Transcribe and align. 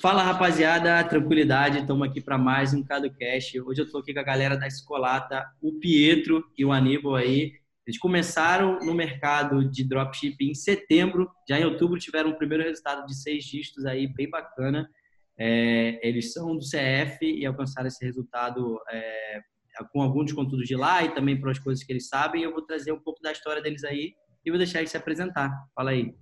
Fala 0.00 0.22
rapaziada, 0.22 1.04
tranquilidade, 1.04 1.78
estamos 1.78 2.08
aqui 2.08 2.20
para 2.20 2.36
mais 2.36 2.74
um 2.74 2.82
CadoCast. 2.82 3.60
Hoje 3.60 3.82
eu 3.82 3.84
estou 3.84 4.00
aqui 4.00 4.12
com 4.12 4.20
a 4.20 4.24
galera 4.24 4.56
da 4.56 4.66
Escolata, 4.66 5.46
o 5.60 5.78
Pietro 5.78 6.44
e 6.56 6.64
o 6.64 6.72
Aníbal 6.72 7.14
aí. 7.14 7.52
Eles 7.86 8.00
começaram 8.00 8.80
no 8.80 8.94
mercado 8.94 9.68
de 9.70 9.84
dropshipping 9.84 10.50
em 10.50 10.54
setembro, 10.54 11.30
já 11.48 11.58
em 11.58 11.64
outubro 11.64 11.98
tiveram 11.98 12.30
o 12.30 12.36
primeiro 12.36 12.64
resultado 12.64 13.06
de 13.06 13.14
seis 13.14 13.44
dígitos 13.44 13.84
aí, 13.84 14.08
bem 14.08 14.28
bacana. 14.28 14.88
É, 15.38 16.00
eles 16.06 16.32
são 16.32 16.56
do 16.56 16.64
CF 16.64 17.24
e 17.24 17.46
alcançaram 17.46 17.86
esse 17.86 18.04
resultado 18.04 18.80
é, 18.90 19.40
com 19.92 20.02
alguns 20.02 20.32
conteúdos 20.32 20.66
de 20.66 20.74
lá 20.74 21.04
e 21.04 21.14
também 21.14 21.40
para 21.40 21.50
as 21.50 21.58
coisas 21.58 21.84
que 21.84 21.92
eles 21.92 22.08
sabem. 22.08 22.42
Eu 22.42 22.52
vou 22.52 22.62
trazer 22.62 22.92
um 22.92 23.00
pouco 23.00 23.22
da 23.22 23.30
história 23.30 23.62
deles 23.62 23.84
aí 23.84 24.14
e 24.44 24.50
vou 24.50 24.58
deixar 24.58 24.78
eles 24.78 24.90
se 24.90 24.96
apresentar. 24.96 25.52
Fala 25.74 25.90
aí. 25.90 26.14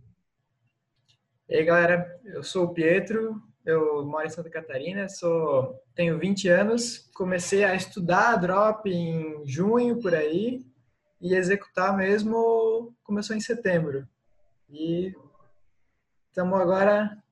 E 1.48 1.56
aí, 1.56 1.64
galera, 1.64 2.06
eu 2.26 2.42
sou 2.42 2.66
o 2.66 2.74
Pietro, 2.74 3.42
eu 3.64 4.04
moro 4.06 4.26
em 4.26 4.30
Santa 4.30 4.50
Catarina, 4.50 5.08
sou, 5.08 5.82
tenho 5.94 6.18
20 6.18 6.48
anos, 6.48 7.10
comecei 7.14 7.64
a 7.64 7.74
estudar 7.74 8.36
drop 8.36 8.88
em 8.88 9.46
junho 9.46 10.00
por 10.00 10.14
aí 10.14 10.64
e 11.20 11.34
executar 11.34 11.96
mesmo 11.96 12.94
começou 13.02 13.36
em 13.36 13.40
setembro. 13.40 14.08
E 14.68 15.14
estamos 16.28 16.58
agora 16.58 17.22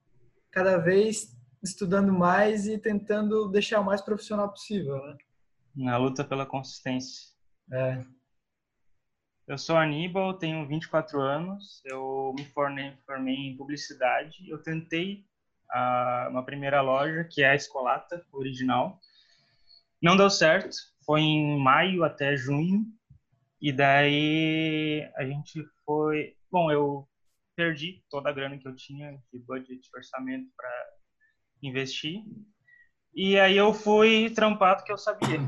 cada 0.51 0.77
vez 0.77 1.37
estudando 1.63 2.13
mais 2.13 2.67
e 2.67 2.79
tentando 2.79 3.49
deixar 3.49 3.81
o 3.81 3.85
mais 3.85 4.03
profissional 4.03 4.49
possível, 4.49 4.97
né? 5.07 5.17
Na 5.75 5.97
luta 5.97 6.25
pela 6.25 6.45
consistência. 6.45 7.33
É. 7.73 8.05
Eu 9.47 9.57
sou 9.57 9.77
Aníbal, 9.77 10.35
tenho 10.35 10.67
24 10.69 11.21
anos, 11.21 11.81
eu 11.87 12.35
me 12.37 12.45
formei, 12.45 12.93
formei 13.07 13.35
em 13.35 13.57
publicidade. 13.57 14.47
Eu 14.49 14.63
tentei 14.63 15.25
a, 15.71 16.29
uma 16.31 16.45
primeira 16.45 16.81
loja, 16.81 17.25
que 17.25 17.43
é 17.43 17.51
a 17.51 17.55
Escolata 17.55 18.25
original. 18.33 18.99
Não 20.03 20.17
deu 20.17 20.31
certo, 20.31 20.77
foi 21.05 21.21
em 21.21 21.59
maio 21.59 22.05
até 22.05 22.37
junho, 22.37 22.85
e 23.61 23.73
daí 23.73 25.11
a 25.17 25.25
gente 25.25 25.65
foi. 25.85 26.37
Bom, 26.51 26.71
eu 26.71 27.09
perdi 27.57 28.05
toda 28.09 28.31
a 28.31 28.33
grana 28.33 28.57
que 28.57 28.69
eu 28.69 28.75
tinha 28.75 29.19
de 29.33 29.39
budget, 29.41 29.81
de 29.81 29.97
orçamento 29.97 30.49
para 30.57 30.71
investir, 31.63 32.23
e 33.15 33.39
aí 33.39 33.57
eu 33.57 33.75
fui 33.75 34.31
trampado 34.31 34.85
que 34.85 34.93
eu 34.93 34.99
sabia. 34.99 35.41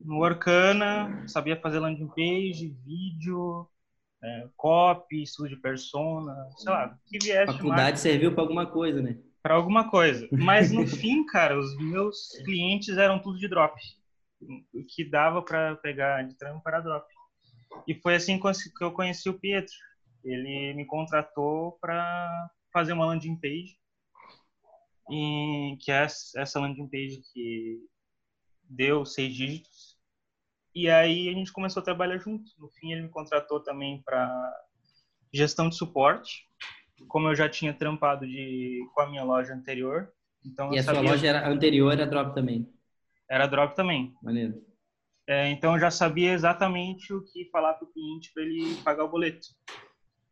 No 0.00 0.22
Arcana, 0.22 1.26
sabia 1.26 1.60
fazer 1.60 1.80
landing 1.80 2.06
page, 2.08 2.76
vídeo, 2.84 3.68
é, 4.22 4.48
copy, 4.56 5.22
estudo 5.22 5.48
de 5.48 5.56
persona, 5.56 6.34
sei 6.56 6.72
lá, 6.72 6.96
que 7.08 7.18
viesse. 7.18 7.52
Faculdade 7.52 7.98
serviu 7.98 8.32
para 8.32 8.42
alguma 8.42 8.66
coisa, 8.66 9.02
né? 9.02 9.18
Para 9.42 9.54
alguma 9.54 9.90
coisa. 9.90 10.28
Mas 10.32 10.70
no 10.72 10.86
fim, 10.86 11.24
cara, 11.26 11.58
os 11.58 11.76
meus 11.78 12.30
clientes 12.44 12.96
eram 12.96 13.20
tudo 13.20 13.38
de 13.38 13.48
drop. 13.48 13.74
O 14.72 14.84
que 14.84 15.08
dava 15.08 15.42
para 15.42 15.76
pegar 15.76 16.22
de 16.22 16.36
trampo 16.36 16.62
era 16.68 16.80
drop. 16.80 17.06
E 17.86 17.94
foi 17.94 18.14
assim 18.14 18.38
que 18.38 18.84
eu 18.84 18.92
conheci 18.92 19.28
o 19.28 19.38
Pietro. 19.38 19.74
Ele 20.24 20.74
me 20.74 20.84
contratou 20.86 21.78
para 21.80 22.50
fazer 22.72 22.92
uma 22.92 23.06
landing 23.06 23.36
page. 23.36 23.78
E 25.10 25.76
que 25.80 25.90
é 25.90 26.02
essa 26.02 26.60
landing 26.60 26.88
page 26.88 27.22
que 27.32 27.80
deu 28.62 29.04
seis 29.04 29.34
dígitos. 29.34 29.98
E 30.74 30.88
aí 30.88 31.28
a 31.28 31.32
gente 31.32 31.52
começou 31.52 31.80
a 31.80 31.84
trabalhar 31.84 32.18
junto. 32.18 32.44
No 32.58 32.68
fim, 32.70 32.92
ele 32.92 33.02
me 33.02 33.08
contratou 33.08 33.60
também 33.60 34.02
para 34.02 34.30
gestão 35.32 35.68
de 35.68 35.76
suporte 35.76 36.48
como 37.06 37.28
eu 37.28 37.34
já 37.34 37.48
tinha 37.48 37.72
trampado 37.72 38.26
de, 38.26 38.86
com 38.94 39.00
a 39.00 39.08
minha 39.08 39.24
loja 39.24 39.54
anterior, 39.54 40.10
então 40.44 40.72
e 40.72 40.78
a 40.78 40.82
sabia... 40.82 41.00
sua 41.02 41.10
loja 41.10 41.26
era 41.26 41.48
anterior 41.48 41.92
era 41.92 42.06
drop 42.06 42.34
também? 42.34 42.68
Era 43.28 43.46
drop 43.46 43.76
também. 43.76 44.14
Maneiro. 44.22 44.62
É, 45.26 45.50
então 45.50 45.74
eu 45.74 45.80
já 45.80 45.90
sabia 45.90 46.32
exatamente 46.32 47.12
o 47.12 47.22
que 47.22 47.50
falar 47.50 47.74
para 47.74 47.86
o 47.86 47.92
cliente 47.92 48.32
para 48.32 48.42
ele 48.42 48.74
pagar 48.76 49.04
o 49.04 49.10
boleto. 49.10 49.48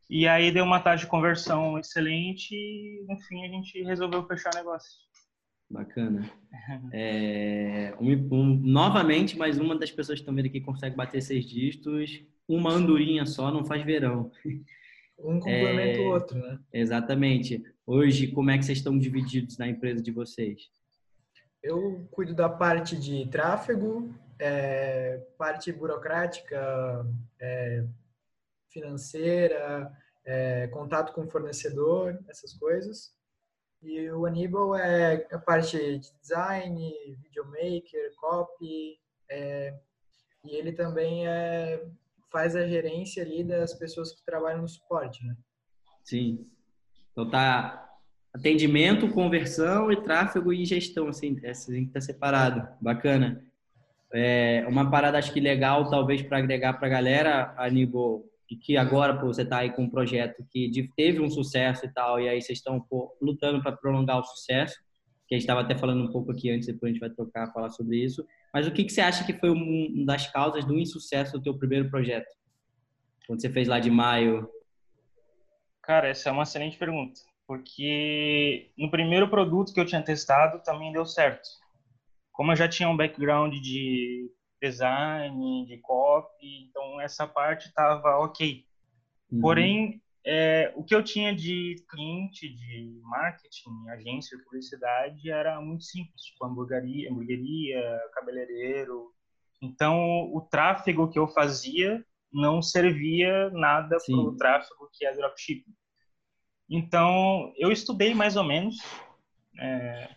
E 0.08 0.26
aí 0.26 0.50
deu 0.50 0.64
uma 0.64 0.80
taxa 0.80 1.04
de 1.04 1.10
conversão 1.10 1.78
excelente 1.78 2.54
e 2.54 3.04
no 3.06 3.18
fim 3.20 3.44
a 3.44 3.48
gente 3.48 3.82
resolveu 3.82 4.26
fechar 4.26 4.54
o 4.54 4.56
negócio. 4.56 4.90
Bacana. 5.70 6.30
É, 6.92 7.94
um, 8.00 8.10
um, 8.34 8.56
novamente, 8.56 9.36
mais 9.38 9.56
uma 9.58 9.76
das 9.76 9.90
pessoas 9.90 10.18
que 10.18 10.22
estão 10.22 10.34
vendo 10.34 10.46
aqui 10.46 10.60
consegue 10.60 10.96
bater 10.96 11.20
seis 11.20 11.44
dígitos. 11.44 12.24
Uma 12.48 12.72
andorinha 12.72 13.24
só 13.24 13.52
não 13.52 13.64
faz 13.64 13.84
verão. 13.84 14.32
Um 15.18 15.40
complementa 15.40 15.98
é, 15.98 16.00
o 16.00 16.10
outro, 16.10 16.38
né? 16.38 16.58
Exatamente. 16.72 17.64
Hoje, 17.86 18.28
como 18.28 18.50
é 18.50 18.58
que 18.58 18.64
vocês 18.64 18.78
estão 18.78 18.98
divididos 18.98 19.56
na 19.58 19.68
empresa 19.68 20.02
de 20.02 20.10
vocês? 20.10 20.70
Eu 21.62 22.06
cuido 22.10 22.34
da 22.34 22.48
parte 22.48 22.96
de 22.96 23.26
tráfego, 23.28 24.14
é, 24.38 25.20
parte 25.38 25.72
burocrática, 25.72 27.06
é, 27.40 27.84
financeira, 28.70 29.90
é, 30.24 30.66
contato 30.68 31.12
com 31.12 31.28
fornecedor, 31.28 32.18
essas 32.28 32.52
coisas. 32.52 33.14
E 33.82 34.10
o 34.10 34.26
Aníbal 34.26 34.74
é 34.76 35.26
a 35.32 35.38
parte 35.38 35.76
de 35.76 36.12
design, 36.20 36.92
videomaker, 37.22 38.14
copy, 38.16 38.98
é, 39.30 39.74
e 40.44 40.56
ele 40.56 40.72
também 40.72 41.26
é 41.26 41.84
faz 42.30 42.56
a 42.56 42.66
gerência 42.66 43.22
ali 43.22 43.44
das 43.44 43.74
pessoas 43.74 44.12
que 44.12 44.24
trabalham 44.24 44.62
no 44.62 44.68
suporte, 44.68 45.24
né? 45.24 45.36
Sim. 46.04 46.46
Então 47.12 47.28
tá 47.30 47.86
atendimento, 48.32 49.08
conversão 49.08 49.90
e 49.90 50.02
tráfego 50.02 50.52
e 50.52 50.64
gestão, 50.64 51.08
assim, 51.08 51.38
assim 51.46 51.86
tá 51.86 52.00
separado. 52.00 52.66
Bacana. 52.80 53.42
É, 54.12 54.64
uma 54.68 54.90
parada 54.90 55.18
acho 55.18 55.32
que 55.32 55.40
legal, 55.40 55.90
talvez 55.90 56.22
para 56.22 56.38
agregar 56.38 56.74
para 56.74 56.86
a 56.86 56.90
galera, 56.90 57.54
Aníbal, 57.58 58.24
que 58.62 58.76
agora 58.76 59.18
pô, 59.18 59.26
você 59.26 59.42
está 59.42 59.58
aí 59.58 59.72
com 59.72 59.82
um 59.82 59.90
projeto 59.90 60.44
que 60.50 60.70
teve 60.96 61.20
um 61.20 61.28
sucesso 61.28 61.84
e 61.84 61.92
tal, 61.92 62.20
e 62.20 62.28
aí 62.28 62.40
vocês 62.40 62.58
estão 62.58 62.84
lutando 63.20 63.60
para 63.60 63.72
prolongar 63.72 64.20
o 64.20 64.24
sucesso, 64.24 64.76
que 65.26 65.34
a 65.34 65.38
gente 65.38 65.42
estava 65.42 65.62
até 65.62 65.76
falando 65.76 66.04
um 66.04 66.12
pouco 66.12 66.30
aqui 66.30 66.50
antes, 66.50 66.68
depois 66.68 66.90
a 66.90 66.92
gente 66.92 67.00
vai 67.00 67.10
trocar, 67.10 67.52
falar 67.52 67.70
sobre 67.70 67.96
isso. 67.96 68.24
Mas 68.56 68.66
o 68.66 68.72
que, 68.72 68.84
que 68.84 68.90
você 68.90 69.02
acha 69.02 69.22
que 69.22 69.34
foi 69.34 69.50
uma 69.50 70.06
das 70.06 70.28
causas 70.28 70.64
do 70.64 70.78
insucesso 70.78 71.34
do 71.34 71.42
teu 71.42 71.58
primeiro 71.58 71.90
projeto? 71.90 72.34
Quando 73.26 73.38
você 73.38 73.50
fez 73.50 73.68
lá 73.68 73.78
de 73.78 73.90
maio? 73.90 74.48
Cara, 75.82 76.08
essa 76.08 76.30
é 76.30 76.32
uma 76.32 76.44
excelente 76.44 76.78
pergunta. 76.78 77.20
Porque 77.46 78.72
no 78.78 78.90
primeiro 78.90 79.28
produto 79.28 79.74
que 79.74 79.78
eu 79.78 79.84
tinha 79.84 80.00
testado 80.00 80.62
também 80.62 80.90
deu 80.90 81.04
certo. 81.04 81.46
Como 82.32 82.50
eu 82.50 82.56
já 82.56 82.66
tinha 82.66 82.88
um 82.88 82.96
background 82.96 83.52
de 83.56 84.32
design, 84.58 85.66
de 85.66 85.76
copy, 85.82 86.70
então 86.70 86.98
essa 86.98 87.26
parte 87.26 87.66
estava 87.66 88.16
ok. 88.24 88.64
Uhum. 89.32 89.40
Porém, 89.42 90.02
é, 90.28 90.72
o 90.74 90.82
que 90.82 90.92
eu 90.92 91.04
tinha 91.04 91.32
de 91.32 91.76
cliente 91.88 92.48
de 92.48 92.98
marketing, 93.04 93.88
agência 93.90 94.36
de 94.36 94.42
publicidade 94.42 95.30
era 95.30 95.60
muito 95.60 95.84
simples, 95.84 96.20
tipo 96.22 96.44
hamburgueria, 96.44 97.08
hamburgueria 97.08 98.00
cabeleireiro. 98.12 99.14
Então, 99.62 100.28
o 100.34 100.40
tráfego 100.40 101.08
que 101.08 101.18
eu 101.18 101.28
fazia 101.28 102.04
não 102.32 102.60
servia 102.60 103.50
nada 103.50 103.96
para 104.04 104.16
o 104.16 104.36
tráfego 104.36 104.90
que 104.92 105.06
é 105.06 105.14
dropshipping. 105.14 105.72
Então, 106.68 107.52
eu 107.56 107.70
estudei 107.70 108.12
mais 108.12 108.34
ou 108.34 108.42
menos. 108.42 108.76
É, 109.60 110.10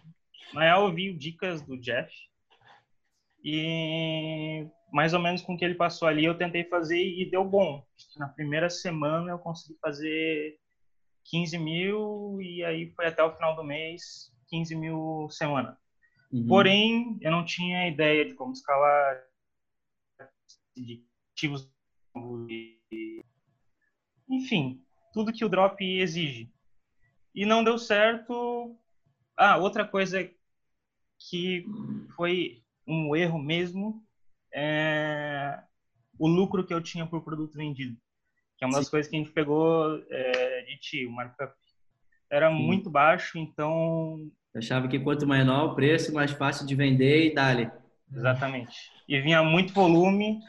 na 0.55 0.61
real, 0.61 0.87
eu 0.87 0.93
vi 0.93 1.13
dicas 1.13 1.61
do 1.61 1.79
Jeff. 1.79 2.11
E 3.43 4.67
mais 4.91 5.13
ou 5.13 5.19
menos 5.19 5.41
com 5.41 5.53
o 5.53 5.57
que 5.57 5.63
ele 5.63 5.75
passou 5.75 6.07
ali, 6.07 6.25
eu 6.25 6.37
tentei 6.37 6.63
fazer 6.63 7.01
e 7.01 7.29
deu 7.29 7.43
bom. 7.43 7.85
Na 8.17 8.27
primeira 8.27 8.69
semana 8.69 9.31
eu 9.31 9.39
consegui 9.39 9.77
fazer 9.81 10.57
15 11.25 11.57
mil 11.57 12.41
e 12.41 12.63
aí 12.63 12.91
foi 12.91 13.05
até 13.05 13.23
o 13.23 13.35
final 13.35 13.55
do 13.55 13.63
mês 13.63 14.33
15 14.49 14.75
mil 14.75 15.27
semana. 15.29 15.77
Uhum. 16.31 16.47
Porém, 16.47 17.17
eu 17.21 17.31
não 17.31 17.45
tinha 17.45 17.87
ideia 17.87 18.25
de 18.25 18.33
como 18.33 18.53
escalar, 18.53 19.19
de 20.75 21.03
ativos, 21.33 21.71
enfim, 24.29 24.83
tudo 25.13 25.33
que 25.33 25.45
o 25.45 25.49
drop 25.49 25.83
exige. 25.83 26.51
E 27.33 27.45
não 27.45 27.63
deu 27.63 27.77
certo. 27.77 28.77
Ah, 29.35 29.57
outra 29.57 29.85
coisa 29.85 30.29
que 31.17 31.65
foi 32.15 32.63
um 32.87 33.15
erro 33.15 33.39
mesmo 33.39 34.03
é, 34.53 35.59
o 36.17 36.27
lucro 36.27 36.65
que 36.65 36.73
eu 36.73 36.81
tinha 36.81 37.05
por 37.05 37.23
produto 37.23 37.55
vendido. 37.55 37.97
Que 38.57 38.65
é 38.65 38.67
uma 38.67 38.77
das 38.77 38.85
Sim. 38.85 38.91
coisas 38.91 39.09
que 39.09 39.15
a 39.15 39.19
gente 39.19 39.31
pegou 39.31 40.03
é, 40.09 40.61
de 40.63 40.77
ti, 40.79 41.05
o 41.05 41.11
markup. 41.11 41.53
Era 42.29 42.49
Sim. 42.49 42.55
muito 42.55 42.89
baixo, 42.89 43.37
então... 43.37 44.29
Eu 44.53 44.59
achava 44.59 44.87
que 44.87 44.99
quanto 44.99 45.27
menor 45.27 45.71
o 45.71 45.75
preço, 45.75 46.13
mais 46.13 46.31
fácil 46.31 46.65
de 46.65 46.75
vender 46.75 47.27
e 47.27 47.33
dali. 47.33 47.71
Exatamente. 48.11 48.75
E 49.07 49.19
vinha 49.21 49.43
muito 49.43 49.73
volume, 49.73 50.39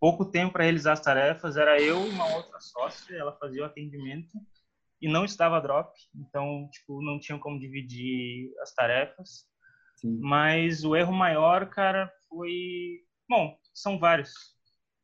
pouco 0.00 0.24
tempo 0.24 0.52
para 0.52 0.64
realizar 0.64 0.92
as 0.92 1.00
tarefas. 1.00 1.56
Era 1.56 1.80
eu 1.80 2.06
e 2.06 2.10
uma 2.10 2.26
outra 2.34 2.60
sócia, 2.60 3.16
ela 3.16 3.32
fazia 3.38 3.62
o 3.62 3.66
atendimento. 3.66 4.36
e 5.04 5.08
não 5.08 5.24
estava 5.24 5.60
drop, 5.60 5.92
então 6.14 6.66
tipo 6.72 7.02
não 7.02 7.20
tinham 7.20 7.38
como 7.38 7.60
dividir 7.60 8.50
as 8.62 8.74
tarefas. 8.74 9.44
Sim. 9.96 10.18
Mas 10.20 10.82
o 10.82 10.96
erro 10.96 11.12
maior, 11.12 11.68
cara, 11.68 12.10
foi 12.26 13.00
bom, 13.28 13.56
são 13.72 13.98
vários, 13.98 14.32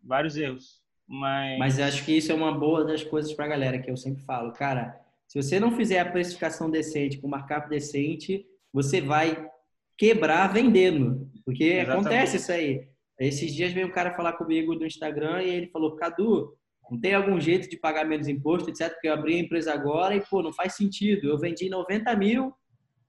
vários 0.03 0.37
erros, 0.37 0.81
mas 1.07 1.59
Mas 1.59 1.81
acho 1.81 2.05
que 2.05 2.17
isso 2.17 2.31
é 2.31 2.35
uma 2.35 2.57
boa 2.57 2.85
das 2.85 3.03
coisas 3.03 3.33
para 3.33 3.45
a 3.45 3.49
galera 3.49 3.79
que 3.79 3.91
eu 3.91 3.97
sempre 3.97 4.23
falo, 4.23 4.53
cara, 4.53 5.01
se 5.27 5.41
você 5.41 5.59
não 5.59 5.73
fizer 5.73 5.99
a 5.99 6.11
precificação 6.11 6.71
decente 6.71 7.19
com 7.19 7.29
markup 7.29 7.69
decente, 7.69 8.47
você 8.73 9.01
vai 9.01 9.49
quebrar 9.97 10.53
vendendo, 10.53 11.31
porque 11.45 11.65
Exatamente. 11.65 11.91
acontece 11.91 12.37
isso 12.37 12.53
aí. 12.53 12.89
Esses 13.19 13.55
dias 13.55 13.73
veio 13.73 13.87
um 13.87 13.93
cara 13.93 14.15
falar 14.15 14.33
comigo 14.33 14.75
no 14.75 14.87
Instagram 14.87 15.43
e 15.43 15.51
ele 15.51 15.67
falou: 15.67 15.95
Cadu, 15.95 16.57
não 16.91 16.99
tem 16.99 17.15
algum 17.15 17.39
jeito 17.39 17.69
de 17.69 17.77
pagar 17.77 18.05
menos 18.05 18.27
imposto, 18.27 18.71
etc. 18.71 18.91
Porque 18.93 19.09
eu 19.09 19.13
abri 19.13 19.35
a 19.35 19.41
empresa 19.41 19.75
agora 19.75 20.17
e, 20.17 20.25
pô, 20.25 20.43
não 20.43 20.53
faz 20.53 20.75
sentido. 20.75 21.29
Eu 21.29 21.39
vendi 21.39 21.69
90 21.69 22.17
mil, 22.17 22.53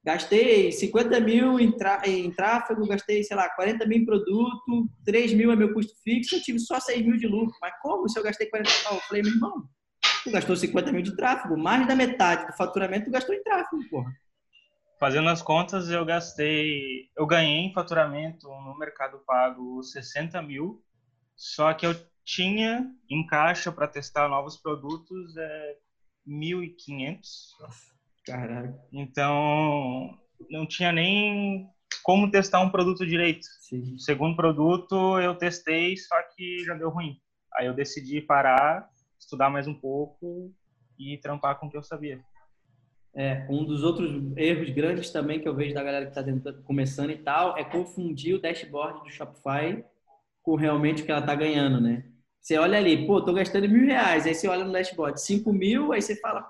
gastei 0.03 0.71
50 0.71 1.19
mil 1.19 1.59
em, 1.59 1.73
em 2.05 2.31
tráfego, 2.31 2.87
gastei, 2.87 3.23
sei 3.23 3.35
lá, 3.35 3.49
40 3.49 3.85
mil 3.85 3.99
em 3.99 4.05
produto, 4.05 4.89
3 5.05 5.33
mil 5.33 5.51
é 5.51 5.55
meu 5.55 5.73
custo 5.73 5.93
fixo, 6.03 6.35
eu 6.35 6.41
tive 6.41 6.59
só 6.59 6.79
6 6.79 7.05
mil 7.05 7.17
de 7.17 7.27
lucro. 7.27 7.55
Mas 7.61 7.73
como 7.81 8.07
se 8.09 8.19
eu 8.19 8.23
gastei 8.23 8.47
40 8.47 8.69
mil? 8.69 8.97
Eu 8.97 9.01
falei, 9.01 9.21
meu 9.21 9.33
irmão, 9.33 9.63
tu 10.23 10.31
gastou 10.31 10.55
50 10.55 10.91
mil 10.91 11.01
de 11.01 11.15
tráfego, 11.15 11.57
mais 11.57 11.87
da 11.87 11.95
metade 11.95 12.47
do 12.47 12.53
faturamento 12.53 13.05
tu 13.05 13.11
gastou 13.11 13.35
em 13.35 13.43
tráfego, 13.43 13.81
porra 13.89 14.11
fazendo 15.01 15.29
as 15.29 15.41
contas, 15.41 15.89
eu 15.89 16.05
gastei, 16.05 17.09
eu 17.17 17.25
ganhei 17.25 17.65
em 17.65 17.73
faturamento 17.73 18.47
no 18.47 18.77
Mercado 18.77 19.17
Pago 19.25 19.81
60 19.81 20.39
mil, 20.43 20.85
só 21.35 21.73
que 21.73 21.87
eu 21.87 21.95
tinha 22.23 22.87
em 23.09 23.25
caixa 23.25 23.71
para 23.71 23.87
testar 23.87 24.29
novos 24.29 24.57
produtos 24.57 25.35
é 25.35 25.77
1.500. 26.27 27.23
Caralho. 28.25 28.75
Então, 28.91 30.17
não 30.49 30.65
tinha 30.65 30.91
nem 30.91 31.67
como 32.03 32.31
testar 32.31 32.61
um 32.61 32.69
produto 32.69 33.05
direito. 33.05 33.45
Sim. 33.61 33.95
O 33.95 33.99
segundo 33.99 34.35
produto 34.35 35.19
eu 35.19 35.35
testei, 35.35 35.97
só 35.97 36.15
que 36.35 36.63
já 36.65 36.73
deu 36.73 36.89
ruim. 36.89 37.17
Aí 37.55 37.67
eu 37.67 37.73
decidi 37.73 38.21
parar, 38.21 38.89
estudar 39.19 39.49
mais 39.49 39.67
um 39.67 39.73
pouco 39.73 40.53
e 40.97 41.17
trampar 41.17 41.59
com 41.59 41.67
o 41.67 41.69
que 41.69 41.77
eu 41.77 41.83
sabia. 41.83 42.19
É, 43.13 43.45
um 43.49 43.65
dos 43.65 43.83
outros 43.83 44.09
erros 44.37 44.69
grandes 44.69 45.09
também 45.09 45.39
que 45.39 45.47
eu 45.47 45.55
vejo 45.55 45.73
da 45.73 45.83
galera 45.83 46.09
que 46.09 46.17
está 46.17 46.53
começando 46.63 47.11
e 47.11 47.17
tal 47.17 47.57
é 47.57 47.63
confundir 47.63 48.35
o 48.35 48.41
dashboard 48.41 49.03
do 49.03 49.09
Shopify 49.09 49.83
com 50.41 50.55
realmente 50.55 51.01
o 51.01 51.05
que 51.05 51.11
ela 51.11 51.19
está 51.19 51.35
ganhando, 51.35 51.81
né? 51.81 52.05
Você 52.39 52.57
olha 52.57 52.77
ali, 52.77 53.05
pô, 53.05 53.21
tô 53.21 53.33
gastando 53.33 53.69
mil 53.69 53.85
reais, 53.85 54.25
aí 54.25 54.33
você 54.33 54.47
olha 54.47 54.63
no 54.63 54.71
dashboard, 54.71 55.21
cinco 55.21 55.51
mil, 55.53 55.91
aí 55.91 56.01
você 56.01 56.15
fala, 56.19 56.49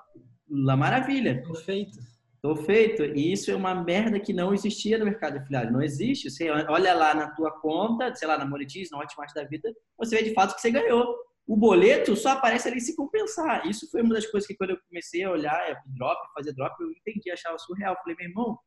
lá 0.51 0.75
maravilha. 0.75 1.41
Tô 1.43 1.55
feito. 1.55 1.99
Tô 2.41 2.55
feito. 2.55 3.03
E 3.03 3.31
isso 3.31 3.49
é 3.51 3.55
uma 3.55 3.73
merda 3.75 4.19
que 4.19 4.33
não 4.33 4.53
existia 4.53 4.97
no 4.97 5.05
mercado 5.05 5.37
afiliado. 5.37 5.71
Não 5.71 5.81
existe. 5.81 6.29
Você 6.29 6.49
olha 6.49 6.93
lá 6.93 7.13
na 7.13 7.29
tua 7.31 7.51
conta, 7.51 8.13
sei 8.15 8.27
lá, 8.27 8.37
na 8.37 8.45
Monetize, 8.45 8.91
na 8.91 8.99
Hotmart 8.99 9.33
da 9.33 9.43
vida, 9.43 9.73
você 9.97 10.15
vê 10.15 10.23
de 10.23 10.33
fato 10.33 10.55
que 10.55 10.61
você 10.61 10.71
ganhou 10.71 11.15
o 11.47 11.55
boleto 11.57 12.15
só 12.15 12.29
aparece 12.29 12.69
ali 12.69 12.79
se 12.79 12.95
compensar. 12.95 13.67
Isso 13.67 13.89
foi 13.91 14.01
uma 14.01 14.13
das 14.13 14.25
coisas 14.25 14.47
que 14.47 14.55
quando 14.55 14.69
eu 14.69 14.77
comecei 14.87 15.23
a 15.23 15.31
olhar 15.31 15.69
é, 15.69 15.75
drop, 15.87 16.17
fazer 16.33 16.53
drop, 16.53 16.73
eu 16.79 16.91
entendi, 16.91 17.29
achava 17.29 17.57
surreal. 17.57 17.95
Falei, 18.01 18.15
meu 18.17 18.29
irmão, 18.29 18.59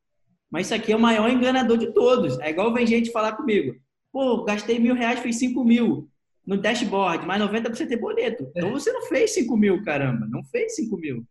mas 0.51 0.67
isso 0.67 0.75
aqui 0.75 0.91
é 0.91 0.95
o 0.95 0.99
maior 0.99 1.29
enganador 1.29 1.77
de 1.77 1.91
todos. 1.93 2.37
É 2.39 2.49
igual 2.49 2.73
vem 2.73 2.85
gente 2.85 3.11
falar 3.11 3.31
comigo. 3.31 3.75
Pô, 4.11 4.43
gastei 4.43 4.77
mil 4.77 4.93
reais, 4.93 5.19
fiz 5.19 5.39
cinco 5.39 5.63
mil 5.63 6.09
no 6.45 6.57
dashboard, 6.57 7.25
mais 7.25 7.41
90% 7.41 7.91
é 7.91 7.97
boleto. 7.97 8.51
Então 8.55 8.71
você 8.71 8.91
não 8.93 9.01
fez 9.07 9.33
cinco 9.33 9.57
mil, 9.57 9.81
caramba. 9.83 10.27
Não 10.29 10.43
fez 10.43 10.75
cinco 10.75 10.95
mil. 10.95 11.25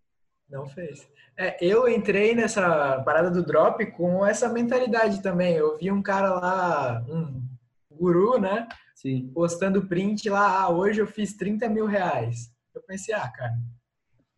Não 0.48 0.66
fez. 0.66 1.08
É, 1.36 1.56
eu 1.64 1.88
entrei 1.88 2.34
nessa 2.34 3.02
parada 3.02 3.30
do 3.30 3.44
drop 3.44 3.84
com 3.92 4.24
essa 4.24 4.48
mentalidade 4.48 5.22
também. 5.22 5.54
Eu 5.54 5.76
vi 5.76 5.90
um 5.90 6.02
cara 6.02 6.34
lá, 6.34 7.04
um 7.08 7.42
guru, 7.90 8.38
né? 8.38 8.68
Sim. 8.94 9.30
postando 9.34 9.86
print 9.86 10.30
lá, 10.30 10.62
ah, 10.62 10.70
hoje 10.70 11.00
eu 11.00 11.06
fiz 11.06 11.36
30 11.36 11.68
mil 11.68 11.84
reais. 11.84 12.50
Eu 12.74 12.82
pensei, 12.82 13.14
ah, 13.14 13.28
cara, 13.28 13.52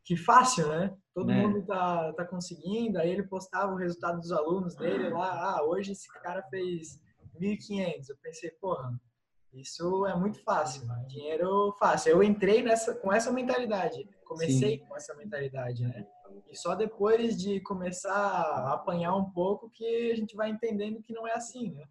que 0.04 0.16
fácil, 0.16 0.68
né? 0.68 0.92
Todo 1.14 1.30
é. 1.30 1.34
mundo 1.34 1.64
tá, 1.64 2.12
tá 2.14 2.24
conseguindo. 2.24 2.98
Aí 2.98 3.10
ele 3.10 3.22
postava 3.22 3.72
o 3.72 3.76
resultado 3.76 4.18
dos 4.18 4.32
alunos 4.32 4.74
dele 4.74 5.08
lá, 5.10 5.50
ah, 5.50 5.64
hoje 5.64 5.92
esse 5.92 6.08
cara 6.20 6.42
fez 6.50 7.00
1.500. 7.40 8.08
Eu 8.08 8.16
pensei, 8.20 8.50
porra, 8.60 8.92
isso 9.56 10.06
é 10.06 10.14
muito 10.14 10.42
fácil, 10.42 10.86
dinheiro 11.08 11.74
fácil. 11.78 12.12
Eu 12.12 12.22
entrei 12.22 12.62
nessa, 12.62 12.94
com 12.94 13.12
essa 13.12 13.32
mentalidade, 13.32 14.08
comecei 14.24 14.78
Sim. 14.78 14.84
com 14.86 14.96
essa 14.96 15.14
mentalidade, 15.14 15.82
né? 15.82 16.06
E 16.50 16.56
só 16.56 16.74
depois 16.74 17.40
de 17.40 17.60
começar 17.60 18.12
a 18.12 18.74
apanhar 18.74 19.14
um 19.16 19.30
pouco 19.30 19.70
que 19.70 20.12
a 20.12 20.16
gente 20.16 20.36
vai 20.36 20.50
entendendo 20.50 21.02
que 21.02 21.12
não 21.12 21.26
é 21.26 21.32
assim, 21.32 21.72
né? 21.72 21.84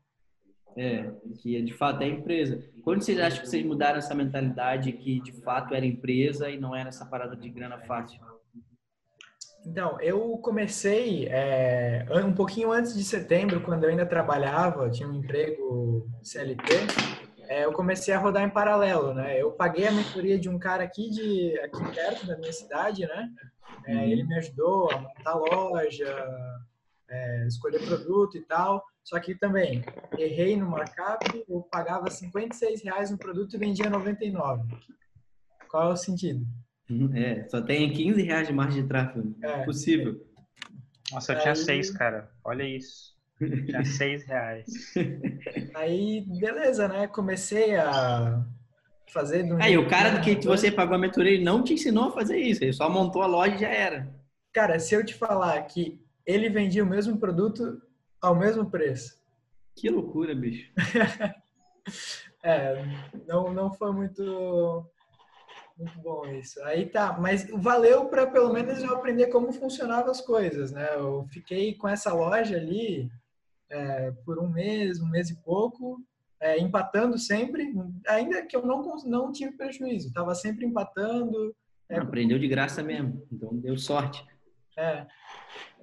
É, 0.77 1.09
que 1.41 1.61
de 1.61 1.73
fato 1.73 2.03
é 2.03 2.07
empresa. 2.07 2.61
Quando 2.83 3.01
vocês 3.01 3.17
acham 3.19 3.41
que 3.41 3.49
vocês 3.49 3.65
mudaram 3.65 3.97
essa 3.97 4.13
mentalidade 4.13 4.91
que 4.91 5.21
de 5.21 5.31
fato 5.41 5.73
era 5.73 5.85
empresa 5.85 6.49
e 6.49 6.59
não 6.59 6.75
era 6.75 6.89
essa 6.89 7.05
parada 7.05 7.35
de 7.35 7.49
grana 7.49 7.79
fácil? 7.79 8.19
Então, 9.65 9.99
eu 9.99 10.37
comecei 10.37 11.27
é, 11.27 12.05
um 12.23 12.33
pouquinho 12.33 12.71
antes 12.71 12.93
de 12.93 13.03
setembro, 13.03 13.61
quando 13.61 13.83
eu 13.83 13.89
ainda 13.89 14.05
trabalhava, 14.05 14.91
tinha 14.91 15.09
um 15.09 15.15
emprego 15.15 16.07
CLT, 16.21 16.63
é, 17.47 17.65
eu 17.65 17.73
comecei 17.73 18.13
a 18.13 18.19
rodar 18.19 18.43
em 18.43 18.49
paralelo, 18.49 19.13
né? 19.13 19.41
Eu 19.41 19.51
paguei 19.51 19.87
a 19.87 19.91
mentoria 19.91 20.37
de 20.37 20.49
um 20.49 20.59
cara 20.59 20.83
aqui 20.83 21.09
de 21.09 21.59
aqui 21.59 21.83
perto 21.93 22.25
da 22.27 22.37
minha 22.37 22.53
cidade, 22.53 23.05
né? 23.05 23.29
É, 23.85 23.95
uhum. 23.95 24.01
ele 24.03 24.23
me 24.23 24.37
ajudou 24.37 24.91
a 24.91 24.99
montar 24.99 25.35
loja, 25.35 26.27
é, 27.09 27.47
escolher 27.47 27.85
produto 27.85 28.37
e 28.37 28.41
tal. 28.41 28.83
Só 29.03 29.19
que 29.19 29.35
também 29.35 29.83
errei 30.17 30.57
no 30.57 30.67
markup, 30.67 31.45
eu 31.47 31.61
pagava 31.61 32.09
56 32.09 32.83
reais 32.83 33.11
no 33.11 33.17
produto 33.17 33.55
e 33.55 33.59
vendia 33.59 33.89
99. 33.89 34.63
Qual 35.69 35.89
é 35.89 35.93
o 35.93 35.97
sentido? 35.97 36.45
Uhum, 36.89 37.15
é, 37.15 37.47
só 37.47 37.61
tem 37.61 37.91
15 37.91 38.21
reais 38.23 38.47
de 38.47 38.53
margem 38.53 38.81
de 38.81 38.87
tráfego. 38.87 39.35
É, 39.43 39.63
Possível. 39.63 40.25
Nossa, 41.11 41.33
eu 41.33 41.39
tinha 41.39 41.55
6, 41.55 41.91
cara. 41.91 42.31
Olha 42.43 42.63
isso. 42.63 43.14
Tinha 43.37 43.83
6 43.85 44.25
reais. 44.25 44.65
Aí, 45.73 46.21
beleza, 46.27 46.87
né? 46.87 47.07
Comecei 47.07 47.75
a 47.75 48.45
fazer... 49.11 49.45
Aí, 49.61 49.77
o 49.77 49.87
cara 49.87 50.19
que 50.21 50.35
você 50.45 50.71
pagou 50.71 50.95
a 50.95 50.99
mentoria, 50.99 51.33
ele 51.33 51.43
não 51.43 51.63
te 51.63 51.73
ensinou 51.73 52.05
a 52.05 52.11
fazer 52.11 52.37
isso. 52.37 52.63
Ele 52.63 52.73
só 52.73 52.89
montou 52.89 53.21
a 53.21 53.27
loja 53.27 53.55
e 53.55 53.59
já 53.59 53.69
era. 53.69 54.13
Cara, 54.53 54.79
se 54.79 54.95
eu 54.95 55.05
te 55.05 55.13
falar 55.13 55.61
que 55.63 55.99
ele 56.25 56.49
vendia 56.49 56.83
o 56.83 56.87
mesmo 56.87 57.17
produto 57.17 57.81
ao 58.21 58.35
mesmo 58.35 58.69
preço. 58.69 59.19
Que 59.75 59.89
loucura, 59.89 60.33
bicho. 60.33 60.71
é, 62.41 62.83
não, 63.27 63.53
não 63.53 63.73
foi 63.73 63.91
muito 63.91 64.89
muito 65.77 65.99
bom 65.99 66.25
isso. 66.27 66.61
Aí 66.63 66.85
tá, 66.85 67.17
mas 67.19 67.49
valeu 67.49 68.05
para 68.05 68.25
pelo 68.25 68.53
menos 68.53 68.81
eu 68.81 68.93
aprender 68.93 69.27
como 69.27 69.51
funcionavam 69.51 70.09
as 70.09 70.21
coisas, 70.21 70.71
né? 70.71 70.87
Eu 70.95 71.27
fiquei 71.31 71.75
com 71.75 71.87
essa 71.87 72.13
loja 72.13 72.55
ali 72.55 73.11
é, 73.75 74.11
por 74.25 74.39
um 74.39 74.47
mês, 74.47 75.01
um 75.01 75.09
mês 75.09 75.29
e 75.29 75.35
pouco, 75.35 76.01
é, 76.39 76.57
empatando 76.57 77.17
sempre, 77.17 77.73
ainda 78.07 78.45
que 78.45 78.55
eu 78.55 78.65
não, 78.65 78.81
não 79.05 79.31
tive 79.31 79.51
prejuízo, 79.57 80.07
estava 80.07 80.33
sempre 80.33 80.65
empatando. 80.65 81.55
É, 81.89 81.97
Aprendeu 81.97 82.39
de 82.39 82.47
graça 82.47 82.81
mesmo, 82.81 83.27
então 83.31 83.55
deu 83.57 83.77
sorte. 83.77 84.25
É. 84.77 85.05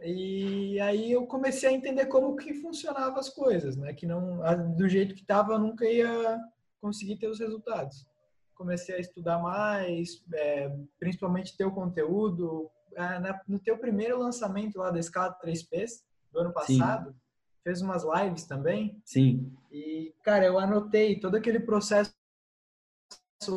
E 0.02 0.80
aí 0.80 1.12
eu 1.12 1.26
comecei 1.26 1.68
a 1.68 1.72
entender 1.72 2.06
como 2.06 2.36
que 2.36 2.54
funcionavam 2.54 3.18
as 3.18 3.28
coisas, 3.28 3.76
né? 3.76 3.92
Que 3.94 4.06
não 4.06 4.40
do 4.74 4.88
jeito 4.88 5.14
que 5.14 5.22
estava 5.22 5.52
eu 5.52 5.58
nunca 5.58 5.86
ia 5.86 6.38
conseguir 6.80 7.16
ter 7.16 7.28
os 7.28 7.38
resultados. 7.38 8.06
Comecei 8.54 8.96
a 8.96 9.00
estudar 9.00 9.38
mais, 9.38 10.24
é, 10.34 10.70
principalmente 10.98 11.56
teu 11.56 11.70
conteúdo. 11.70 12.70
É, 12.94 13.18
na, 13.20 13.40
no 13.48 13.58
teu 13.58 13.78
primeiro 13.78 14.18
lançamento 14.18 14.78
lá 14.78 14.90
da 14.90 14.98
escala 14.98 15.36
3Ps 15.42 16.02
do 16.30 16.40
ano 16.40 16.52
passado, 16.52 17.10
Sim. 17.10 17.16
Fez 17.62 17.80
umas 17.80 18.04
lives 18.04 18.44
também. 18.44 19.00
Sim. 19.04 19.52
E 19.70 20.14
cara, 20.22 20.44
eu 20.44 20.58
anotei 20.58 21.18
todo 21.18 21.36
aquele 21.36 21.60
processo 21.60 22.12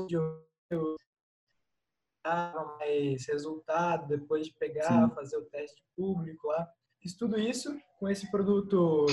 de 0.07 0.15
eu 0.71 0.95
mais 2.79 3.25
resultado 3.27 4.07
depois 4.07 4.47
de 4.47 4.53
pegar, 4.53 5.07
Sim. 5.07 5.15
fazer 5.15 5.37
o 5.37 5.45
teste 5.45 5.81
público 5.95 6.47
lá. 6.47 6.67
Fiz 6.99 7.13
tudo 7.15 7.39
isso 7.39 7.77
com 7.99 8.09
esse 8.09 8.29
produto 8.31 9.05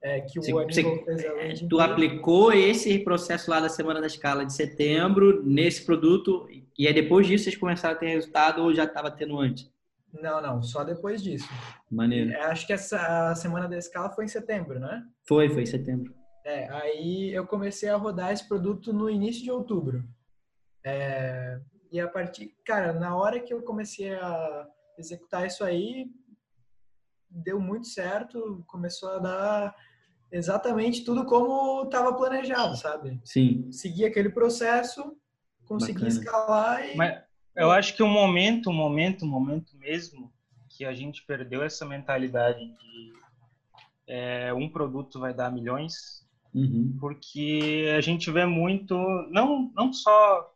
é, 0.00 0.20
que 0.20 0.38
o 0.38 0.42
Aníbal 0.42 0.72
fez 1.04 1.24
a 1.62 1.68
Tu 1.68 1.80
aplicou 1.80 2.52
esse 2.52 2.98
processo 3.00 3.50
lá 3.50 3.58
da 3.58 3.68
Semana 3.68 4.00
da 4.00 4.06
Escala 4.06 4.46
de 4.46 4.52
setembro 4.52 5.42
nesse 5.42 5.84
produto 5.84 6.48
e 6.78 6.86
aí 6.86 6.94
depois 6.94 7.26
disso 7.26 7.44
vocês 7.44 7.56
começaram 7.56 7.96
a 7.96 7.98
ter 7.98 8.08
resultado 8.08 8.62
ou 8.62 8.72
já 8.72 8.84
estava 8.84 9.10
tendo 9.10 9.38
antes? 9.38 9.68
Não, 10.22 10.40
não, 10.40 10.62
só 10.62 10.84
depois 10.84 11.22
disso. 11.22 11.48
Maneiro. 11.90 12.30
É, 12.30 12.42
acho 12.46 12.66
que 12.66 12.72
essa 12.72 13.34
Semana 13.34 13.68
da 13.68 13.76
Escala 13.76 14.10
foi 14.10 14.24
em 14.24 14.28
setembro, 14.28 14.78
né? 14.78 15.04
Foi, 15.26 15.48
foi 15.48 15.62
em 15.62 15.66
setembro. 15.66 16.14
É, 16.44 16.68
aí 16.70 17.32
eu 17.34 17.46
comecei 17.46 17.88
a 17.88 17.96
rodar 17.96 18.32
esse 18.32 18.46
produto 18.46 18.92
no 18.92 19.10
início 19.10 19.42
de 19.42 19.50
outubro. 19.50 20.04
É, 20.84 21.60
e 21.90 22.00
a 22.00 22.08
partir, 22.08 22.54
cara, 22.64 22.92
na 22.92 23.16
hora 23.16 23.40
que 23.40 23.52
eu 23.52 23.62
comecei 23.62 24.14
a, 24.14 24.66
executar 24.98 25.46
isso 25.46 25.64
aí. 25.64 26.10
Deu 27.28 27.60
muito 27.60 27.86
certo, 27.86 28.64
começou 28.66 29.10
a 29.10 29.18
dar 29.18 29.76
exatamente 30.32 31.04
tudo 31.04 31.24
como 31.26 31.84
estava 31.84 32.14
planejado, 32.14 32.76
sabe? 32.76 33.20
Sim. 33.24 33.70
Seguir 33.70 34.06
aquele 34.06 34.30
processo, 34.30 35.16
conseguir 35.64 36.04
Bacana. 36.04 36.08
escalar 36.08 36.88
e... 36.88 36.96
Mas 36.96 37.22
eu 37.56 37.70
acho 37.70 37.94
que 37.94 38.02
o 38.02 38.08
momento, 38.08 38.70
o 38.70 38.72
momento, 38.72 39.22
o 39.22 39.28
momento 39.28 39.76
mesmo 39.78 40.32
que 40.68 40.84
a 40.84 40.92
gente 40.92 41.24
perdeu 41.24 41.62
essa 41.62 41.86
mentalidade 41.86 42.60
de 42.60 43.12
é, 44.06 44.52
um 44.52 44.68
produto 44.68 45.18
vai 45.18 45.32
dar 45.32 45.50
milhões, 45.50 46.24
uhum. 46.54 46.96
porque 47.00 47.92
a 47.96 48.00
gente 48.00 48.30
vê 48.30 48.44
muito, 48.44 48.94
não, 49.30 49.72
não 49.74 49.92
só 49.92 50.52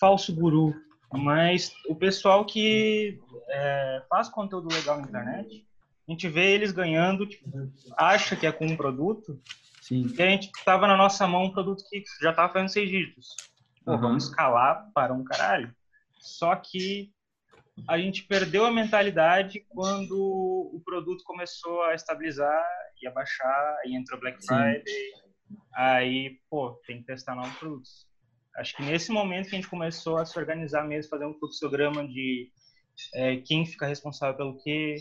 falso 0.00 0.34
guru, 0.34 0.74
mas 1.12 1.72
o 1.86 1.94
pessoal 1.94 2.44
que 2.44 3.20
é, 3.48 4.02
faz 4.08 4.28
conteúdo 4.28 4.72
legal 4.72 4.96
na 4.96 5.06
internet, 5.06 5.66
a 6.08 6.10
gente 6.10 6.28
vê 6.28 6.54
eles 6.54 6.72
ganhando, 6.72 7.26
tipo, 7.26 7.70
acha 7.96 8.34
que 8.34 8.46
é 8.46 8.52
com 8.52 8.66
um 8.66 8.76
produto, 8.76 9.38
Sim. 9.82 10.12
e 10.18 10.22
a 10.22 10.26
gente 10.26 10.50
tava 10.64 10.86
na 10.86 10.96
nossa 10.96 11.26
mão 11.26 11.44
um 11.44 11.50
produto 11.50 11.84
que 11.88 12.02
já 12.22 12.32
tava 12.32 12.52
fazendo 12.52 12.70
seis 12.70 12.88
dígitos. 12.88 13.36
Pô, 13.84 13.92
uhum. 13.92 13.98
vamos 14.00 14.24
escalar 14.24 14.90
para 14.94 15.12
um 15.12 15.22
caralho. 15.22 15.74
Só 16.20 16.54
que 16.54 17.10
a 17.88 17.98
gente 17.98 18.24
perdeu 18.24 18.66
a 18.66 18.70
mentalidade 18.70 19.64
quando 19.68 20.14
o 20.14 20.80
produto 20.84 21.24
começou 21.24 21.82
a 21.84 21.94
estabilizar 21.94 22.62
e 23.02 23.06
a 23.06 23.10
baixar, 23.10 23.78
e 23.86 23.96
entrou 23.96 24.20
Black 24.20 24.44
Friday, 24.44 24.84
Sim. 24.86 25.56
aí, 25.74 26.38
pô, 26.50 26.72
tem 26.86 26.98
que 26.98 27.06
testar 27.06 27.34
novos 27.34 27.56
produtos. 27.56 28.06
Acho 28.56 28.76
que 28.76 28.82
nesse 28.82 29.10
momento 29.10 29.48
que 29.48 29.56
a 29.56 29.58
gente 29.58 29.70
começou 29.70 30.18
a 30.18 30.26
se 30.26 30.38
organizar 30.38 30.86
mesmo, 30.86 31.08
fazer 31.08 31.24
um 31.24 31.38
fluxograma 31.38 32.06
de 32.06 32.50
é, 33.14 33.36
quem 33.38 33.64
fica 33.64 33.86
responsável 33.86 34.36
pelo 34.36 34.62
quê, 34.62 34.96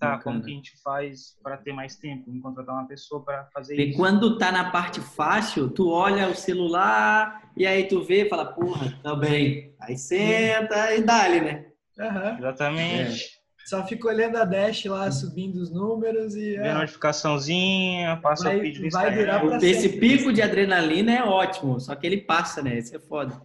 tá, 0.00 0.16
Bacana. 0.16 0.22
como 0.22 0.42
que 0.42 0.50
a 0.50 0.54
gente 0.54 0.82
faz 0.82 1.36
para 1.42 1.58
ter 1.58 1.72
mais 1.72 1.94
tempo, 1.96 2.32
contratar 2.40 2.74
uma 2.74 2.88
pessoa 2.88 3.22
para 3.22 3.44
fazer 3.52 3.78
e 3.78 3.90
isso. 3.90 3.98
quando 3.98 4.38
tá 4.38 4.50
na 4.50 4.70
parte 4.70 5.00
fácil, 5.00 5.68
tu 5.68 5.90
olha 5.90 6.28
o 6.28 6.34
celular 6.34 7.50
e 7.56 7.66
aí 7.66 7.86
tu 7.86 8.02
vê 8.02 8.24
e 8.24 8.28
fala, 8.28 8.46
porra, 8.46 8.98
tá 9.02 9.14
bem. 9.14 9.74
Aí 9.80 9.96
senta 9.96 10.94
e 10.94 11.02
dá-lhe, 11.02 11.40
né? 11.40 11.66
Uhum. 11.98 12.38
Exatamente. 12.38 13.36
É. 13.36 13.40
Só 13.66 13.86
fica 13.86 14.08
olhando 14.08 14.36
a 14.36 14.44
Dash 14.44 14.84
lá, 14.86 15.12
subindo 15.12 15.56
os 15.56 15.70
números 15.70 16.34
e. 16.34 16.56
Vê 16.56 16.68
a 16.68 16.78
notificaçãozinha, 16.78 18.18
passa 18.20 18.44
vai, 18.44 18.58
o 18.58 18.90
vai 18.90 19.14
durar 19.14 19.40
pra 19.40 19.56
Esse 19.58 19.82
sempre. 19.82 20.00
pico 20.00 20.32
de 20.32 20.42
adrenalina 20.42 21.12
é 21.12 21.22
ótimo, 21.22 21.78
só 21.78 21.94
que 21.94 22.06
ele 22.06 22.22
passa, 22.22 22.62
né? 22.62 22.78
Esse 22.78 22.96
é 22.96 22.98
foda. 22.98 23.40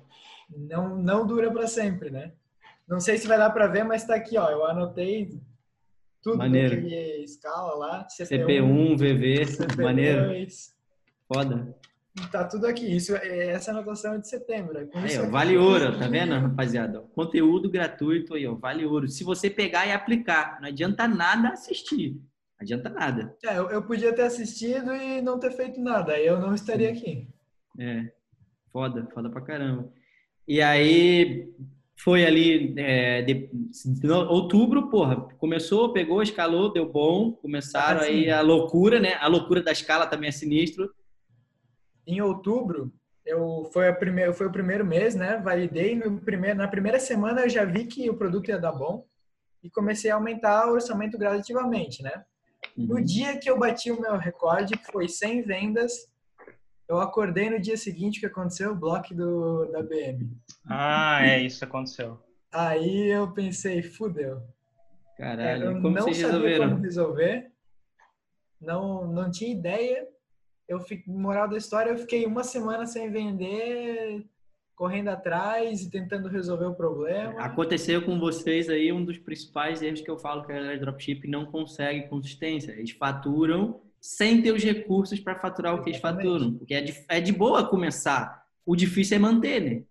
Não, 0.50 0.98
não 0.98 1.28
dura 1.28 1.52
para 1.52 1.68
sempre, 1.68 2.10
né? 2.10 2.32
Não 2.88 3.00
sei 3.00 3.18
se 3.18 3.28
vai 3.28 3.38
dar 3.38 3.50
para 3.50 3.68
ver, 3.68 3.84
mas 3.84 4.02
está 4.02 4.16
aqui, 4.16 4.38
ó. 4.38 4.50
Eu 4.50 4.66
anotei 4.66 5.40
tudo 6.26 6.40
maneiro. 6.40 6.82
que 6.82 7.24
escala 7.24 7.76
lá. 7.76 8.08
CP1, 8.20 8.98
VV, 8.98 9.46
CP2. 9.46 9.84
maneiro. 9.84 10.48
Foda. 11.32 11.78
Tá 12.32 12.46
tudo 12.46 12.66
aqui. 12.66 12.96
Isso, 12.96 13.16
é, 13.16 13.50
essa 13.50 13.70
anotação 13.70 14.16
é 14.16 14.18
de 14.18 14.28
setembro. 14.28 14.76
É 14.76 14.90
aí, 14.94 15.20
ó, 15.20 15.30
vale 15.30 15.56
ouro, 15.56 16.00
tá 16.00 16.08
vendo, 16.08 16.34
rapaziada? 16.34 17.02
Conteúdo 17.14 17.70
gratuito 17.70 18.34
aí, 18.34 18.48
ó, 18.48 18.56
vale 18.56 18.84
ouro. 18.86 19.08
Se 19.08 19.24
você 19.24 19.52
pegar 19.52 19.86
e 19.86 19.92
aplicar, 19.92 20.60
não 20.60 20.68
adianta 20.68 21.08
nada 21.08 21.50
assistir. 21.50 22.14
Não 22.14 22.62
adianta 22.62 22.90
nada. 22.90 23.38
É, 23.44 23.60
eu, 23.60 23.70
eu 23.70 23.84
podia 23.84 24.12
ter 24.12 24.24
assistido 24.24 24.96
e 24.96 25.22
não 25.22 25.38
ter 25.38 25.52
feito 25.52 25.80
nada, 25.80 26.14
aí 26.14 26.26
eu 26.26 26.40
não 26.40 26.56
estaria 26.56 26.90
aqui. 26.90 27.28
É, 27.80 28.12
foda, 28.72 29.08
foda 29.14 29.30
pra 29.30 29.42
caramba. 29.42 29.92
E 30.48 30.60
aí, 30.60 31.54
foi 31.98 32.26
ali 32.26 32.74
é, 32.78 33.22
de, 33.22 33.50
outubro, 34.30 34.90
porra, 34.90 35.22
começou, 35.38 35.94
pegou, 35.94 36.22
escalou, 36.22 36.72
deu 36.72 36.92
bom, 36.92 37.32
começaram 37.32 38.02
assim, 38.02 38.10
aí 38.10 38.30
a 38.30 38.42
loucura, 38.42 39.00
né? 39.00 39.14
A 39.16 39.28
loucura 39.28 39.62
da 39.62 39.72
escala 39.72 40.06
também 40.06 40.30
é 40.30 40.32
sinistro 40.32 40.94
em 42.08 42.22
outubro, 42.22 42.94
eu 43.26 43.68
foi, 43.74 43.88
a 43.88 43.94
primeiro, 43.94 44.34
foi 44.34 44.48
o 44.48 44.52
primeiro 44.52 44.86
mês, 44.86 45.16
né? 45.16 45.38
Validei 45.38 45.96
no 45.96 46.22
primeiro, 46.22 46.58
na 46.58 46.68
primeira 46.68 47.00
semana 47.00 47.42
eu 47.42 47.50
já 47.50 47.66
vi 47.66 47.86
que 47.86 48.10
o 48.10 48.16
produto 48.16 48.50
ia 48.50 48.60
dar 48.60 48.72
bom 48.72 49.06
e 49.64 49.70
comecei 49.70 50.12
a 50.12 50.16
aumentar 50.16 50.68
o 50.68 50.74
orçamento 50.74 51.18
gradativamente, 51.18 52.04
né? 52.04 52.24
Uhum. 52.78 52.86
No 52.86 53.04
dia 53.04 53.38
que 53.40 53.50
eu 53.50 53.58
bati 53.58 53.92
o 53.92 54.00
meu 54.00 54.18
recorde, 54.18 54.78
que 54.78 54.92
foi 54.92 55.08
100 55.10 55.42
vendas, 55.42 56.08
eu 56.88 57.00
acordei 57.00 57.50
no 57.50 57.60
dia 57.60 57.78
seguinte 57.78 58.20
que 58.20 58.26
aconteceu 58.26 58.72
o 58.72 58.76
bloco 58.76 59.14
do, 59.14 59.66
da 59.72 59.82
BM. 59.82 60.32
Ah, 60.68 61.26
é, 61.26 61.42
isso 61.42 61.64
aconteceu. 61.64 62.20
Aí 62.52 63.10
eu 63.10 63.32
pensei, 63.34 63.82
fudeu. 63.82 64.42
Caralho, 65.18 65.72
eu 65.72 65.82
como 65.82 65.90
não 65.96 66.04
vocês 66.04 66.18
sabia 66.18 66.32
resolveram? 66.34 66.70
como 66.70 66.82
resolver. 66.82 67.52
Não, 68.62 69.08
não 69.08 69.32
tinha 69.32 69.52
ideia 69.52 70.08
eu 70.68 70.80
fiquei, 70.80 71.14
moral 71.14 71.48
da 71.48 71.58
história, 71.58 71.92
eu 71.92 71.98
fiquei 71.98 72.26
uma 72.26 72.44
semana 72.44 72.86
sem 72.86 73.10
vender, 73.12 74.26
correndo 74.76 75.10
atrás 75.10 75.82
e 75.82 75.90
tentando 75.90 76.28
resolver 76.28 76.66
o 76.66 76.76
problema. 76.76 77.40
Aconteceu 77.40 78.04
com 78.04 78.20
vocês 78.20 78.70
aí 78.70 78.92
um 78.92 79.06
dos 79.06 79.18
principais 79.18 79.82
erros 79.82 80.02
que 80.02 80.10
eu 80.10 80.18
falo 80.18 80.46
que 80.46 80.52
a 80.52 80.56
galera 80.56 80.80
dropship 80.80 81.28
não 81.28 81.46
consegue 81.46 82.08
consistência. 82.08 82.72
Eles 82.72 82.92
faturam 82.92 83.82
sem 84.06 84.40
ter 84.40 84.52
os 84.52 84.64
recursos 84.64 85.20
para 85.20 85.40
faturar 85.40 85.74
o 85.74 85.82
que 85.82 85.90
eles 85.90 86.00
faturam. 86.00 86.54
Porque 86.54 86.76
é 86.76 86.82
de, 86.82 87.06
é 87.10 87.20
de 87.20 87.32
boa 87.32 87.68
começar. 87.68 88.46
O 88.64 88.76
difícil 88.76 89.18
é 89.18 89.20
manter, 89.20 89.60
né? 89.60 89.84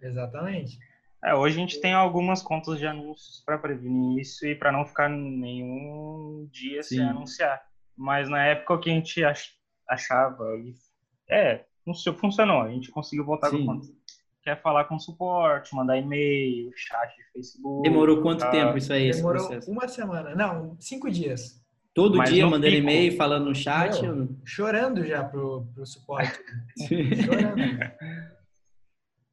Exatamente. 0.00 0.78
É, 1.24 1.34
hoje 1.34 1.56
a 1.56 1.60
gente 1.60 1.80
tem 1.80 1.92
algumas 1.92 2.42
contas 2.42 2.78
de 2.78 2.86
anúncios 2.86 3.42
para 3.44 3.58
prevenir 3.58 4.20
isso 4.20 4.46
e 4.46 4.54
para 4.54 4.70
não 4.70 4.86
ficar 4.86 5.08
nenhum 5.08 6.48
dia 6.52 6.80
Sim. 6.84 6.98
sem 6.98 7.04
anunciar. 7.08 7.60
Mas 7.96 8.28
na 8.28 8.44
época 8.46 8.78
que 8.78 8.90
a 8.90 8.94
gente 8.94 9.20
achava. 9.88 10.44
É, 11.28 11.64
funcionou. 12.20 12.62
A 12.62 12.68
gente 12.68 12.92
conseguiu 12.92 13.24
voltar 13.24 13.50
Sim. 13.50 13.66
com 13.66 13.80
Quer 14.44 14.62
falar 14.62 14.84
com 14.84 14.96
suporte, 14.96 15.74
mandar 15.74 15.98
e-mail, 15.98 16.70
chat 16.76 17.16
de 17.16 17.32
Facebook. 17.32 17.82
Demorou 17.82 18.22
quanto 18.22 18.42
tá? 18.42 18.50
tempo 18.52 18.78
isso 18.78 18.92
aí? 18.92 19.10
Demorou 19.10 19.48
uma 19.66 19.88
semana. 19.88 20.36
Não, 20.36 20.76
cinco 20.78 21.10
dias. 21.10 21.65
Todo 21.96 22.18
Mas 22.18 22.28
dia 22.28 22.46
mandando 22.46 22.74
e-mail, 22.74 23.16
falando 23.16 23.46
no 23.46 23.54
chat? 23.54 24.02
Meu, 24.02 24.28
chorando 24.44 25.02
já 25.02 25.24
pro, 25.24 25.66
pro 25.74 25.86
suporte. 25.86 26.38
chorando. 27.24 27.56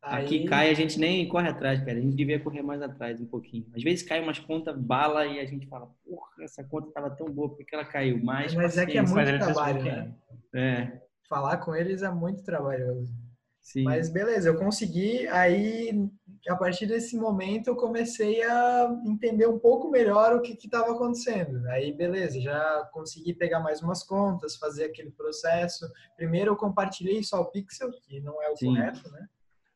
Aqui 0.02 0.40
Aí... 0.40 0.46
cai, 0.46 0.70
a 0.70 0.74
gente 0.74 0.98
nem 0.98 1.28
corre 1.28 1.50
atrás, 1.50 1.82
cara. 1.82 1.98
A 1.98 2.02
gente 2.02 2.16
devia 2.16 2.40
correr 2.40 2.62
mais 2.62 2.82
atrás 2.82 3.20
um 3.20 3.26
pouquinho. 3.26 3.66
Às 3.76 3.84
vezes 3.84 4.08
cai 4.08 4.22
umas 4.22 4.40
contas 4.40 4.78
bala 4.78 5.26
e 5.26 5.42
a 5.42 5.46
gente 5.46 5.68
fala, 5.68 5.92
porra, 6.06 6.32
essa 6.40 6.64
conta 6.64 6.90
tava 6.94 7.10
tão 7.10 7.30
boa, 7.30 7.50
por 7.54 7.66
que 7.66 7.76
ela 7.76 7.84
caiu? 7.84 8.18
Mas, 8.24 8.54
Mas 8.56 8.78
é 8.78 8.86
que 8.86 8.98
é 8.98 9.02
muito 9.02 9.40
trabalho, 9.40 9.84
né? 9.84 10.14
É. 10.56 11.02
Falar 11.28 11.58
com 11.58 11.76
eles 11.76 12.02
é 12.02 12.10
muito 12.10 12.44
trabalhoso. 12.44 13.14
Sim. 13.62 13.84
Mas 13.84 14.10
beleza, 14.10 14.48
eu 14.48 14.56
consegui. 14.58 15.28
Aí, 15.28 16.10
a 16.50 16.56
partir 16.56 16.86
desse 16.86 17.16
momento, 17.16 17.68
eu 17.68 17.76
comecei 17.76 18.44
a 18.44 19.02
entender 19.06 19.48
um 19.48 19.58
pouco 19.58 19.90
melhor 19.90 20.36
o 20.36 20.42
que 20.42 20.54
estava 20.54 20.92
acontecendo. 20.92 21.66
Aí, 21.68 21.94
beleza, 21.94 22.40
já 22.42 22.90
consegui 22.92 23.34
pegar 23.34 23.62
mais 23.62 23.82
umas 23.82 24.04
contas, 24.04 24.58
fazer 24.58 24.86
aquele 24.86 25.12
processo. 25.12 25.90
Primeiro, 26.18 26.52
eu 26.52 26.56
compartilhei 26.58 27.24
só 27.24 27.42
o 27.42 27.46
pixel, 27.46 27.92
que 27.92 28.20
não 28.20 28.42
é 28.42 28.50
o 28.50 28.58
Sim. 28.58 28.68
correto, 28.68 29.10
né? 29.12 29.30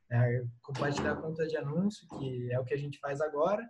É, 0.10 0.44
compartilhar 0.62 1.14
a 1.14 1.22
conta 1.22 1.48
de 1.48 1.56
anúncio, 1.58 2.08
que 2.18 2.52
é 2.52 2.60
o 2.60 2.66
que 2.66 2.74
a 2.74 2.78
gente 2.78 3.00
faz 3.00 3.22
agora. 3.22 3.68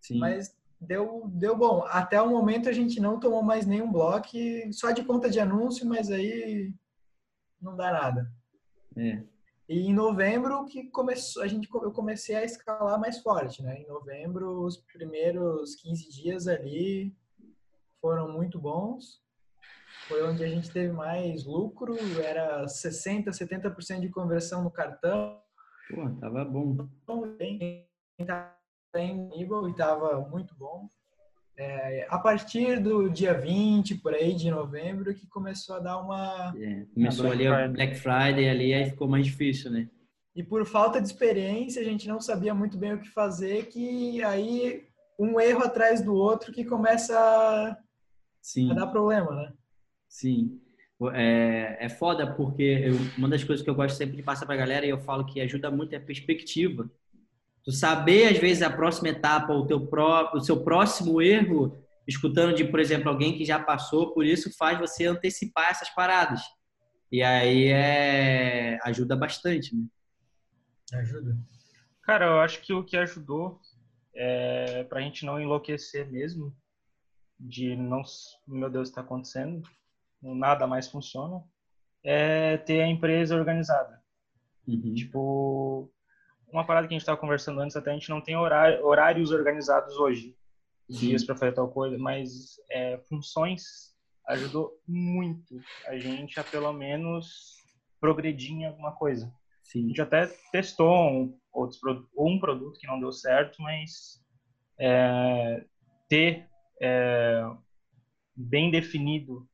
Sim. 0.00 0.18
Mas 0.18 0.56
deu, 0.80 1.28
deu 1.28 1.56
bom. 1.56 1.84
Até 1.86 2.20
o 2.20 2.30
momento 2.30 2.68
a 2.68 2.72
gente 2.72 3.00
não 3.00 3.20
tomou 3.20 3.42
mais 3.42 3.66
nenhum 3.66 3.90
bloco, 3.90 4.28
só 4.72 4.90
de 4.90 5.04
conta 5.04 5.30
de 5.30 5.38
anúncio, 5.38 5.86
mas 5.86 6.10
aí 6.10 6.72
não 7.60 7.76
dá 7.76 7.92
nada. 7.92 8.32
É. 8.96 9.22
E 9.70 9.86
em 9.86 9.94
novembro 9.94 10.64
que 10.64 10.88
começou, 10.88 11.44
a 11.44 11.46
gente 11.46 11.68
eu 11.72 11.92
comecei 11.92 12.34
a 12.34 12.44
escalar 12.44 12.98
mais 12.98 13.20
forte, 13.22 13.62
né? 13.62 13.80
Em 13.80 13.86
novembro, 13.86 14.64
os 14.64 14.76
primeiros 14.78 15.76
15 15.76 16.10
dias 16.10 16.48
ali 16.48 17.16
foram 18.00 18.32
muito 18.32 18.58
bons. 18.58 19.22
Foi 20.08 20.24
onde 20.24 20.42
a 20.42 20.48
gente 20.48 20.72
teve 20.72 20.92
mais 20.92 21.44
lucro, 21.44 21.96
era 22.20 22.66
60, 22.66 23.30
70% 23.30 24.00
de 24.00 24.08
conversão 24.08 24.64
no 24.64 24.72
cartão. 24.72 25.40
Pô, 25.88 26.10
tava 26.20 26.44
bom. 26.44 26.88
Bem, 27.38 27.88
em 28.18 29.28
nível 29.28 29.68
e 29.68 29.76
tava 29.76 30.20
muito 30.28 30.52
bom. 30.56 30.90
É, 31.62 32.06
a 32.08 32.18
partir 32.18 32.80
do 32.80 33.10
dia 33.10 33.34
20, 33.34 33.96
por 33.96 34.14
aí, 34.14 34.34
de 34.34 34.50
novembro, 34.50 35.14
que 35.14 35.26
começou 35.26 35.76
a 35.76 35.78
dar 35.78 35.98
uma... 35.98 36.54
É, 36.56 36.86
começou 36.94 37.30
ali 37.30 37.46
a 37.46 37.68
Black 37.68 37.96
Friday, 37.96 38.48
ali, 38.48 38.72
aí 38.72 38.88
ficou 38.88 39.06
mais 39.06 39.26
difícil, 39.26 39.70
né? 39.70 39.86
E 40.34 40.42
por 40.42 40.64
falta 40.64 40.98
de 40.98 41.06
experiência, 41.06 41.82
a 41.82 41.84
gente 41.84 42.08
não 42.08 42.18
sabia 42.18 42.54
muito 42.54 42.78
bem 42.78 42.94
o 42.94 42.98
que 42.98 43.10
fazer, 43.10 43.66
que 43.66 44.24
aí 44.24 44.86
um 45.18 45.38
erro 45.38 45.62
atrás 45.62 46.00
do 46.00 46.14
outro 46.14 46.50
que 46.50 46.64
começa 46.64 47.14
a, 47.14 47.76
Sim. 48.40 48.70
a 48.70 48.74
dar 48.74 48.86
problema, 48.86 49.30
né? 49.30 49.52
Sim. 50.08 50.58
É, 51.12 51.76
é 51.78 51.88
foda 51.90 52.34
porque 52.34 52.62
eu, 52.62 52.94
uma 53.18 53.28
das 53.28 53.44
coisas 53.44 53.62
que 53.62 53.68
eu 53.68 53.74
gosto 53.74 53.96
sempre 53.96 54.16
de 54.16 54.22
passar 54.22 54.46
para 54.46 54.54
a 54.54 54.58
galera 54.58 54.86
e 54.86 54.88
eu 54.88 54.98
falo 54.98 55.26
que 55.26 55.42
ajuda 55.42 55.70
muito 55.70 55.92
é 55.92 55.98
a 55.98 56.00
perspectiva. 56.00 56.90
Tu 57.64 57.72
saber, 57.72 58.28
às 58.28 58.38
vezes, 58.38 58.62
a 58.62 58.70
próxima 58.70 59.08
etapa, 59.08 59.52
o, 59.52 59.66
teu 59.66 59.86
pró 59.86 60.30
o 60.34 60.40
seu 60.40 60.64
próximo 60.64 61.20
erro, 61.20 61.78
escutando 62.06 62.54
de, 62.54 62.64
por 62.64 62.80
exemplo, 62.80 63.08
alguém 63.08 63.36
que 63.36 63.44
já 63.44 63.58
passou 63.58 64.12
por 64.12 64.24
isso, 64.24 64.56
faz 64.56 64.78
você 64.78 65.06
antecipar 65.06 65.70
essas 65.70 65.90
paradas. 65.90 66.40
E 67.12 67.22
aí 67.22 67.68
é... 67.68 68.78
ajuda 68.84 69.16
bastante, 69.16 69.74
né? 69.74 69.84
Ajuda. 70.94 71.36
Cara, 72.02 72.26
eu 72.26 72.40
acho 72.40 72.60
que 72.62 72.72
o 72.72 72.84
que 72.84 72.96
ajudou 72.96 73.60
é 74.14 74.84
pra 74.84 75.00
gente 75.00 75.24
não 75.24 75.40
enlouquecer 75.40 76.10
mesmo, 76.10 76.54
de 77.38 77.76
não, 77.76 78.02
meu 78.46 78.68
Deus, 78.68 78.88
está 78.88 79.00
acontecendo, 79.00 79.62
nada 80.20 80.66
mais 80.66 80.88
funciona, 80.88 81.42
é 82.02 82.56
ter 82.58 82.82
a 82.82 82.88
empresa 82.88 83.36
organizada. 83.36 84.02
Uhum. 84.66 84.94
Tipo, 84.94 85.92
uma 86.52 86.66
parada 86.66 86.86
que 86.86 86.94
a 86.94 86.96
gente 86.96 87.02
estava 87.02 87.18
conversando 87.18 87.60
antes, 87.60 87.76
até 87.76 87.90
a 87.90 87.94
gente 87.94 88.10
não 88.10 88.20
tem 88.20 88.36
horário, 88.36 88.84
horários 88.84 89.30
organizados 89.30 89.96
hoje, 89.96 90.36
dias 90.88 91.24
para 91.24 91.36
fazer 91.36 91.52
tal 91.52 91.68
coisa, 91.68 91.96
mas 91.96 92.56
é, 92.70 92.98
funções 93.08 93.90
ajudou 94.26 94.72
muito 94.86 95.60
a 95.86 95.96
gente 95.96 96.38
a 96.38 96.44
pelo 96.44 96.72
menos 96.72 97.58
progredir 98.00 98.52
em 98.52 98.66
alguma 98.66 98.92
coisa. 98.92 99.26
A 99.26 99.30
Sim. 99.64 99.88
gente 99.88 100.02
até 100.02 100.26
testou 100.50 100.90
um, 100.90 101.38
outros, 101.52 101.80
um 102.16 102.38
produto 102.38 102.78
que 102.78 102.86
não 102.86 102.98
deu 102.98 103.12
certo, 103.12 103.60
mas 103.62 104.20
é, 104.78 105.64
ter 106.08 106.48
é, 106.80 107.44
bem 108.34 108.70
definido 108.70 109.48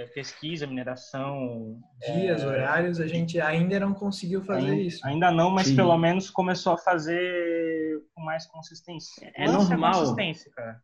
é, 0.00 0.06
pesquisa, 0.06 0.66
mineração, 0.66 1.78
Dias, 2.00 2.42
horários, 2.44 3.00
a 3.00 3.06
gente 3.06 3.40
ainda 3.40 3.78
não 3.80 3.92
conseguiu 3.92 4.42
fazer 4.42 4.70
ainda, 4.70 4.82
isso. 4.82 5.06
ainda 5.06 5.30
não, 5.30 5.50
mas 5.50 5.68
Sim. 5.68 5.76
pelo 5.76 5.96
menos 5.98 6.30
começou 6.30 6.72
a 6.72 6.78
fazer 6.78 8.02
com 8.14 8.22
mais 8.22 8.46
consistência. 8.46 9.30
É 9.34 9.46
normal. 9.46 9.92
consistência, 9.92 10.50
cara. 10.52 10.80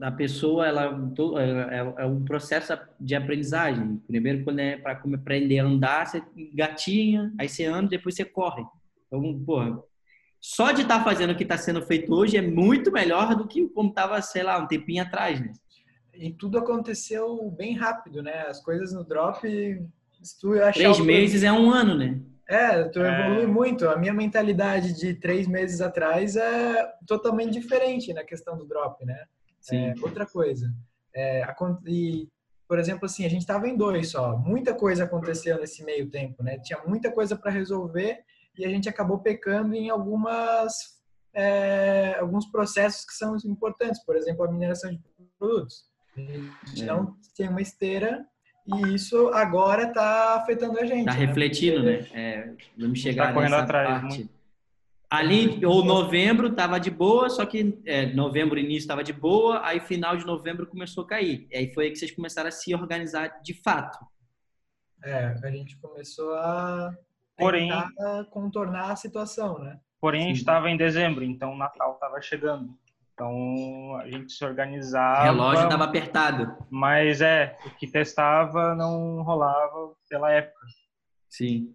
a 0.00 0.10
pessoa 0.12 0.66
ela 0.66 1.10
to- 1.14 1.38
é, 1.38 1.78
é 1.98 2.04
um 2.06 2.24
processo 2.24 2.76
de 3.00 3.14
aprendizagem. 3.14 3.96
Primeiro, 4.06 4.44
quando 4.44 4.58
é 4.58 4.76
para 4.76 4.92
aprender 4.92 5.60
a 5.60 5.64
andar, 5.64 6.06
você 6.06 6.22
gatinha, 6.54 7.32
aí 7.38 7.48
você 7.48 7.64
anda, 7.66 7.88
depois 7.88 8.14
você 8.14 8.24
corre. 8.24 8.64
Então, 9.06 9.42
porra, 9.44 9.80
só 10.40 10.72
de 10.72 10.82
estar 10.82 11.04
fazendo 11.04 11.30
o 11.32 11.36
que 11.36 11.42
está 11.42 11.56
sendo 11.58 11.82
feito 11.82 12.12
hoje 12.14 12.36
é 12.36 12.42
muito 12.42 12.90
melhor 12.90 13.34
do 13.36 13.46
que 13.46 13.68
como 13.68 13.90
estava, 13.90 14.20
sei 14.22 14.42
lá, 14.42 14.58
um 14.58 14.66
tempinho 14.66 15.02
atrás, 15.02 15.40
né? 15.40 15.52
E 16.20 16.30
tudo 16.34 16.58
aconteceu 16.58 17.50
bem 17.50 17.74
rápido, 17.74 18.22
né? 18.22 18.42
As 18.46 18.62
coisas 18.62 18.92
no 18.92 19.02
drop, 19.02 19.40
se 20.22 20.38
tu 20.38 20.52
achar 20.52 20.74
Três 20.74 21.00
meses 21.00 21.42
é 21.42 21.50
um 21.50 21.70
ano, 21.70 21.96
né? 21.96 22.20
É, 22.46 22.84
tu 22.84 23.00
É. 23.00 23.26
evolui 23.26 23.46
muito. 23.46 23.88
A 23.88 23.96
minha 23.96 24.12
mentalidade 24.12 24.92
de 24.92 25.14
três 25.14 25.48
meses 25.48 25.80
atrás 25.80 26.36
é 26.36 26.92
totalmente 27.06 27.52
diferente 27.52 28.12
na 28.12 28.22
questão 28.22 28.54
do 28.54 28.66
drop, 28.66 29.02
né? 29.06 29.24
Sim. 29.62 29.86
É, 29.86 29.94
outra 30.02 30.26
coisa. 30.26 30.70
É, 31.14 31.42
e, 31.86 32.28
por 32.68 32.78
exemplo, 32.78 33.06
assim, 33.06 33.24
a 33.24 33.28
gente 33.30 33.40
estava 33.40 33.66
em 33.66 33.74
dois 33.74 34.10
só. 34.10 34.36
Muita 34.36 34.74
coisa 34.74 35.04
aconteceu 35.04 35.58
nesse 35.58 35.82
meio 35.82 36.10
tempo, 36.10 36.42
né? 36.42 36.58
Tinha 36.58 36.82
muita 36.86 37.10
coisa 37.10 37.34
para 37.34 37.50
resolver 37.50 38.18
e 38.58 38.66
a 38.66 38.68
gente 38.68 38.90
acabou 38.90 39.20
pecando 39.20 39.74
em 39.74 39.88
algumas 39.88 41.00
é, 41.32 42.18
alguns 42.20 42.44
processos 42.44 43.06
que 43.06 43.14
são 43.14 43.38
importantes. 43.42 44.04
Por 44.04 44.16
exemplo, 44.16 44.44
a 44.44 44.52
mineração 44.52 44.90
de 44.90 45.00
produtos. 45.38 45.88
A 46.16 46.20
gente 46.20 46.82
É. 46.82 46.86
não 46.86 47.16
tem 47.36 47.48
uma 47.48 47.60
esteira 47.62 48.26
e 48.66 48.94
isso 48.94 49.28
agora 49.28 49.84
está 49.88 50.34
afetando 50.36 50.78
a 50.78 50.84
gente. 50.84 51.06
Tá 51.06 51.12
né? 51.14 51.18
refletindo, 51.26 51.82
Porque- 51.82 51.90
né? 51.90 52.08
É, 52.12 52.54
vamos 52.76 52.98
chegar 52.98 53.32
correndo 53.32 53.50
nessa 53.52 53.64
atrás, 53.64 53.88
parte. 53.88 54.16
muito. 54.18 54.40
Ali, 55.08 55.64
ou 55.66 55.84
novembro, 55.84 56.54
tava 56.54 56.78
de 56.78 56.88
boa, 56.90 57.28
só 57.28 57.44
que 57.44 57.80
é, 57.84 58.06
novembro, 58.14 58.58
início, 58.60 58.86
tava 58.86 59.02
de 59.02 59.12
boa, 59.12 59.60
aí 59.66 59.80
final 59.80 60.16
de 60.16 60.24
novembro 60.24 60.66
começou 60.68 61.02
a 61.02 61.06
cair. 61.06 61.48
E 61.50 61.56
aí 61.56 61.74
foi 61.74 61.86
aí 61.86 61.90
que 61.90 61.98
vocês 61.98 62.12
começaram 62.12 62.48
a 62.48 62.52
se 62.52 62.72
organizar 62.74 63.40
de 63.42 63.52
fato. 63.54 63.98
É, 65.02 65.34
a 65.42 65.50
gente 65.50 65.76
começou 65.78 66.32
a 66.34 66.94
Porém- 67.36 67.72
contornar 68.30 68.92
a 68.92 68.96
situação, 68.96 69.58
né? 69.58 69.80
Porém, 70.00 70.22
a 70.22 70.26
gente 70.28 70.36
Sim. 70.36 70.42
estava 70.42 70.70
em 70.70 70.76
dezembro, 70.76 71.24
então 71.24 71.54
o 71.54 71.58
Natal 71.58 71.94
estava 71.94 72.20
chegando. 72.22 72.78
Então 73.20 73.96
a 73.96 74.08
gente 74.08 74.32
se 74.32 74.42
organizava. 74.42 75.24
Relógio 75.24 75.68
tava 75.68 75.84
apertado. 75.84 76.56
Mas 76.70 77.20
é, 77.20 77.54
o 77.66 77.70
que 77.76 77.86
testava 77.86 78.74
não 78.74 79.22
rolava 79.22 79.92
pela 80.08 80.32
época. 80.32 80.66
Sim. 81.28 81.74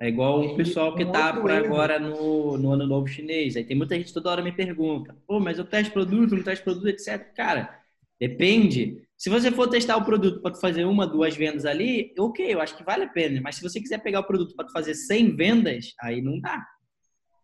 É 0.00 0.08
igual 0.08 0.40
o 0.40 0.56
pessoal 0.56 0.94
que 0.94 1.04
um 1.04 1.12
tá 1.12 1.34
por 1.34 1.50
erro. 1.50 1.66
agora 1.66 1.98
no, 1.98 2.56
no 2.56 2.72
Ano 2.72 2.86
Novo 2.86 3.06
Chinês. 3.06 3.56
Aí 3.56 3.64
tem 3.64 3.76
muita 3.76 3.94
gente 3.94 4.14
toda 4.14 4.30
hora 4.30 4.42
me 4.42 4.52
pergunta, 4.52 5.14
pô, 5.26 5.38
mas 5.38 5.58
eu 5.58 5.66
testo 5.66 5.92
produto, 5.92 6.34
não 6.34 6.42
testo 6.42 6.64
produto, 6.64 6.88
etc. 6.88 7.34
Cara, 7.34 7.78
depende. 8.18 9.02
Se 9.18 9.28
você 9.28 9.52
for 9.52 9.68
testar 9.68 9.98
o 9.98 10.04
produto 10.04 10.40
para 10.40 10.54
fazer 10.54 10.86
uma, 10.86 11.06
duas 11.06 11.36
vendas 11.36 11.66
ali, 11.66 12.14
ok, 12.18 12.54
eu 12.54 12.60
acho 12.60 12.74
que 12.74 12.82
vale 12.82 13.04
a 13.04 13.08
pena. 13.08 13.38
Mas 13.42 13.56
se 13.56 13.62
você 13.62 13.78
quiser 13.78 13.98
pegar 13.98 14.20
o 14.20 14.26
produto 14.26 14.56
para 14.56 14.68
fazer 14.70 14.94
100 14.94 15.36
vendas, 15.36 15.92
aí 16.00 16.22
não 16.22 16.40
dá. 16.40 16.66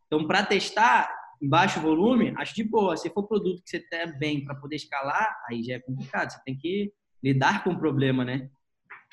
Então, 0.07 0.27
para 0.27 0.43
testar 0.43 1.20
em 1.41 1.49
baixo 1.49 1.81
volume, 1.81 2.35
acho 2.37 2.55
de 2.55 2.65
boa. 2.65 2.97
Se 2.97 3.09
for 3.11 3.27
produto 3.27 3.63
que 3.63 3.71
você 3.71 3.81
tem 3.81 4.19
bem 4.19 4.45
para 4.45 4.55
poder 4.55 4.77
escalar, 4.77 5.37
aí 5.49 5.63
já 5.63 5.75
é 5.75 5.81
complicado. 5.81 6.31
Você 6.31 6.41
tem 6.45 6.57
que 6.57 6.93
lidar 7.23 7.65
com 7.65 7.71
o 7.71 7.79
problema, 7.79 8.25
né? 8.25 8.51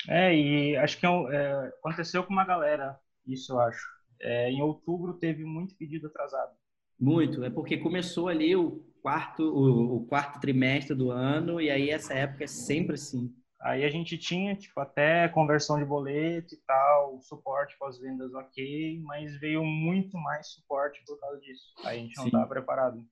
É, 0.06 0.34
e 0.34 0.76
acho 0.76 0.98
que 0.98 1.06
é 1.06 1.08
é, 1.08 1.72
aconteceu 1.80 2.22
com 2.22 2.32
uma 2.32 2.44
galera, 2.44 2.98
isso 3.26 3.52
eu 3.52 3.60
acho. 3.60 3.84
É, 4.20 4.50
em 4.50 4.62
outubro 4.62 5.14
teve 5.14 5.44
muito 5.44 5.74
pedido 5.76 6.06
atrasado. 6.06 6.52
Muito, 7.00 7.44
é 7.44 7.50
porque 7.50 7.78
começou 7.78 8.28
ali 8.28 8.54
o 8.56 8.84
quarto, 9.00 9.42
o, 9.42 9.96
o 9.96 10.06
quarto 10.06 10.40
trimestre 10.40 10.94
do 10.94 11.10
ano 11.10 11.60
e 11.60 11.70
aí 11.70 11.90
essa 11.90 12.12
época 12.14 12.44
é 12.44 12.48
sempre 12.48 12.94
assim. 12.94 13.32
Aí 13.60 13.84
a 13.84 13.90
gente 13.90 14.16
tinha, 14.16 14.54
tipo, 14.54 14.78
até 14.80 15.26
conversão 15.28 15.78
de 15.78 15.84
boleto 15.84 16.54
e 16.54 16.58
tal, 16.66 17.20
suporte 17.22 17.76
pós-vendas 17.78 18.32
ok, 18.32 19.00
mas 19.02 19.36
veio 19.40 19.64
muito 19.64 20.16
mais 20.16 20.46
suporte 20.48 21.02
por 21.06 21.18
causa 21.18 21.40
disso. 21.40 21.64
Aí 21.84 21.98
a 21.98 22.02
gente 22.02 22.16
não 22.16 22.26
estava 22.26 22.46
preparado. 22.46 23.04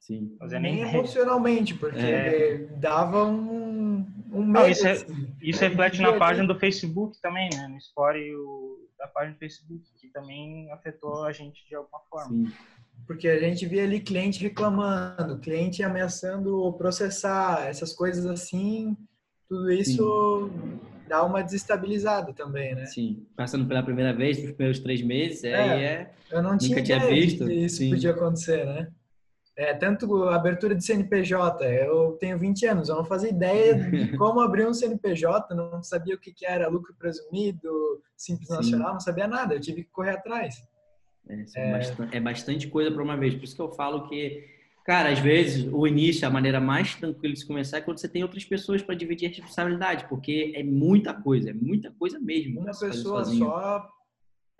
Sim. 0.00 0.34
Fazia 0.40 0.58
Nem 0.58 0.82
nem 0.82 0.92
emocionalmente, 0.94 1.74
porque 1.74 2.00
É. 2.00 2.58
dava 2.80 3.24
um, 3.26 4.04
um 4.32 4.44
Não, 4.44 4.62
medo. 4.62 4.68
isso 4.70 4.84
é- 4.88 4.90
assim. 4.92 5.28
Isso 5.40 5.60
reflete 5.60 6.02
na 6.02 6.08
a 6.08 6.18
página 6.18 6.48
do 6.48 6.58
Facebook 6.58 7.20
também, 7.22 7.48
né? 7.54 7.68
No 7.68 7.76
story 7.78 8.34
o- 8.34 8.88
da 8.98 9.06
página 9.06 9.34
do 9.34 9.38
Facebook, 9.38 9.84
que 10.00 10.08
também 10.08 10.68
afetou 10.72 11.24
a 11.24 11.30
gente 11.32 11.64
de 11.68 11.76
alguma 11.76 12.00
forma. 12.10 12.28
Sim. 12.48 12.52
Porque 13.06 13.28
a 13.28 13.38
gente 13.38 13.64
via 13.66 13.84
ali 13.84 14.00
cliente 14.00 14.40
reclamando, 14.42 15.38
cliente 15.38 15.82
ameaçando 15.84 16.72
processar, 16.72 17.66
essas 17.68 17.92
coisas 17.92 18.26
assim, 18.26 18.96
tudo 19.52 19.70
isso 19.70 20.50
dá 21.06 21.22
uma 21.22 21.42
desestabilizada 21.42 22.32
também, 22.32 22.74
né? 22.74 22.86
Sim. 22.86 23.26
Passando 23.36 23.68
pela 23.68 23.82
primeira 23.82 24.14
vez, 24.14 24.38
nos 24.42 24.52
primeiros 24.52 24.80
três 24.80 25.02
meses, 25.02 25.44
É. 25.44 25.54
aí 25.54 25.84
é. 25.84 26.12
Eu 26.30 26.42
não 26.42 26.56
tinha 26.56 26.82
tinha 26.82 26.98
visto, 27.00 27.44
que 27.44 27.52
isso 27.52 27.76
sim. 27.76 27.90
podia 27.90 28.12
acontecer, 28.12 28.64
né? 28.64 28.88
É, 29.54 29.74
tanto 29.74 30.24
a 30.24 30.36
abertura 30.36 30.74
de 30.74 30.82
CNPJ, 30.82 31.66
eu 31.84 32.12
tenho 32.12 32.38
20 32.38 32.64
anos, 32.64 32.88
eu 32.88 32.96
não 32.96 33.04
fazia 33.04 33.28
ideia 33.28 33.74
de 33.74 34.16
como 34.16 34.40
abrir 34.40 34.66
um 34.66 34.72
CNPJ, 34.72 35.54
não 35.54 35.82
sabia 35.82 36.14
o 36.14 36.18
que 36.18 36.32
que 36.32 36.46
era 36.46 36.68
lucro 36.68 36.94
presumido, 36.98 38.00
simples 38.16 38.48
Sim. 38.48 38.54
nacional, 38.54 38.94
não 38.94 39.00
sabia 39.00 39.28
nada, 39.28 39.52
eu 39.52 39.60
tive 39.60 39.84
que 39.84 39.90
correr 39.90 40.12
atrás. 40.12 40.66
É, 41.28 41.44
são 41.44 41.70
bastante, 41.72 42.16
é 42.16 42.20
bastante 42.20 42.68
coisa 42.68 42.90
para 42.90 43.02
uma 43.02 43.18
vez. 43.18 43.34
Por 43.34 43.44
isso 43.44 43.54
que 43.54 43.60
eu 43.60 43.70
falo 43.70 44.08
que, 44.08 44.42
cara, 44.84 45.10
às 45.10 45.18
vezes 45.18 45.68
o 45.72 45.86
início, 45.86 46.26
a 46.26 46.30
maneira 46.30 46.60
mais 46.60 46.94
tranquila 46.94 47.32
de 47.34 47.40
se 47.40 47.46
começar 47.46 47.78
é 47.78 47.80
quando 47.80 47.98
você 47.98 48.08
tem 48.08 48.22
outras 48.22 48.44
pessoas 48.44 48.82
para 48.82 48.94
dividir 48.94 49.26
a 49.26 49.28
responsabilidade, 49.28 50.06
porque 50.08 50.52
é 50.54 50.62
muita 50.62 51.14
coisa, 51.14 51.50
é 51.50 51.52
muita 51.52 51.90
coisa 51.92 52.18
mesmo. 52.18 52.60
Uma 52.60 52.78
pessoa 52.78 53.24
só 53.24 53.88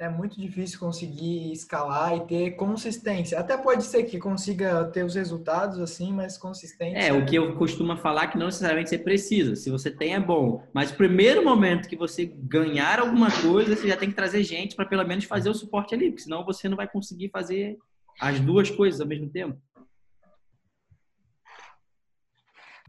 é 0.02 0.08
muito 0.08 0.40
difícil 0.40 0.80
conseguir 0.80 1.52
escalar 1.52 2.16
e 2.16 2.26
ter 2.26 2.50
consistência. 2.52 3.38
Até 3.38 3.56
pode 3.56 3.84
ser 3.84 4.02
que 4.02 4.18
consiga 4.18 4.84
ter 4.86 5.04
os 5.04 5.14
resultados 5.14 5.78
assim, 5.78 6.12
mas 6.12 6.36
consistência. 6.36 6.98
É, 6.98 7.12
o 7.12 7.24
que 7.24 7.36
eu 7.36 7.54
costumo 7.54 7.96
falar 7.96 8.26
que 8.26 8.36
não 8.36 8.46
necessariamente 8.46 8.90
você 8.90 8.98
precisa. 8.98 9.54
Se 9.54 9.70
você 9.70 9.90
tem, 9.90 10.14
é 10.14 10.20
bom. 10.20 10.66
Mas 10.72 10.90
o 10.90 10.96
primeiro 10.96 11.44
momento 11.44 11.88
que 11.88 11.96
você 11.96 12.26
ganhar 12.26 12.98
alguma 12.98 13.30
coisa, 13.30 13.76
você 13.76 13.86
já 13.86 13.96
tem 13.96 14.08
que 14.08 14.16
trazer 14.16 14.42
gente 14.42 14.74
para 14.74 14.86
pelo 14.86 15.06
menos 15.06 15.24
fazer 15.24 15.48
o 15.48 15.54
suporte 15.54 15.94
ali, 15.94 16.10
porque 16.10 16.24
senão 16.24 16.44
você 16.44 16.68
não 16.68 16.76
vai 16.76 16.88
conseguir 16.88 17.28
fazer 17.28 17.78
as 18.20 18.40
duas 18.40 18.68
coisas 18.70 19.00
ao 19.00 19.06
mesmo 19.06 19.28
tempo. 19.28 19.56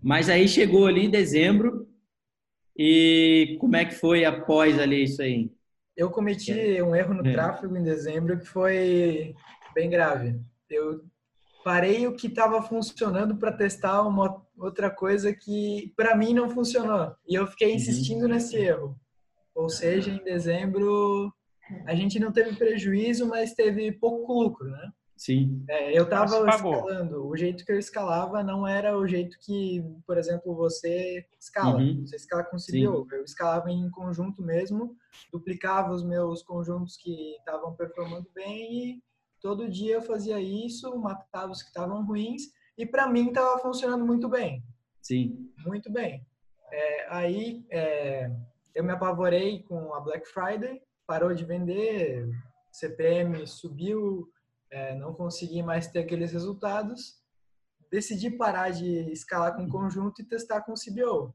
Mas 0.03 0.29
aí 0.29 0.47
chegou 0.47 0.85
ali 0.85 1.07
dezembro 1.07 1.87
e 2.77 3.55
como 3.59 3.75
é 3.75 3.85
que 3.85 3.95
foi 3.95 4.25
após 4.25 4.77
ali 4.79 5.03
isso 5.03 5.21
aí? 5.21 5.51
Eu 5.95 6.09
cometi 6.09 6.51
um 6.81 6.95
erro 6.95 7.13
no 7.13 7.25
É. 7.27 7.31
tráfego 7.31 7.77
em 7.77 7.83
dezembro 7.83 8.39
que 8.39 8.45
foi 8.45 9.33
bem 9.73 9.89
grave. 9.89 10.39
Eu 10.69 11.05
parei 11.63 12.05
o 12.07 12.15
que 12.15 12.27
estava 12.27 12.61
funcionando 12.61 13.37
para 13.37 13.51
testar 13.51 14.01
uma 14.01 14.43
outra 14.57 14.89
coisa 14.89 15.31
que 15.33 15.93
para 15.95 16.15
mim 16.15 16.33
não 16.33 16.49
funcionou. 16.49 17.15
E 17.27 17.35
eu 17.35 17.47
fiquei 17.47 17.69
Uhum. 17.69 17.75
insistindo 17.75 18.27
nesse 18.27 18.57
erro. 18.57 18.99
Ou 19.55 19.69
seja, 19.69 20.09
em 20.11 20.23
dezembro 20.23 21.31
a 21.85 21.95
gente 21.95 22.19
não 22.19 22.31
teve 22.31 22.55
prejuízo, 22.57 23.27
mas 23.27 23.53
teve 23.53 23.91
pouco 23.91 24.33
lucro, 24.33 24.67
né? 24.69 24.91
Sim. 25.23 25.63
É, 25.69 25.97
eu 25.97 26.03
estava 26.03 26.45
escalando. 26.49 27.25
O 27.25 27.37
jeito 27.37 27.63
que 27.63 27.71
eu 27.71 27.79
escalava 27.79 28.43
não 28.43 28.67
era 28.67 28.97
o 28.97 29.07
jeito 29.07 29.37
que, 29.39 29.81
por 30.05 30.17
exemplo, 30.17 30.53
você 30.53 31.25
escala. 31.39 31.77
Uhum. 31.77 32.05
Você 32.05 32.17
escala 32.17 32.43
com 32.43 32.57
CBO. 32.57 33.07
Eu 33.09 33.23
escalava 33.23 33.71
em 33.71 33.89
conjunto 33.89 34.41
mesmo, 34.41 34.97
duplicava 35.31 35.93
os 35.93 36.03
meus 36.03 36.43
conjuntos 36.43 36.97
que 36.97 37.37
estavam 37.37 37.73
performando 37.73 38.29
bem 38.35 38.73
e 38.73 39.03
todo 39.39 39.69
dia 39.69 39.95
eu 39.95 40.01
fazia 40.01 40.41
isso, 40.41 40.93
matava 40.97 41.53
os 41.53 41.61
que 41.61 41.69
estavam 41.69 42.05
ruins 42.05 42.51
e 42.77 42.85
para 42.85 43.07
mim 43.07 43.29
estava 43.29 43.57
funcionando 43.59 44.05
muito 44.05 44.27
bem. 44.27 44.61
Sim. 45.01 45.49
Muito 45.65 45.89
bem. 45.89 46.27
É, 46.69 47.07
aí 47.09 47.65
é, 47.71 48.29
eu 48.75 48.83
me 48.83 48.91
apavorei 48.91 49.63
com 49.63 49.93
a 49.93 50.01
Black 50.01 50.27
Friday, 50.27 50.81
parou 51.07 51.33
de 51.33 51.45
vender, 51.45 52.27
CPM 52.73 53.47
subiu, 53.47 54.32
é, 54.73 54.95
não 54.95 55.13
consegui 55.13 55.61
mais 55.61 55.87
ter 55.87 55.99
aqueles 55.99 56.31
resultados, 56.31 57.21
decidi 57.91 58.31
parar 58.31 58.71
de 58.71 59.11
escalar 59.11 59.55
com 59.55 59.69
conjunto 59.69 60.19
e 60.19 60.25
testar 60.25 60.61
com 60.63 60.73
CBO. 60.73 61.31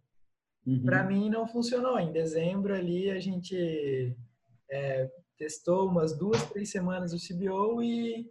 Uhum. 0.66 0.84
Para 0.84 1.04
mim 1.04 1.30
não 1.30 1.46
funcionou. 1.46 2.00
Em 2.00 2.10
dezembro 2.10 2.74
ali 2.74 3.10
a 3.12 3.20
gente 3.20 4.16
é, 4.68 5.08
testou 5.36 5.88
umas 5.88 6.18
duas, 6.18 6.42
três 6.50 6.68
semanas 6.68 7.12
o 7.12 7.16
CBO 7.16 7.80
e 7.80 8.28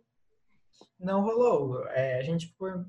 não 1.00 1.22
rolou. 1.22 1.88
É, 1.88 2.20
a 2.20 2.22
gente 2.22 2.48
ficou 2.48 2.68
a 2.68 2.86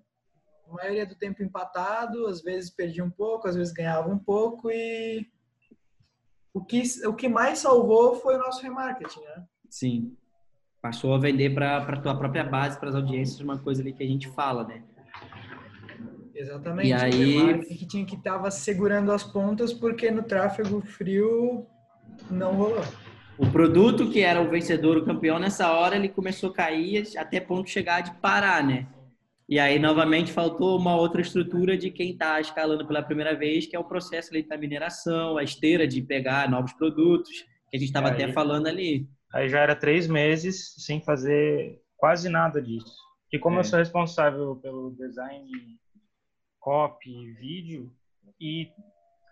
maioria 0.66 1.06
do 1.06 1.14
tempo 1.14 1.44
empatado, 1.44 2.26
às 2.26 2.42
vezes 2.42 2.68
perdia 2.68 3.04
um 3.04 3.10
pouco, 3.10 3.46
às 3.46 3.54
vezes 3.54 3.72
ganhava 3.72 4.10
um 4.10 4.18
pouco 4.18 4.72
e 4.72 5.24
o 6.52 6.64
que, 6.64 6.82
o 7.06 7.14
que 7.14 7.28
mais 7.28 7.60
salvou 7.60 8.16
foi 8.16 8.34
o 8.34 8.40
nosso 8.40 8.60
remarketing, 8.60 9.20
né? 9.20 9.46
Sim 9.70 10.16
passou 10.80 11.14
a 11.14 11.18
vender 11.18 11.54
para 11.54 11.78
a 11.78 12.00
tua 12.00 12.16
própria 12.16 12.44
base, 12.44 12.78
para 12.78 12.88
as 12.88 12.94
audiências, 12.94 13.40
uma 13.40 13.58
coisa 13.58 13.82
ali 13.82 13.92
que 13.92 14.02
a 14.02 14.06
gente 14.06 14.28
fala, 14.28 14.64
né? 14.64 14.82
Exatamente. 16.34 16.88
E 16.88 16.92
aí 16.92 17.64
que 17.64 17.86
tinha 17.86 18.04
que 18.04 18.16
tava 18.16 18.50
segurando 18.50 19.10
as 19.10 19.24
pontas 19.24 19.72
porque 19.72 20.10
no 20.10 20.22
tráfego 20.22 20.80
frio 20.80 21.66
não 22.30 22.54
rolou. 22.54 22.84
O 23.36 23.46
produto 23.50 24.10
que 24.10 24.20
era 24.20 24.40
o 24.40 24.48
vencedor, 24.48 24.96
o 24.96 25.04
campeão 25.04 25.38
nessa 25.38 25.72
hora, 25.72 25.96
ele 25.96 26.08
começou 26.08 26.50
a 26.50 26.54
cair 26.54 27.08
até 27.16 27.40
ponto 27.40 27.68
chegar 27.68 28.00
de 28.00 28.12
parar, 28.20 28.64
né? 28.64 28.86
E 29.48 29.58
aí 29.58 29.78
novamente 29.78 30.30
faltou 30.30 30.78
uma 30.78 30.94
outra 30.94 31.20
estrutura 31.20 31.76
de 31.76 31.90
quem 31.90 32.10
está 32.10 32.40
escalando 32.40 32.86
pela 32.86 33.02
primeira 33.02 33.34
vez, 33.34 33.66
que 33.66 33.74
é 33.74 33.78
o 33.78 33.84
processo 33.84 34.30
ali 34.30 34.42
da 34.42 34.58
mineração, 34.58 35.38
a 35.38 35.42
esteira 35.42 35.88
de 35.88 36.02
pegar 36.02 36.50
novos 36.50 36.72
produtos, 36.74 37.30
que 37.70 37.76
a 37.76 37.78
gente 37.78 37.88
estava 37.88 38.08
até 38.08 38.30
falando 38.30 38.66
ali. 38.66 39.08
Aí 39.32 39.48
já 39.48 39.60
era 39.60 39.76
três 39.76 40.06
meses 40.06 40.74
sem 40.78 41.00
fazer 41.00 41.80
quase 41.96 42.28
nada 42.28 42.60
disso. 42.60 42.96
E 43.32 43.38
como 43.38 43.56
é. 43.56 43.60
eu 43.60 43.64
sou 43.64 43.78
responsável 43.78 44.56
pelo 44.56 44.94
design, 44.96 45.50
copy, 46.58 47.32
vídeo, 47.34 47.92
e 48.40 48.68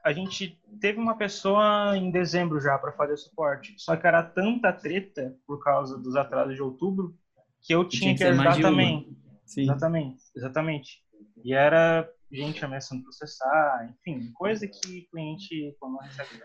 a 0.05 0.13
gente 0.13 0.57
teve 0.81 1.01
uma 1.01 1.17
pessoa 1.17 1.97
em 1.97 2.11
dezembro 2.11 2.61
já 2.61 2.79
para 2.79 2.93
fazer 2.93 3.17
suporte. 3.17 3.75
Só 3.79 3.97
que 3.97 4.07
era 4.07 4.23
tanta 4.23 4.73
treta 4.73 5.35
por 5.47 5.63
causa 5.63 5.99
dos 5.99 6.15
atrasos 6.15 6.55
de 6.55 6.63
outubro 6.63 7.15
que 7.63 7.75
eu 7.75 7.85
tinha, 7.89 8.01
tinha 8.01 8.13
que, 8.13 8.19
que 8.19 8.25
ajudar 8.25 8.61
também. 8.61 9.17
Sim. 9.45 9.63
Exatamente, 9.63 10.23
exatamente. 10.35 11.03
E 11.47 11.55
era 11.55 12.11
gente 12.33 12.65
ameaçando 12.65 13.05
processar, 13.05 13.89
enfim, 13.89 14.33
coisa 14.33 14.67
que 14.67 14.99
o 14.99 15.11
cliente 15.11 15.77
quando 15.79 15.97
recebe 15.99 16.43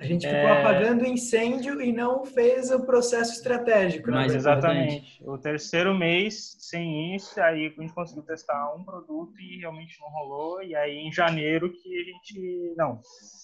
a 0.00 0.04
gente 0.06 0.26
ficou 0.26 0.40
é... 0.40 0.60
apagando 0.60 1.04
incêndio 1.04 1.78
e 1.82 1.92
não 1.92 2.24
fez 2.24 2.70
o 2.70 2.86
processo 2.86 3.34
estratégico. 3.34 4.10
Né? 4.10 4.16
Mas 4.16 4.34
exatamente. 4.34 5.22
O 5.22 5.36
terceiro 5.36 5.94
mês 5.94 6.56
sem 6.58 7.14
isso, 7.14 7.38
aí 7.38 7.66
a 7.66 7.80
gente 7.82 7.92
conseguiu 7.92 8.22
testar 8.22 8.74
um 8.74 8.82
produto 8.82 9.38
e 9.38 9.58
realmente 9.58 10.00
não 10.00 10.08
rolou. 10.08 10.62
E 10.62 10.74
aí 10.74 10.96
em 10.96 11.12
janeiro 11.12 11.70
que 11.70 12.00
a 12.00 12.04
gente, 12.04 12.74
não, 12.78 13.02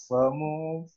vamos 0.09 0.91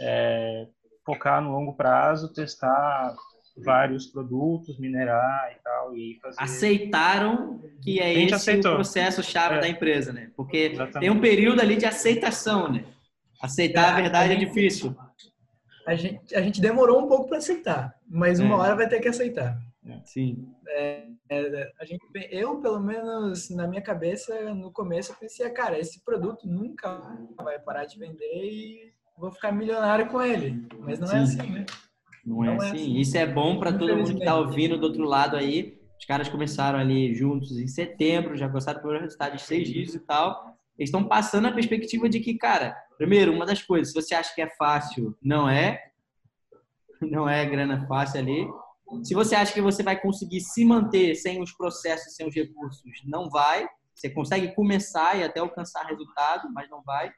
é, 0.00 0.66
focar 1.04 1.42
no 1.42 1.52
longo 1.52 1.76
prazo, 1.76 2.32
testar 2.32 3.14
vários 3.56 4.06
produtos, 4.06 4.78
minerar 4.78 5.52
e 5.52 5.62
tal. 5.62 5.96
E 5.96 6.18
fazer... 6.20 6.36
Aceitaram 6.40 7.60
que 7.82 8.00
é 8.00 8.12
esse 8.12 8.34
aceitou. 8.34 8.72
o 8.72 8.74
processo 8.76 9.22
chave 9.22 9.56
é. 9.56 9.60
da 9.60 9.68
empresa, 9.68 10.12
né? 10.12 10.30
Porque 10.36 10.70
Exatamente. 10.72 11.00
tem 11.00 11.10
um 11.10 11.20
período 11.20 11.60
ali 11.60 11.76
de 11.76 11.86
aceitação, 11.86 12.70
né? 12.70 12.84
Aceitar 13.40 13.92
a 13.92 13.96
verdade 13.96 14.32
a 14.32 14.34
gente, 14.34 14.44
é 14.44 14.46
difícil. 14.46 14.96
A 15.86 15.94
gente, 15.94 16.34
a 16.34 16.40
gente 16.40 16.60
demorou 16.60 17.04
um 17.04 17.08
pouco 17.08 17.28
para 17.28 17.38
aceitar, 17.38 17.94
mas 18.08 18.40
uma 18.40 18.54
é. 18.54 18.58
hora 18.58 18.74
vai 18.74 18.88
ter 18.88 19.00
que 19.00 19.08
aceitar. 19.08 19.58
Sim. 20.04 20.48
É, 20.66 21.06
é, 21.28 21.72
a 21.78 21.84
gente, 21.84 22.00
eu, 22.30 22.60
pelo 22.60 22.80
menos 22.80 23.50
na 23.50 23.66
minha 23.66 23.82
cabeça, 23.82 24.54
no 24.54 24.72
começo, 24.72 25.12
eu 25.12 25.16
pensei, 25.16 25.48
cara, 25.50 25.78
esse 25.78 26.02
produto 26.02 26.48
nunca 26.48 26.98
vai 27.36 27.58
parar 27.58 27.84
de 27.84 27.98
vender 27.98 28.44
e 28.44 28.92
vou 29.16 29.30
ficar 29.30 29.52
milionário 29.52 30.08
com 30.08 30.22
ele. 30.22 30.66
Mas 30.80 30.98
não 30.98 31.08
é 31.08 31.10
Sim. 31.10 31.16
é 31.16 31.22
assim, 31.42 31.52
né? 31.52 31.66
Não, 32.24 32.36
não 32.36 32.44
é, 32.44 32.56
assim. 32.56 32.66
assim. 32.66 32.96
Isso 32.96 33.16
é 33.16 33.26
bom 33.26 33.58
para 33.58 33.72
todo 33.72 33.96
mundo 33.96 34.12
que 34.12 34.18
está 34.18 34.36
ouvindo 34.36 34.78
do 34.78 34.86
outro 34.86 35.04
lado 35.04 35.36
aí. 35.36 35.78
Os 35.98 36.06
caras 36.06 36.28
começaram 36.28 36.78
ali 36.78 37.14
juntos 37.14 37.58
em 37.58 37.66
setembro, 37.66 38.36
já 38.36 38.48
gostaram 38.48 38.82
do 38.82 38.98
resultado 38.98 39.36
de 39.36 39.42
seis 39.42 39.68
dias 39.68 39.94
e 39.94 40.00
tal. 40.00 40.54
Eles 40.78 40.88
estão 40.88 41.04
passando 41.04 41.46
a 41.46 41.52
perspectiva 41.52 42.08
de 42.08 42.20
que, 42.20 42.34
cara, 42.34 42.76
primeiro, 42.98 43.32
uma 43.32 43.46
das 43.46 43.62
coisas, 43.62 43.92
se 43.92 43.94
você 43.94 44.14
acha 44.14 44.34
que 44.34 44.42
é 44.42 44.50
fácil, 44.56 45.16
não 45.22 45.48
é. 45.48 45.80
Não 47.00 47.28
é 47.28 47.44
grana 47.44 47.86
fácil 47.86 48.20
ali. 48.20 48.46
Se 49.02 49.14
você 49.14 49.34
acha 49.34 49.52
que 49.52 49.60
você 49.60 49.82
vai 49.82 50.00
conseguir 50.00 50.40
se 50.40 50.64
manter 50.64 51.14
sem 51.14 51.40
os 51.40 51.52
processos, 51.52 52.14
sem 52.14 52.26
os 52.26 52.34
recursos, 52.34 52.82
não 53.04 53.28
vai. 53.28 53.66
Você 53.94 54.10
consegue 54.10 54.54
começar 54.54 55.16
e 55.16 55.22
até 55.22 55.40
alcançar 55.40 55.86
resultado, 55.86 56.52
mas 56.52 56.68
não 56.68 56.82
vai. 56.82 57.12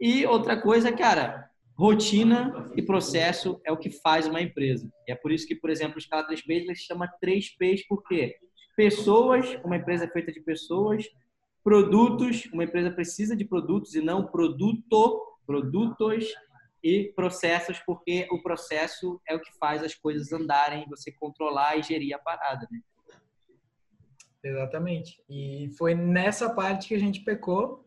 E 0.00 0.24
outra 0.26 0.60
coisa, 0.60 0.92
cara, 0.92 1.50
rotina 1.78 2.70
e 2.74 2.82
processo 2.82 3.60
é 3.64 3.70
o 3.70 3.76
que 3.76 3.90
faz 3.90 4.26
uma 4.26 4.42
empresa. 4.42 4.90
E 5.06 5.12
é 5.12 5.14
por 5.14 5.30
isso 5.30 5.46
que, 5.46 5.54
por 5.54 5.70
exemplo, 5.70 5.98
Escala 5.98 6.26
3Ps 6.26 6.50
ele 6.50 6.74
se 6.74 6.86
chama 6.86 7.08
3Ps, 7.22 7.82
porque 7.88 8.36
pessoas, 8.76 9.46
uma 9.64 9.76
empresa 9.76 10.04
é 10.04 10.08
feita 10.08 10.32
de 10.32 10.40
pessoas, 10.40 11.04
Produtos, 11.68 12.46
uma 12.50 12.64
empresa 12.64 12.90
precisa 12.90 13.36
de 13.36 13.44
produtos 13.44 13.94
e 13.94 14.00
não 14.00 14.26
produto, 14.26 15.36
produtos 15.46 16.24
e 16.82 17.12
processos, 17.14 17.78
porque 17.80 18.26
o 18.30 18.42
processo 18.42 19.20
é 19.28 19.34
o 19.34 19.40
que 19.40 19.52
faz 19.58 19.82
as 19.82 19.94
coisas 19.94 20.32
andarem, 20.32 20.88
você 20.88 21.12
controlar 21.12 21.76
e 21.76 21.82
gerir 21.82 22.14
a 22.14 22.18
parada, 22.18 22.66
né? 22.70 22.80
Exatamente. 24.42 25.22
E 25.28 25.68
foi 25.76 25.94
nessa 25.94 26.54
parte 26.54 26.88
que 26.88 26.94
a 26.94 26.98
gente 26.98 27.20
pecou, 27.20 27.84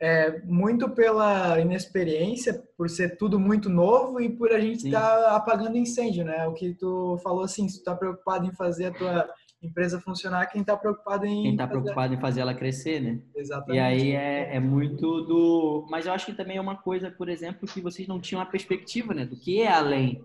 é, 0.00 0.40
muito 0.42 0.88
pela 0.90 1.60
inexperiência, 1.60 2.62
por 2.76 2.88
ser 2.88 3.16
tudo 3.16 3.38
muito 3.38 3.68
novo 3.68 4.20
e 4.20 4.28
por 4.28 4.52
a 4.52 4.60
gente 4.60 4.86
estar 4.86 5.00
tá 5.00 5.36
apagando 5.36 5.76
incêndio, 5.76 6.24
né? 6.24 6.46
O 6.46 6.54
que 6.54 6.74
tu 6.74 7.18
falou 7.22 7.44
assim, 7.44 7.68
se 7.68 7.80
tu 7.80 7.84
tá 7.84 7.94
preocupado 7.94 8.46
em 8.46 8.52
fazer 8.52 8.86
a 8.86 8.92
tua 8.92 9.30
empresa 9.62 10.00
funcionar, 10.00 10.46
quem 10.46 10.62
está 10.62 10.76
preocupado 10.76 11.26
em. 11.26 11.42
Quem 11.42 11.52
está 11.52 11.66
preocupado 11.66 12.14
em 12.14 12.20
fazer 12.20 12.40
ela 12.40 12.54
crescer, 12.54 13.00
né? 13.00 13.20
Exatamente. 13.34 13.76
E 13.76 13.80
aí 13.80 14.12
é, 14.12 14.56
é 14.56 14.60
muito 14.60 15.22
do. 15.22 15.86
Mas 15.90 16.06
eu 16.06 16.12
acho 16.12 16.26
que 16.26 16.32
também 16.32 16.56
é 16.56 16.60
uma 16.60 16.76
coisa, 16.76 17.10
por 17.10 17.28
exemplo, 17.28 17.68
que 17.68 17.80
vocês 17.80 18.08
não 18.08 18.20
tinham 18.20 18.40
a 18.40 18.46
perspectiva, 18.46 19.14
né? 19.14 19.24
Do 19.24 19.36
que 19.36 19.60
é 19.60 19.70
além. 19.70 20.24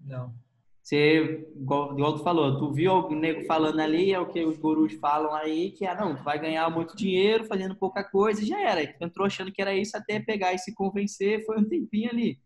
Não. 0.00 0.32
Você, 0.82 1.46
igual, 1.54 1.92
igual 1.92 2.16
tu 2.16 2.24
falou, 2.24 2.58
tu 2.58 2.72
viu 2.72 2.92
o 2.92 3.14
nego 3.14 3.44
falando 3.44 3.78
ali, 3.78 4.12
é 4.12 4.18
o 4.18 4.26
que 4.26 4.44
os 4.44 4.58
gurus 4.58 4.92
falam 4.94 5.32
aí, 5.32 5.70
que 5.70 5.86
é, 5.86 5.94
não, 5.94 6.16
tu 6.16 6.24
vai 6.24 6.40
ganhar 6.40 6.68
muito 6.70 6.96
dinheiro 6.96 7.44
fazendo 7.44 7.76
pouca 7.76 8.02
coisa, 8.02 8.42
e 8.42 8.46
já 8.46 8.60
era. 8.60 8.84
Tu 8.86 9.04
entrou 9.04 9.26
achando 9.26 9.52
que 9.52 9.62
era 9.62 9.74
isso 9.74 9.96
até 9.96 10.18
pegar 10.18 10.52
e 10.52 10.58
se 10.58 10.74
convencer, 10.74 11.46
foi 11.46 11.56
um 11.58 11.64
tempinho 11.64 12.10
ali. 12.10 12.38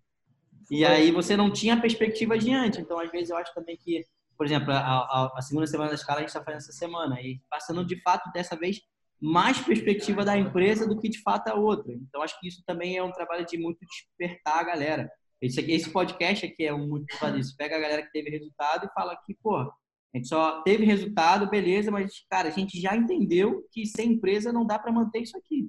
E 0.70 0.84
aí 0.84 1.10
você 1.10 1.36
não 1.36 1.50
tinha 1.50 1.80
perspectiva 1.80 2.34
adiante. 2.34 2.80
Então, 2.80 2.98
às 2.98 3.10
vezes, 3.10 3.30
eu 3.30 3.36
acho 3.36 3.54
também 3.54 3.76
que 3.76 4.04
por 4.36 4.44
exemplo, 4.44 4.70
a, 4.72 4.78
a, 4.78 5.32
a, 5.38 5.42
segunda 5.42 5.66
semana 5.66 5.88
da 5.88 5.94
escala 5.94 6.18
a 6.18 6.20
gente 6.20 6.28
está 6.28 6.42
fazendo 6.42 6.58
essa 6.58 6.72
semana 6.72 7.20
e 7.20 7.40
passando 7.48 7.84
de 7.84 8.00
fato 8.02 8.30
dessa 8.32 8.54
vez 8.54 8.80
mais 9.20 9.58
perspectiva 9.58 10.24
da 10.24 10.36
empresa 10.36 10.86
do 10.86 10.98
que 10.98 11.08
de 11.08 11.22
fato 11.22 11.48
a 11.48 11.54
outra. 11.54 11.92
Então 11.94 12.22
acho 12.22 12.38
que 12.38 12.46
isso 12.46 12.62
também 12.66 12.96
é 12.96 13.02
um 13.02 13.12
trabalho 13.12 13.46
de 13.46 13.56
muito 13.56 13.78
despertar 13.86 14.58
a 14.58 14.64
galera. 14.64 15.10
Esse, 15.40 15.60
aqui, 15.60 15.72
esse 15.72 15.90
podcast 15.90 16.46
aqui 16.46 16.64
é 16.64 16.72
um 16.72 16.86
muito 16.86 17.06
isso. 17.38 17.56
Pega 17.56 17.76
a 17.76 17.80
galera 17.80 18.02
que 18.02 18.12
teve 18.12 18.30
resultado 18.30 18.86
e 18.86 18.94
fala 18.94 19.16
que, 19.24 19.34
pô, 19.34 19.56
a 19.58 19.72
gente 20.14 20.28
só 20.28 20.62
teve 20.62 20.84
resultado, 20.84 21.50
beleza, 21.50 21.90
mas 21.90 22.24
cara, 22.30 22.48
a 22.48 22.52
gente 22.52 22.80
já 22.80 22.96
entendeu 22.96 23.66
que 23.70 23.86
sem 23.86 24.12
empresa 24.12 24.52
não 24.52 24.66
dá 24.66 24.78
para 24.78 24.92
manter 24.92 25.20
isso 25.20 25.36
aqui. 25.36 25.68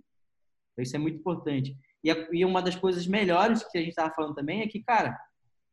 Então, 0.72 0.84
isso 0.84 0.96
é 0.96 1.00
muito 1.00 1.18
importante. 1.18 1.76
E, 2.04 2.12
a, 2.12 2.28
e 2.32 2.46
uma 2.46 2.62
das 2.62 2.76
coisas 2.76 3.06
melhores 3.08 3.64
que 3.64 3.78
a 3.78 3.82
gente 3.82 3.90
estava 3.90 4.14
falando 4.14 4.36
também 4.36 4.62
é 4.62 4.68
que, 4.68 4.82
cara, 4.82 5.18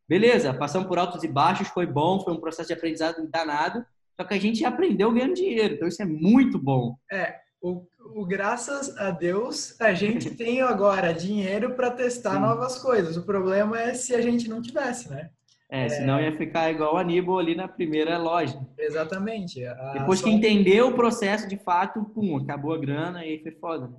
Beleza, 0.07 0.53
passamos 0.53 0.87
por 0.87 0.99
altos 0.99 1.23
e 1.25 1.29
baixos, 1.29 1.69
foi 1.69 1.87
bom, 1.87 2.21
foi 2.21 2.35
um 2.35 2.41
processo 2.41 2.69
de 2.69 2.75
aprendizado 2.75 3.27
danado, 3.29 3.85
só 4.15 4.27
que 4.27 4.35
a 4.35 4.39
gente 4.39 4.65
aprendeu 4.65 5.11
ganhando 5.11 5.35
dinheiro, 5.35 5.75
então 5.75 5.89
isso 5.89 6.03
é 6.03 6.05
muito 6.05 6.59
bom. 6.59 6.97
É, 7.11 7.41
o, 7.65 7.87
o 8.15 8.27
graças 8.27 8.95
a 8.99 9.11
Deus, 9.11 9.81
a 9.81 9.95
gente 9.95 10.31
tem 10.37 10.61
agora 10.61 11.15
dinheiro 11.15 11.75
para 11.75 11.91
testar 11.91 12.35
Sim. 12.35 12.41
novas 12.41 12.79
coisas. 12.79 13.17
O 13.17 13.23
problema 13.23 13.81
é 13.81 13.95
se 13.95 14.15
a 14.15 14.21
gente 14.21 14.49
não 14.49 14.61
tivesse, 14.61 15.09
né? 15.09 15.31
É, 15.71 15.89
senão 15.89 16.21
ia 16.21 16.37
ficar 16.37 16.71
igual 16.71 16.95
o 16.95 16.99
Aníbal 16.99 17.39
ali 17.39 17.55
na 17.57 17.67
primeira 17.67 18.19
loja. 18.19 18.61
Exatamente. 18.79 19.65
A 19.65 19.95
Depois 19.95 20.21
que 20.21 20.31
entendeu 20.31 20.89
o 20.89 20.95
processo 20.95 21.49
de 21.49 21.57
fato, 21.57 22.05
pum, 22.05 22.37
acabou 22.37 22.75
a 22.75 22.79
grana 22.79 23.27
e 23.27 23.43
foi 23.43 23.53
foda. 23.53 23.89
né? 23.89 23.97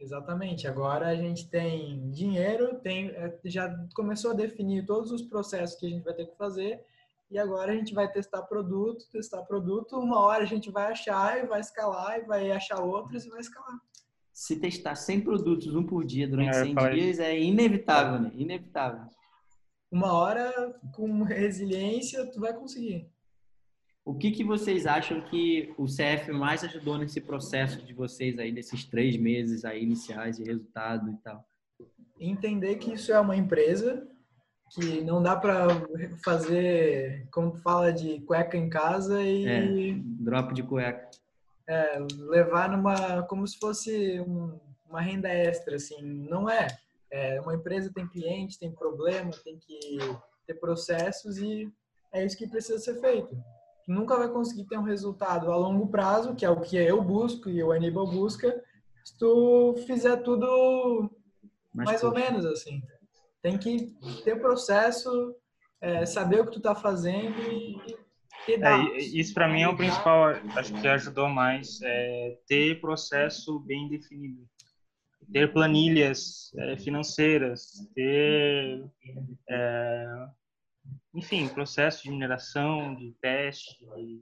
Exatamente. 0.00 0.66
Agora 0.66 1.08
a 1.08 1.14
gente 1.14 1.48
tem 1.50 2.10
dinheiro, 2.10 2.76
tem, 2.82 3.10
é, 3.10 3.38
já 3.44 3.72
começou 3.94 4.30
a 4.30 4.34
definir 4.34 4.86
todos 4.86 5.12
os 5.12 5.22
processos 5.22 5.78
que 5.78 5.86
a 5.86 5.90
gente 5.90 6.02
vai 6.02 6.14
ter 6.14 6.26
que 6.26 6.36
fazer 6.36 6.80
e 7.30 7.38
agora 7.38 7.72
a 7.72 7.74
gente 7.74 7.92
vai 7.92 8.10
testar 8.10 8.42
produto, 8.42 9.04
testar 9.10 9.42
produto. 9.42 9.98
Uma 9.98 10.20
hora 10.20 10.44
a 10.44 10.46
gente 10.46 10.70
vai 10.70 10.92
achar 10.92 11.42
e 11.42 11.46
vai 11.46 11.60
escalar 11.60 12.18
e 12.18 12.22
vai 12.24 12.50
achar 12.52 12.80
outros 12.80 13.24
e 13.24 13.28
vai 13.30 13.40
escalar. 13.40 13.78
Se 14.32 14.60
testar 14.60 14.94
100 14.94 15.22
produtos, 15.22 15.74
um 15.74 15.82
por 15.82 16.04
dia, 16.04 16.28
durante 16.28 16.50
É, 16.56 16.64
100 16.64 16.74
faz. 16.74 16.94
dias, 16.94 17.18
é 17.18 17.38
inevitável, 17.40 18.20
né? 18.20 18.30
Inevitável. 18.34 19.06
Uma 19.90 20.12
hora 20.12 20.78
com 20.94 21.22
resiliência 21.22 22.30
tu 22.30 22.40
vai 22.40 22.52
conseguir. 22.52 23.10
O 24.04 24.14
que, 24.14 24.30
que 24.30 24.44
vocês 24.44 24.86
acham 24.86 25.20
que 25.20 25.74
o 25.76 25.86
CF 25.86 26.30
mais 26.32 26.62
ajudou 26.62 26.96
nesse 26.96 27.20
processo 27.20 27.82
de 27.82 27.92
vocês 27.92 28.38
aí, 28.38 28.52
desses 28.52 28.84
três 28.84 29.16
meses 29.16 29.64
aí 29.64 29.82
iniciais 29.82 30.36
de 30.36 30.44
resultado 30.44 31.10
e 31.10 31.16
tal? 31.16 31.44
Entender 32.20 32.76
que 32.76 32.92
isso 32.92 33.12
é 33.12 33.18
uma 33.18 33.36
empresa 33.36 34.06
que 34.70 35.00
não 35.02 35.22
dá 35.22 35.36
para 35.36 35.66
fazer, 36.24 37.26
como 37.30 37.52
tu 37.52 37.58
fala, 37.62 37.92
de 37.92 38.20
cueca 38.22 38.56
em 38.56 38.68
casa 38.68 39.22
e 39.22 39.46
É. 39.46 39.94
Drop 40.20 40.52
de 40.54 40.62
cueca. 40.62 41.08
é, 41.68 41.98
levar 42.18 42.68
numa 42.70 43.22
como 43.24 43.46
se 43.46 43.58
fosse 43.58 44.20
um- 44.20 44.58
uma 44.88 45.00
renda 45.00 45.28
extra 45.28 45.74
assim 45.76 46.00
não 46.00 46.48
é. 46.48 46.68
é 47.10 47.40
uma 47.40 47.54
empresa 47.56 47.90
tem 47.92 48.06
cliente 48.06 48.56
tem 48.58 48.70
problema 48.70 49.30
tem 49.44 49.58
que 49.58 49.98
ter 50.46 50.54
processos 50.54 51.38
e 51.38 51.68
é 52.12 52.24
isso 52.24 52.36
que 52.38 52.46
precisa 52.48 52.78
ser 52.78 53.00
feito 53.00 53.34
Tu 53.84 53.92
nunca 53.92 54.16
vai 54.16 54.28
conseguir 54.28 54.64
ter 54.64 54.78
um 54.78 54.82
resultado 54.82 55.50
a 55.50 55.56
longo 55.56 55.88
prazo 55.88 56.34
que 56.36 56.44
é 56.44 56.50
o 56.50 56.60
que 56.60 56.76
eu 56.76 57.02
busco 57.02 57.48
e 57.50 57.60
o 57.64 57.72
Aníbal 57.72 58.06
busca 58.06 58.62
se 59.04 59.16
tu 59.18 59.74
fizer 59.88 60.16
tudo 60.18 61.10
Mas, 61.74 61.86
mais 61.86 62.02
ou 62.04 62.12
menos 62.12 62.44
assim 62.46 62.80
tem 63.46 63.56
que 63.56 63.94
ter 64.24 64.40
processo 64.40 65.36
é, 65.80 66.04
saber 66.04 66.40
o 66.40 66.46
que 66.46 66.54
tu 66.54 66.60
tá 66.60 66.74
fazendo 66.74 67.40
e, 67.42 67.96
É, 68.48 68.98
isso 68.98 69.32
para 69.32 69.48
mim 69.48 69.62
é 69.62 69.68
o 69.68 69.76
principal, 69.76 70.30
acho 70.56 70.74
que 70.74 70.88
ajudou 70.88 71.28
mais, 71.28 71.80
é 71.82 72.38
ter 72.48 72.80
processo 72.80 73.60
bem 73.60 73.88
definido, 73.88 74.44
ter 75.32 75.52
planilhas 75.52 76.52
é, 76.56 76.76
financeiras, 76.76 77.88
ter, 77.94 78.84
é, 79.48 80.06
enfim, 81.14 81.48
processo 81.48 82.02
de 82.04 82.10
mineração, 82.10 82.94
de 82.94 83.12
teste, 83.20 83.76
de- 83.96 84.20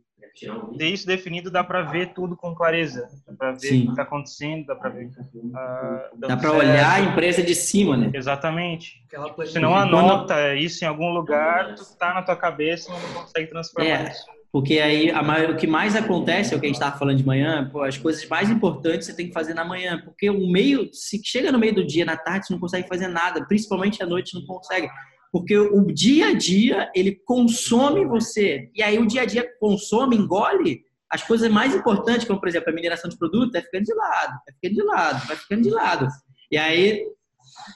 ter 0.79 0.87
isso 0.89 1.07
definido 1.07 1.51
dá 1.51 1.63
para 1.63 1.83
ver 1.83 2.15
tudo 2.15 2.35
com 2.37 2.55
clareza, 2.55 3.07
dá 3.27 3.35
para 3.35 3.53
ver 3.53 3.59
Sim. 3.69 3.83
o 3.83 3.85
que 3.87 3.91
está 3.91 4.03
acontecendo, 4.05 4.67
dá 4.67 4.75
para 4.75 4.91
ver 4.91 5.11
dando 5.11 6.29
Dá 6.29 6.37
para 6.37 6.53
olhar 6.53 6.93
a 6.95 7.01
empresa 7.01 7.43
de 7.43 7.55
cima, 7.55 7.97
né? 7.97 8.11
Exatamente. 8.15 9.05
Se 9.47 9.59
não 9.59 9.71
Quando- 9.73 9.97
anota 9.99 10.55
isso 10.55 10.83
em 10.85 10.89
algum 10.89 11.11
lugar, 11.13 11.75
tu 11.75 11.85
tá 11.99 12.15
na 12.15 12.23
tua 12.23 12.37
cabeça 12.37 12.91
e 12.91 12.93
não 13.15 13.23
consegue 13.23 13.49
transformar 13.51 13.89
É. 13.91 14.11
isso. 14.11 14.25
Porque 14.51 14.79
aí 14.79 15.11
a 15.11 15.21
o 15.51 15.57
que 15.57 15.67
mais 15.67 15.97
acontece, 15.97 16.55
é 16.55 16.57
o 16.57 16.61
que 16.61 16.67
a 16.67 16.69
gente 16.69 16.77
estava 16.77 16.97
falando 16.97 17.19
de 17.19 17.27
manhã, 17.27 17.69
pô, 17.73 17.83
as 17.83 17.99
coisas 17.99 18.25
mais 18.29 18.49
importantes 18.49 19.07
você 19.09 19.15
tem 19.15 19.27
que 19.27 19.33
fazer 19.33 19.53
na 19.53 19.65
manhã. 19.65 20.01
Porque 20.05 20.31
o 20.31 20.47
meio, 20.49 20.89
se 20.95 21.21
chega 21.25 21.51
no 21.51 21.59
meio 21.59 21.75
do 21.75 21.85
dia, 21.85 22.05
na 22.05 22.17
tarde, 22.17 22.47
você 22.47 22.53
não 22.53 22.61
consegue 22.61 22.87
fazer 22.89 23.09
nada. 23.09 23.45
Principalmente 23.47 24.01
à 24.03 24.07
noite, 24.07 24.33
não 24.35 24.47
consegue. 24.47 24.89
Porque 25.35 25.59
o 25.59 25.85
dia 25.87 26.29
a 26.29 26.33
dia, 26.33 26.93
ele 26.95 27.21
consome 27.27 28.05
você. 28.05 28.71
E 28.73 28.81
aí 28.81 29.01
o 29.01 29.05
dia 29.05 29.23
a 29.23 29.25
dia 29.25 29.45
consome, 29.59 30.15
engole 30.15 30.85
as 31.11 31.25
coisas 31.25 31.51
mais 31.51 31.75
importantes, 31.75 32.25
como, 32.25 32.39
por 32.39 32.49
exemplo, 32.49 32.71
a 32.71 32.73
mineração 32.73 33.11
de 33.11 33.19
produto, 33.19 33.51
vai 33.51 33.61
ficando 33.61 33.83
de 33.83 33.95
lado, 33.95 34.31
vai 34.31 34.55
ficando 34.55 34.75
de 34.75 34.83
lado, 34.85 35.27
vai 35.27 35.37
ficando 35.37 35.63
de 35.63 35.71
lado. 35.71 36.07
E 36.53 36.57
aí, 36.57 37.05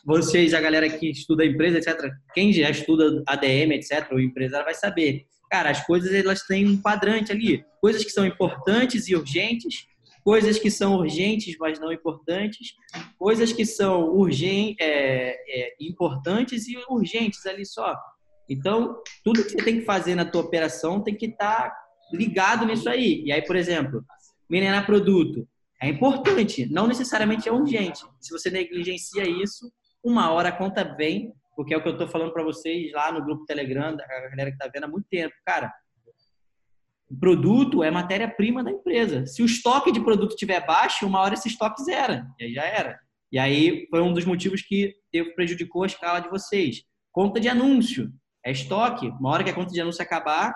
vocês, 0.07 0.55
a 0.55 0.61
galera 0.61 0.89
que 0.89 1.11
estuda 1.11 1.43
a 1.43 1.47
empresa, 1.47 1.79
etc., 1.79 2.13
quem 2.33 2.53
já 2.53 2.71
estuda 2.71 3.25
ADM, 3.27 3.73
etc., 3.73 4.07
o 4.13 4.21
empresário 4.21 4.65
vai 4.65 4.75
saber. 4.75 5.27
Cara, 5.51 5.71
as 5.71 5.85
coisas 5.85 6.15
elas 6.15 6.43
têm 6.43 6.65
um 6.65 6.81
quadrante 6.81 7.33
ali. 7.33 7.65
Coisas 7.81 8.05
que 8.05 8.11
são 8.11 8.25
importantes 8.25 9.09
e 9.09 9.17
urgentes, 9.17 9.89
coisas 10.29 10.59
que 10.59 10.71
são 10.71 10.97
urgentes, 10.97 11.57
mas 11.59 11.81
não 11.81 11.91
importantes, 11.91 12.75
coisas 13.19 13.51
que 13.51 13.65
são 13.65 14.11
urgen, 14.11 14.77
é, 14.79 15.39
é, 15.49 15.75
importantes 15.81 16.69
e 16.69 16.77
urgentes 16.91 17.47
ali 17.47 17.65
só. 17.65 17.97
Então, 18.47 19.03
tudo 19.25 19.43
que 19.43 19.53
você 19.53 19.65
tem 19.65 19.79
que 19.79 19.87
fazer 19.87 20.15
na 20.15 20.27
tua 20.27 20.43
operação 20.43 21.03
tem 21.03 21.17
que 21.17 21.25
estar 21.25 21.75
ligado 22.13 22.67
nisso 22.67 22.91
aí. 22.91 23.23
E 23.25 23.33
aí, 23.33 23.41
por 23.41 23.57
exemplo, 23.57 24.05
minerar 24.51 24.85
produto 24.85 25.49
é 25.81 25.89
importante, 25.89 26.71
não 26.71 26.87
necessariamente 26.87 27.49
é 27.49 27.53
urgente. 27.53 28.05
Se 28.21 28.31
você 28.31 28.51
negligencia 28.51 29.27
isso, 29.27 29.73
uma 30.05 30.31
hora 30.31 30.51
a 30.51 30.53
conta 30.53 30.85
vem, 30.85 31.33
porque 31.57 31.73
é 31.73 31.79
o 31.79 31.83
que 31.83 31.89
eu 31.89 31.93
estou 31.93 32.07
falando 32.07 32.35
para 32.35 32.45
vocês 32.45 32.93
lá 32.93 33.11
no 33.11 33.25
grupo 33.25 33.47
Telegram, 33.47 33.97
da 33.97 34.07
galera 34.07 34.51
que 34.51 34.59
está 34.63 34.69
vendo 34.69 34.85
há 34.85 34.89
muito 34.89 35.07
tempo. 35.09 35.35
Cara, 35.47 35.73
o 37.11 37.19
produto 37.19 37.83
é 37.83 37.91
matéria-prima 37.91 38.63
da 38.63 38.71
empresa. 38.71 39.27
Se 39.27 39.43
o 39.43 39.47
estoque 39.47 39.91
de 39.91 40.01
produto 40.01 40.31
estiver 40.31 40.65
baixo, 40.67 41.07
uma 41.07 41.21
hora 41.21 41.35
esse 41.35 41.49
estoque 41.49 41.83
zera. 41.83 42.27
E 42.39 42.45
aí 42.45 42.53
já 42.53 42.65
era. 42.65 43.01
E 43.33 43.39
aí 43.39 43.87
foi 43.91 44.01
um 44.03 44.13
dos 44.13 44.25
motivos 44.25 44.63
que 44.63 44.95
prejudicou 45.35 45.83
a 45.83 45.87
escala 45.87 46.21
de 46.21 46.29
vocês. 46.29 46.83
Conta 47.11 47.41
de 47.41 47.49
anúncio. 47.49 48.13
É 48.45 48.53
estoque. 48.53 49.09
Uma 49.09 49.31
hora 49.31 49.45
que 49.45 49.51
a 49.51 49.55
conta 49.55 49.73
de 49.73 49.81
anúncio 49.81 50.03
acabar, 50.03 50.55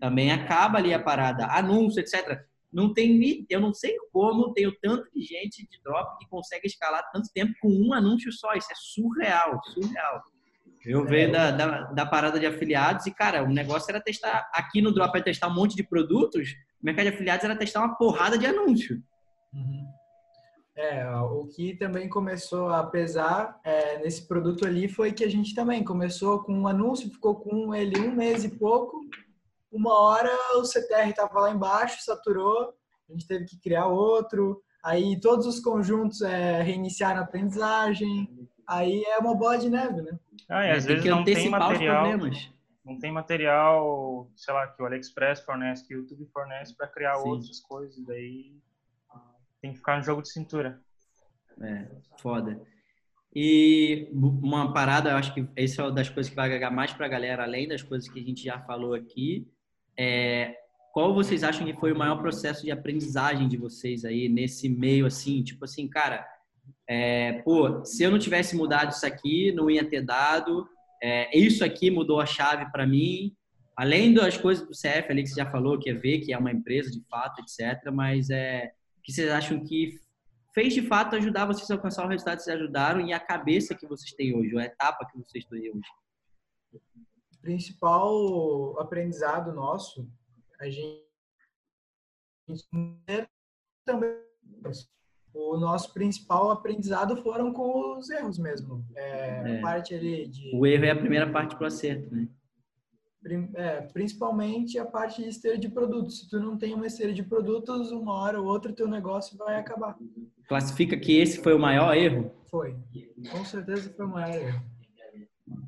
também 0.00 0.32
acaba 0.32 0.78
ali 0.78 0.92
a 0.92 1.02
parada. 1.02 1.46
Anúncio, 1.46 2.00
etc. 2.00 2.40
Não 2.72 2.92
tem 2.92 3.46
eu 3.48 3.60
não 3.60 3.72
sei 3.72 3.96
como 4.12 4.52
tenho 4.52 4.76
tanto 4.82 5.08
de 5.14 5.22
gente 5.22 5.64
de 5.68 5.80
drop 5.82 6.18
que 6.18 6.28
consegue 6.28 6.66
escalar 6.66 7.08
tanto 7.12 7.30
tempo 7.32 7.54
com 7.60 7.68
um 7.68 7.92
anúncio 7.92 8.32
só. 8.32 8.52
Isso 8.54 8.72
é 8.72 8.74
surreal, 8.76 9.60
surreal. 9.72 10.22
Eu 10.84 11.04
venho 11.04 11.32
da, 11.32 11.50
da, 11.50 11.82
da 11.84 12.06
parada 12.06 12.38
de 12.38 12.46
afiliados 12.46 13.06
e, 13.06 13.10
cara, 13.10 13.42
o 13.42 13.48
negócio 13.48 13.90
era 13.90 14.00
testar. 14.00 14.50
Aqui 14.52 14.82
no 14.82 14.92
Drop 14.92 15.16
é 15.16 15.22
testar 15.22 15.48
um 15.48 15.54
monte 15.54 15.74
de 15.74 15.82
produtos, 15.82 16.50
o 16.82 16.84
mercado 16.84 17.08
de 17.08 17.14
afiliados 17.14 17.44
era 17.44 17.56
testar 17.56 17.80
uma 17.80 17.96
porrada 17.96 18.36
de 18.36 18.46
anúncio. 18.46 19.02
Uhum. 19.52 19.86
É, 20.76 21.08
o 21.20 21.46
que 21.46 21.76
também 21.76 22.08
começou 22.08 22.68
a 22.68 22.82
pesar 22.82 23.60
é, 23.64 23.98
nesse 23.98 24.26
produto 24.26 24.66
ali 24.66 24.88
foi 24.88 25.12
que 25.12 25.24
a 25.24 25.30
gente 25.30 25.54
também 25.54 25.84
começou 25.84 26.42
com 26.42 26.52
um 26.52 26.66
anúncio, 26.66 27.10
ficou 27.10 27.36
com 27.36 27.72
ele 27.72 28.00
um 28.00 28.14
mês 28.14 28.44
e 28.44 28.48
pouco. 28.48 29.00
Uma 29.70 29.98
hora 30.00 30.30
o 30.56 30.64
CTR 30.64 31.10
estava 31.10 31.40
lá 31.40 31.50
embaixo, 31.52 32.02
saturou, 32.02 32.74
a 33.08 33.12
gente 33.12 33.26
teve 33.26 33.44
que 33.44 33.60
criar 33.60 33.86
outro. 33.86 34.60
Aí 34.82 35.18
todos 35.20 35.46
os 35.46 35.60
conjuntos 35.60 36.20
é, 36.22 36.60
reiniciaram 36.60 37.20
a 37.20 37.24
aprendizagem. 37.24 38.48
Aí 38.66 39.02
é 39.04 39.18
uma 39.18 39.34
bola 39.34 39.56
de 39.56 39.70
neve, 39.70 40.02
né? 40.02 40.18
Ah, 40.48 40.66
e 40.66 40.70
às 40.70 40.84
Tem 40.84 40.96
vezes 40.96 41.10
não 41.10 41.24
tem 41.24 41.48
material, 41.48 42.06
não 42.84 42.98
tem 42.98 43.12
material, 43.12 44.30
sei 44.36 44.52
lá, 44.52 44.66
que 44.68 44.82
o 44.82 44.86
AliExpress 44.86 45.40
fornece, 45.40 45.86
que 45.86 45.94
o 45.94 46.00
YouTube 46.00 46.26
fornece 46.32 46.76
para 46.76 46.86
criar 46.86 47.16
Sim. 47.16 47.28
outras 47.28 47.60
coisas, 47.60 48.04
daí 48.04 48.54
tem 49.62 49.72
que 49.72 49.78
ficar 49.78 49.96
no 49.96 50.04
jogo 50.04 50.20
de 50.20 50.30
cintura. 50.30 50.80
É, 51.60 51.88
foda. 52.18 52.60
E 53.34 54.08
uma 54.12 54.72
parada, 54.72 55.10
eu 55.10 55.16
acho 55.16 55.32
que 55.34 55.48
isso 55.56 55.80
é 55.80 55.84
uma 55.84 55.92
das 55.92 56.08
coisas 56.08 56.30
que 56.30 56.36
vai 56.36 56.46
agregar 56.46 56.70
mais 56.70 56.92
pra 56.92 57.08
galera, 57.08 57.42
além 57.42 57.66
das 57.66 57.82
coisas 57.82 58.08
que 58.08 58.20
a 58.20 58.22
gente 58.22 58.44
já 58.44 58.60
falou 58.60 58.94
aqui, 58.94 59.50
é 59.96 60.54
qual 60.92 61.12
vocês 61.12 61.42
acham 61.42 61.66
que 61.66 61.74
foi 61.74 61.90
o 61.90 61.98
maior 61.98 62.16
processo 62.20 62.62
de 62.62 62.70
aprendizagem 62.70 63.48
de 63.48 63.56
vocês 63.56 64.04
aí 64.04 64.28
nesse 64.28 64.68
meio 64.68 65.06
assim, 65.06 65.42
tipo 65.42 65.64
assim, 65.64 65.88
cara, 65.88 66.24
é, 66.88 67.42
pô, 67.42 67.84
se 67.84 68.02
eu 68.02 68.10
não 68.10 68.18
tivesse 68.18 68.56
mudado 68.56 68.92
isso 68.92 69.06
aqui, 69.06 69.52
não 69.52 69.70
ia 69.70 69.88
ter 69.88 70.02
dado, 70.02 70.68
é, 71.02 71.36
isso 71.36 71.64
aqui 71.64 71.90
mudou 71.90 72.20
a 72.20 72.26
chave 72.26 72.70
para 72.70 72.86
mim, 72.86 73.34
além 73.76 74.12
das 74.12 74.36
coisas 74.36 74.66
do 74.66 74.72
CF 74.72 75.10
ali 75.10 75.22
que 75.22 75.28
você 75.28 75.40
já 75.40 75.50
falou, 75.50 75.78
que 75.78 75.90
é 75.90 75.94
ver 75.94 76.20
que 76.20 76.32
é 76.32 76.38
uma 76.38 76.52
empresa 76.52 76.90
de 76.90 77.02
fato, 77.08 77.40
etc, 77.40 77.90
mas 77.92 78.30
é, 78.30 78.72
que 79.02 79.12
vocês 79.12 79.30
acham 79.30 79.62
que 79.64 79.98
fez 80.54 80.72
de 80.72 80.82
fato 80.82 81.16
ajudar 81.16 81.46
vocês 81.46 81.70
a 81.70 81.74
alcançar 81.74 82.04
o 82.04 82.08
resultado 82.08 82.38
que 82.38 82.44
vocês 82.44 82.56
ajudaram 82.56 83.00
e 83.00 83.12
a 83.12 83.20
cabeça 83.20 83.74
que 83.74 83.86
vocês 83.86 84.12
têm 84.12 84.34
hoje, 84.36 84.56
a 84.56 84.64
etapa 84.64 85.06
que 85.10 85.18
vocês 85.18 85.44
têm 85.46 85.70
hoje? 85.70 85.88
O 86.72 87.38
principal 87.40 88.80
aprendizado 88.80 89.52
nosso, 89.52 90.08
a 90.60 90.70
gente 90.70 91.04
também 93.84 94.16
o 95.34 95.58
nosso 95.58 95.92
principal 95.92 96.50
aprendizado 96.50 97.16
foram 97.22 97.52
com 97.52 97.98
os 97.98 98.08
erros 98.08 98.38
mesmo. 98.38 98.84
É, 98.94 99.42
É. 99.44 99.58
A 99.58 99.60
parte 99.60 99.94
ali 99.94 100.28
de 100.28 100.54
O 100.54 100.64
erro 100.64 100.84
é 100.84 100.90
a 100.90 100.96
primeira 100.96 101.30
parte 101.30 101.56
pro 101.56 101.66
acerto, 101.66 102.14
né? 102.14 102.28
É, 103.54 103.80
principalmente 103.80 104.78
a 104.78 104.84
parte 104.84 105.22
de 105.22 105.28
esteira 105.30 105.56
de 105.56 105.68
produtos. 105.68 106.20
Se 106.20 106.28
tu 106.28 106.38
não 106.38 106.58
tem 106.58 106.74
uma 106.74 106.86
esteira 106.86 107.12
de 107.12 107.22
produtos, 107.22 107.90
uma 107.90 108.12
hora 108.12 108.38
ou 108.38 108.46
outra 108.46 108.70
teu 108.70 108.86
negócio 108.86 109.36
vai 109.38 109.56
acabar. 109.56 109.96
Classifica 110.46 110.96
que 110.96 111.18
esse 111.18 111.42
foi 111.42 111.54
o 111.54 111.58
maior 111.58 111.96
erro? 111.96 112.30
Foi. 112.50 112.76
Com 113.32 113.42
certeza 113.44 113.92
foi 113.96 114.04
o 114.04 114.10
maior 114.10 114.34
erro. 114.34 114.62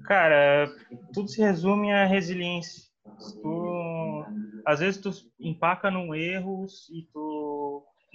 Cara, 0.04 0.70
tudo 1.14 1.28
se 1.28 1.40
resume 1.40 1.92
à 1.92 2.04
resiliência. 2.04 2.84
Tu, 3.42 4.24
às 4.66 4.80
vezes 4.80 5.00
tu 5.00 5.10
empaca 5.40 5.90
num 5.90 6.14
erro 6.14 6.66
e 6.92 7.02
tu 7.10 7.35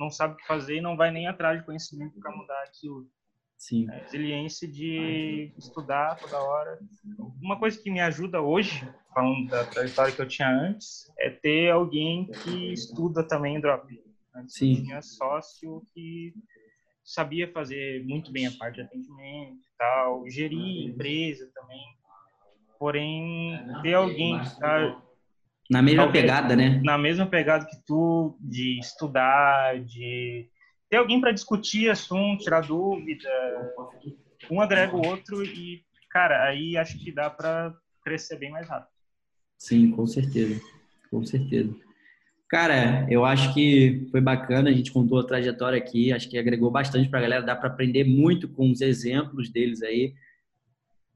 não 0.02 0.10
sabe 0.10 0.34
o 0.34 0.38
que 0.38 0.48
fazer 0.48 0.78
e 0.78 0.82
não 0.82 0.98
vai 0.98 1.12
nem 1.12 1.28
atrás 1.28 1.60
de 1.60 1.66
conhecimento 1.66 2.20
para 2.20 2.36
mudar 2.36 2.64
aquilo. 2.64 3.08
Sim. 3.56 3.88
A 3.92 3.94
resiliência 3.94 4.68
de 4.68 5.54
estudar 5.56 6.16
toda 6.16 6.42
hora. 6.42 6.80
Uma 7.40 7.60
coisa 7.60 7.80
que 7.80 7.92
me 7.92 8.00
ajuda 8.00 8.42
hoje, 8.42 8.84
falando 9.14 9.48
da 9.48 9.64
trajetória 9.66 10.12
que 10.12 10.20
eu 10.20 10.28
tinha 10.28 10.50
antes, 10.50 11.12
é 11.20 11.30
ter 11.30 11.70
alguém 11.70 12.26
que 12.26 12.74
estuda 12.74 13.24
também 13.24 13.62
drop. 13.62 13.88
Antes 14.36 14.56
Sim. 14.56 14.78
eu 14.78 14.84
tinha 14.84 15.02
sócio 15.04 15.84
que 15.94 16.34
sabia 17.04 17.52
fazer 17.52 18.04
muito 18.04 18.32
bem 18.32 18.48
a 18.48 18.52
parte 18.52 18.76
de 18.76 18.82
atendimento 18.82 19.60
e 19.60 19.78
tal, 19.78 20.28
gerir 20.28 20.90
empresa 20.90 21.52
também. 21.54 21.84
Porém, 22.80 23.60
ter 23.84 23.94
alguém 23.94 24.40
que 24.40 24.48
está 24.48 25.00
Na 25.72 25.82
mesma 25.82 26.04
Talvez. 26.04 26.22
pegada, 26.22 26.54
né? 26.54 26.82
na 26.84 26.98
mesma 26.98 27.26
pegada 27.26 27.66
que 27.66 27.78
tu, 27.88 28.38
de 28.42 28.78
estudar, 28.78 29.80
de 29.80 30.50
ter 30.90 30.98
alguém 30.98 31.22
para 31.22 31.32
discutir 31.32 31.90
assunto, 31.90 32.44
tirar 32.44 32.68
dúvida, 32.68 33.30
um 34.52 34.60
agrega 34.60 34.94
o 34.94 35.06
outro 35.06 35.42
e, 35.46 35.82
cara, 36.10 36.44
aí 36.44 36.76
acho 36.76 37.00
que 37.00 37.10
dá 37.10 37.30
para 37.30 37.74
crescer 38.04 38.38
bem 38.38 38.52
mais 38.52 38.68
rápido. 38.68 38.92
Sim, 39.58 39.92
com 39.92 40.06
certeza. 40.06 40.60
Com 41.10 41.24
certeza. 41.24 41.74
Cara, 42.50 43.08
eu 43.10 43.24
acho 43.24 43.54
que 43.54 44.10
foi 44.12 44.20
bacana, 44.20 44.70
a 44.70 44.74
gente 44.74 44.92
contou 44.92 45.20
a 45.20 45.26
trajetória 45.26 45.78
aqui, 45.78 46.12
acho 46.12 46.30
que 46.30 46.38
agregou 46.38 46.70
bastante 46.70 47.08
para 47.08 47.20
a 47.20 47.22
galera, 47.22 47.46
dá 47.46 47.56
para 47.56 47.70
aprender 47.70 48.04
muito 48.04 48.50
com 48.50 48.70
os 48.70 48.82
exemplos 48.82 49.50
deles 49.50 49.82
aí. 49.82 50.14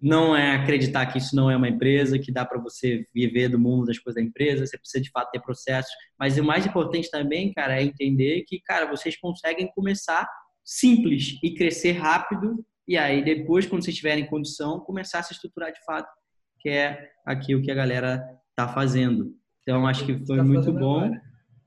Não 0.06 0.36
é 0.36 0.52
acreditar 0.52 1.08
que 1.08 1.18
isso 1.18 1.36
não 1.36 1.50
é 1.50 1.58
uma 1.58 1.68
empresa, 1.68 2.20
que 2.20 2.32
dá 2.32 2.46
para 2.46 2.62
você 2.62 3.08
viver 3.12 3.50
do 3.50 3.58
mundo 3.58 3.88
das 3.88 3.98
coisas 3.98 4.22
da 4.22 4.28
empresa, 4.30 4.64
você 4.64 4.78
precisa 4.78 5.04
de 5.04 5.10
fato 5.10 5.32
ter 5.32 5.42
processos, 5.42 5.92
mas 6.20 6.38
o 6.38 6.44
mais 6.44 6.64
importante 6.64 7.10
também, 7.10 7.52
cara, 7.52 7.82
é 7.82 7.84
entender 7.84 8.44
que, 8.48 8.62
cara, 8.62 8.86
vocês 8.86 9.18
conseguem 9.18 9.68
começar 9.74 10.30
simples 10.64 11.40
e 11.42 11.56
crescer 11.56 11.94
rápido, 11.94 12.64
e 12.88 12.96
aí 12.96 13.26
depois, 13.26 13.66
quando 13.66 13.84
vocês 13.84 13.96
tiverem 13.96 14.28
condição, 14.28 14.80
começar 14.80 15.18
a 15.20 15.24
se 15.24 15.34
estruturar 15.34 15.74
de 15.74 15.84
fato, 15.84 16.08
que 16.60 16.70
é 16.70 17.10
aquilo 17.26 17.64
que 17.64 17.72
a 17.72 17.76
galera 17.76 18.24
tá 18.56 18.68
fazendo. 18.68 19.34
Então, 19.64 19.88
acho 19.88 20.06
que 20.06 20.24
foi 20.24 20.38
Tá 20.38 20.44
muito 20.44 20.72
bom. 20.72 21.12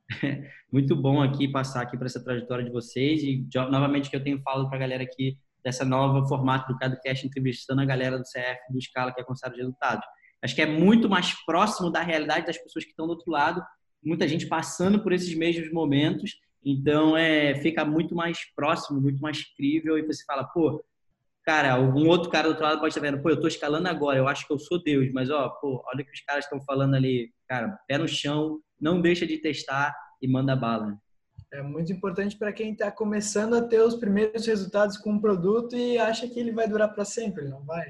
muito 0.73 0.95
bom 0.95 1.21
aqui 1.21 1.49
passar 1.49 1.83
aqui 1.83 1.99
por 1.99 2.07
essa 2.07 2.23
trajetória 2.23 2.65
de 2.65 2.71
vocês 2.71 3.21
e 3.21 3.45
novamente 3.53 4.09
que 4.09 4.15
eu 4.15 4.23
tenho 4.23 4.41
falado 4.43 4.69
para 4.69 4.77
a 4.77 4.81
galera 4.81 5.03
aqui 5.03 5.37
dessa 5.69 5.85
nova 5.85 6.27
formato 6.27 6.73
do 6.73 6.79
CadoCast 6.79 7.27
entrevistando 7.27 7.83
a 7.83 7.85
galera 7.85 8.17
do 8.17 8.25
CF 8.25 8.73
do 8.73 8.81
Scala 8.81 9.13
que 9.13 9.21
alcançaram 9.21 9.53
os 9.53 9.59
resultados. 9.59 10.05
Acho 10.43 10.55
que 10.55 10.63
é 10.63 10.67
muito 10.67 11.09
mais 11.09 11.35
próximo 11.45 11.91
da 11.91 12.01
realidade 12.01 12.47
das 12.47 12.57
pessoas 12.57 12.85
que 12.85 12.91
estão 12.91 13.07
do 13.07 13.11
outro 13.11 13.31
lado, 13.31 13.63
muita 14.03 14.27
gente 14.27 14.47
passando 14.47 15.03
por 15.03 15.13
esses 15.13 15.35
mesmos 15.35 15.71
momentos, 15.71 16.37
então 16.65 17.17
é 17.17 17.55
fica 17.57 17.85
muito 17.85 18.15
mais 18.15 18.39
próximo, 18.55 19.01
muito 19.01 19.21
mais 19.21 19.45
crível 19.55 19.99
e 19.99 20.07
você 20.07 20.25
fala, 20.25 20.45
pô, 20.45 20.83
cara, 21.45 21.75
algum 21.75 22.09
outro 22.09 22.31
cara 22.31 22.49
do 22.49 22.51
outro 22.51 22.65
lado 22.65 22.81
pode 22.81 22.95
estar 22.95 23.01
vendo, 23.01 23.21
pô, 23.23 23.29
eu 23.29 23.41
tô 23.41 23.47
escalando 23.47 23.89
agora, 23.89 24.19
eu 24.19 24.29
acho 24.29 24.47
que 24.47 24.53
eu 24.53 24.59
sou 24.59 24.83
Deus, 24.83 25.13
mas 25.13 25.29
ó, 25.29 25.51
pô, 25.61 25.83
olha 25.93 26.03
o 26.03 26.05
que 26.05 26.13
os 26.13 26.21
caras 26.23 26.45
estão 26.45 26.61
falando 26.63 26.95
ali, 26.95 27.31
cara, 27.47 27.79
pé 27.87 27.99
no 27.99 28.09
chão, 28.09 28.59
não 28.81 29.03
deixa 29.03 29.27
de 29.27 29.37
testar 29.37 29.95
e 30.23 30.29
manda 30.29 30.57
bala. 30.57 30.97
É 31.51 31.63
muito 31.63 31.93
importante 31.93 32.37
para 32.37 32.53
quem 32.53 32.73
está 32.73 32.91
começando 32.91 33.55
a 33.55 33.63
ter 33.63 33.81
os 33.81 33.95
primeiros 33.95 34.47
resultados 34.47 34.99
com 34.99 35.13
um 35.13 35.21
produto 35.21 35.75
e 35.75 35.97
acha 35.97 36.29
que 36.29 36.39
ele 36.39 36.53
vai 36.53 36.69
durar 36.69 36.93
para 36.93 37.05
sempre, 37.05 37.49
não 37.49 37.65
vai? 37.65 37.87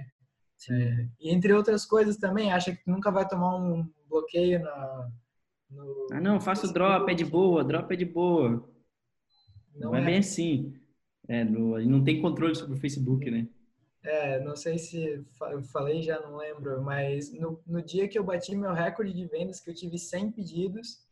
É, 0.70 1.06
e 1.20 1.30
entre 1.30 1.52
outras 1.52 1.84
coisas 1.84 2.16
também, 2.16 2.52
acha 2.52 2.74
que 2.74 2.82
nunca 2.86 3.10
vai 3.10 3.28
tomar 3.28 3.56
um 3.56 3.88
bloqueio 4.08 4.60
na, 4.60 5.10
no. 5.70 6.06
Ah, 6.12 6.20
não, 6.20 6.40
faço 6.40 6.72
drop, 6.72 7.10
é 7.10 7.14
de 7.14 7.24
boa, 7.24 7.64
drop 7.64 7.92
é 7.92 7.96
de 7.96 8.04
boa. 8.04 8.68
Não, 9.74 9.90
Não 9.90 9.94
é, 9.94 10.02
é. 10.02 10.04
bem 10.04 10.18
assim. 10.18 10.74
É, 11.28 11.44
no, 11.44 11.78
não 11.84 12.02
tem 12.02 12.22
controle 12.22 12.54
sobre 12.54 12.76
o 12.76 12.80
Facebook, 12.80 13.30
né? 13.30 13.46
É, 14.02 14.40
não 14.40 14.56
sei 14.56 14.78
se 14.78 15.24
eu 15.50 15.62
falei, 15.64 16.02
já 16.02 16.20
não 16.20 16.36
lembro, 16.36 16.80
mas 16.82 17.32
no, 17.32 17.60
no 17.66 17.82
dia 17.82 18.08
que 18.08 18.18
eu 18.18 18.24
bati 18.24 18.56
meu 18.56 18.72
recorde 18.72 19.12
de 19.12 19.26
vendas, 19.26 19.60
que 19.60 19.68
eu 19.68 19.74
tive 19.74 19.98
100 19.98 20.32
pedidos, 20.32 21.06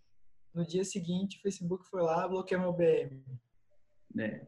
no 0.56 0.66
dia 0.66 0.82
seguinte 0.84 1.38
o 1.38 1.42
Facebook 1.42 1.86
foi 1.86 2.02
lá, 2.02 2.26
bloqueou 2.26 2.60
meu 2.60 2.72
BM. 2.72 3.22
É, 4.18 4.46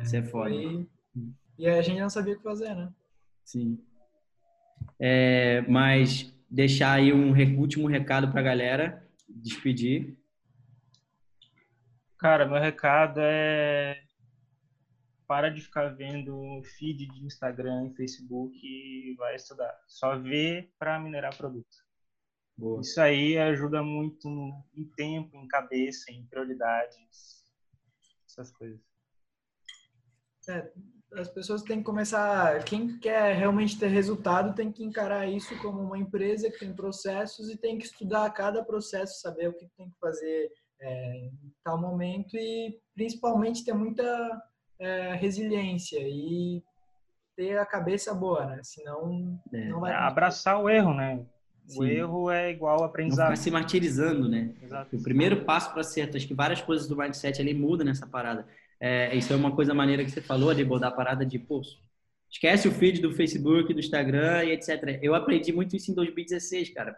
isso 0.00 0.16
é 0.16 0.22
foda. 0.22 0.50
Foi- 0.50 0.88
E 1.58 1.68
a 1.68 1.82
gente 1.82 2.00
não 2.00 2.08
sabia 2.08 2.34
o 2.34 2.36
que 2.38 2.42
fazer, 2.42 2.74
né? 2.74 2.90
Sim. 3.44 3.78
É, 4.98 5.60
mas 5.68 6.34
deixar 6.50 6.94
aí 6.94 7.12
um 7.12 7.32
último 7.58 7.86
recado 7.86 8.32
pra 8.32 8.40
galera, 8.42 9.06
despedir. 9.28 10.16
Cara, 12.18 12.46
meu 12.46 12.60
recado 12.60 13.20
é 13.22 14.02
para 15.26 15.48
de 15.50 15.60
ficar 15.60 15.88
vendo 15.90 16.60
feed 16.76 17.06
de 17.06 17.24
Instagram 17.24 17.86
e 17.88 17.94
Facebook 17.94 18.58
e 18.62 19.14
vai 19.16 19.36
estudar. 19.36 19.78
Só 19.86 20.18
vê 20.18 20.70
para 20.78 20.98
minerar 20.98 21.36
produto. 21.36 21.76
Boa. 22.60 22.82
Isso 22.82 23.00
aí 23.00 23.38
ajuda 23.38 23.82
muito 23.82 24.28
no- 24.28 24.62
em 24.74 24.84
tempo, 24.84 25.34
em 25.34 25.48
cabeça, 25.48 26.12
em 26.12 26.26
prioridades, 26.26 27.42
essas 28.28 28.50
coisas. 28.52 28.78
É, 30.46 30.70
as 31.14 31.28
pessoas 31.28 31.62
têm 31.62 31.78
que 31.78 31.84
começar. 31.84 32.62
Quem 32.64 32.98
quer 32.98 33.34
realmente 33.34 33.78
ter 33.78 33.88
resultado 33.88 34.54
tem 34.54 34.70
que 34.70 34.84
encarar 34.84 35.26
isso 35.26 35.56
como 35.62 35.80
uma 35.80 35.96
empresa 35.98 36.50
que 36.50 36.58
tem 36.58 36.74
processos 36.74 37.48
e 37.48 37.56
tem 37.56 37.78
que 37.78 37.86
estudar 37.86 38.28
cada 38.30 38.62
processo, 38.62 39.20
saber 39.20 39.48
o 39.48 39.54
que 39.54 39.66
tem 39.76 39.88
que 39.88 39.98
fazer 39.98 40.52
é, 40.80 41.16
em 41.16 41.54
tal 41.64 41.80
momento 41.80 42.36
e 42.36 42.78
principalmente 42.94 43.64
ter 43.64 43.72
muita 43.72 44.42
é, 44.78 45.14
resiliência 45.14 45.98
e 46.00 46.62
ter 47.36 47.58
a 47.58 47.64
cabeça 47.64 48.12
boa, 48.14 48.44
né? 48.44 48.60
Senão 48.62 49.40
É, 49.52 49.68
não 49.68 49.80
vai. 49.80 49.92
É 49.92 49.96
abraçar 49.96 50.60
o 50.60 50.68
erro, 50.68 50.92
né? 50.92 51.24
O 51.76 51.84
Sim. 51.84 51.90
erro 51.90 52.30
é 52.30 52.50
igual 52.50 52.78
Não 52.78 52.84
aprendizado. 52.84 53.26
ficar 53.26 53.36
se 53.36 53.50
martirizando, 53.50 54.28
né? 54.28 54.54
Exato. 54.62 54.96
O 54.96 55.02
primeiro 55.02 55.44
passo 55.44 55.70
para 55.70 55.80
acerto, 55.80 56.16
acho 56.16 56.26
que 56.26 56.34
várias 56.34 56.60
coisas 56.60 56.86
do 56.88 56.96
mindset 56.96 57.40
ali 57.40 57.54
mudam 57.54 57.86
nessa 57.86 58.06
parada. 58.06 58.46
É, 58.80 59.14
isso 59.14 59.32
é 59.32 59.36
uma 59.36 59.54
coisa 59.54 59.74
maneira 59.74 60.04
que 60.04 60.10
você 60.10 60.20
falou, 60.20 60.50
ali, 60.50 60.64
da 60.64 60.90
parada 60.90 61.24
de, 61.24 61.38
pô, 61.38 61.60
esquece 62.30 62.68
o 62.68 62.72
feed 62.72 63.00
do 63.00 63.12
Facebook, 63.12 63.72
do 63.74 63.80
Instagram 63.80 64.44
e 64.44 64.52
etc. 64.52 64.98
Eu 65.02 65.14
aprendi 65.14 65.52
muito 65.52 65.76
isso 65.76 65.90
em 65.90 65.94
2016, 65.94 66.70
cara. 66.70 66.96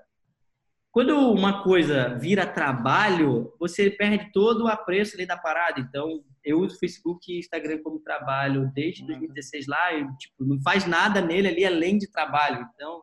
Quando 0.92 1.16
uma 1.32 1.62
coisa 1.62 2.18
vira 2.18 2.46
trabalho, 2.46 3.50
você 3.58 3.90
perde 3.90 4.30
todo 4.30 4.64
o 4.64 4.68
apreço 4.68 5.16
ali 5.16 5.24
da 5.24 5.38
parada. 5.38 5.80
Então, 5.80 6.22
eu 6.44 6.60
uso 6.60 6.78
Facebook 6.78 7.32
e 7.32 7.38
Instagram 7.38 7.78
como 7.82 7.98
trabalho 7.98 8.70
desde 8.74 9.06
2016 9.06 9.66
lá 9.66 9.94
e, 9.94 10.06
tipo, 10.18 10.44
não 10.44 10.60
faz 10.60 10.86
nada 10.86 11.22
nele 11.22 11.48
ali 11.48 11.64
além 11.64 11.96
de 11.96 12.10
trabalho. 12.10 12.68
Então, 12.74 13.02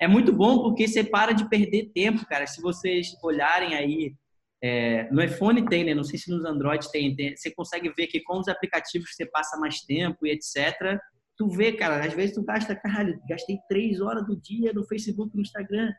é 0.00 0.08
muito 0.08 0.32
bom 0.32 0.62
porque 0.62 0.88
você 0.88 1.04
para 1.04 1.32
de 1.32 1.48
perder 1.48 1.90
tempo, 1.94 2.24
cara. 2.26 2.46
Se 2.46 2.62
vocês 2.62 3.14
olharem 3.22 3.74
aí, 3.74 4.14
é, 4.62 5.10
no 5.10 5.22
iPhone 5.22 5.64
tem, 5.66 5.84
né? 5.84 5.94
Não 5.94 6.02
sei 6.02 6.18
se 6.18 6.30
nos 6.30 6.44
Android 6.44 6.90
tem, 6.90 7.14
tem. 7.14 7.36
Você 7.36 7.50
consegue 7.50 7.92
ver 7.94 8.06
que 8.06 8.20
com 8.20 8.38
os 8.38 8.48
aplicativos 8.48 9.14
você 9.14 9.26
passa 9.26 9.58
mais 9.58 9.82
tempo 9.82 10.26
e 10.26 10.30
etc. 10.30 10.98
Tu 11.36 11.48
vê, 11.48 11.72
cara, 11.72 12.04
às 12.04 12.14
vezes 12.14 12.34
tu 12.34 12.42
gasta, 12.42 12.74
caralho, 12.74 13.20
gastei 13.28 13.58
três 13.68 14.00
horas 14.00 14.26
do 14.26 14.40
dia 14.40 14.72
no 14.72 14.84
Facebook, 14.84 15.34
no 15.36 15.42
Instagram. 15.42 15.92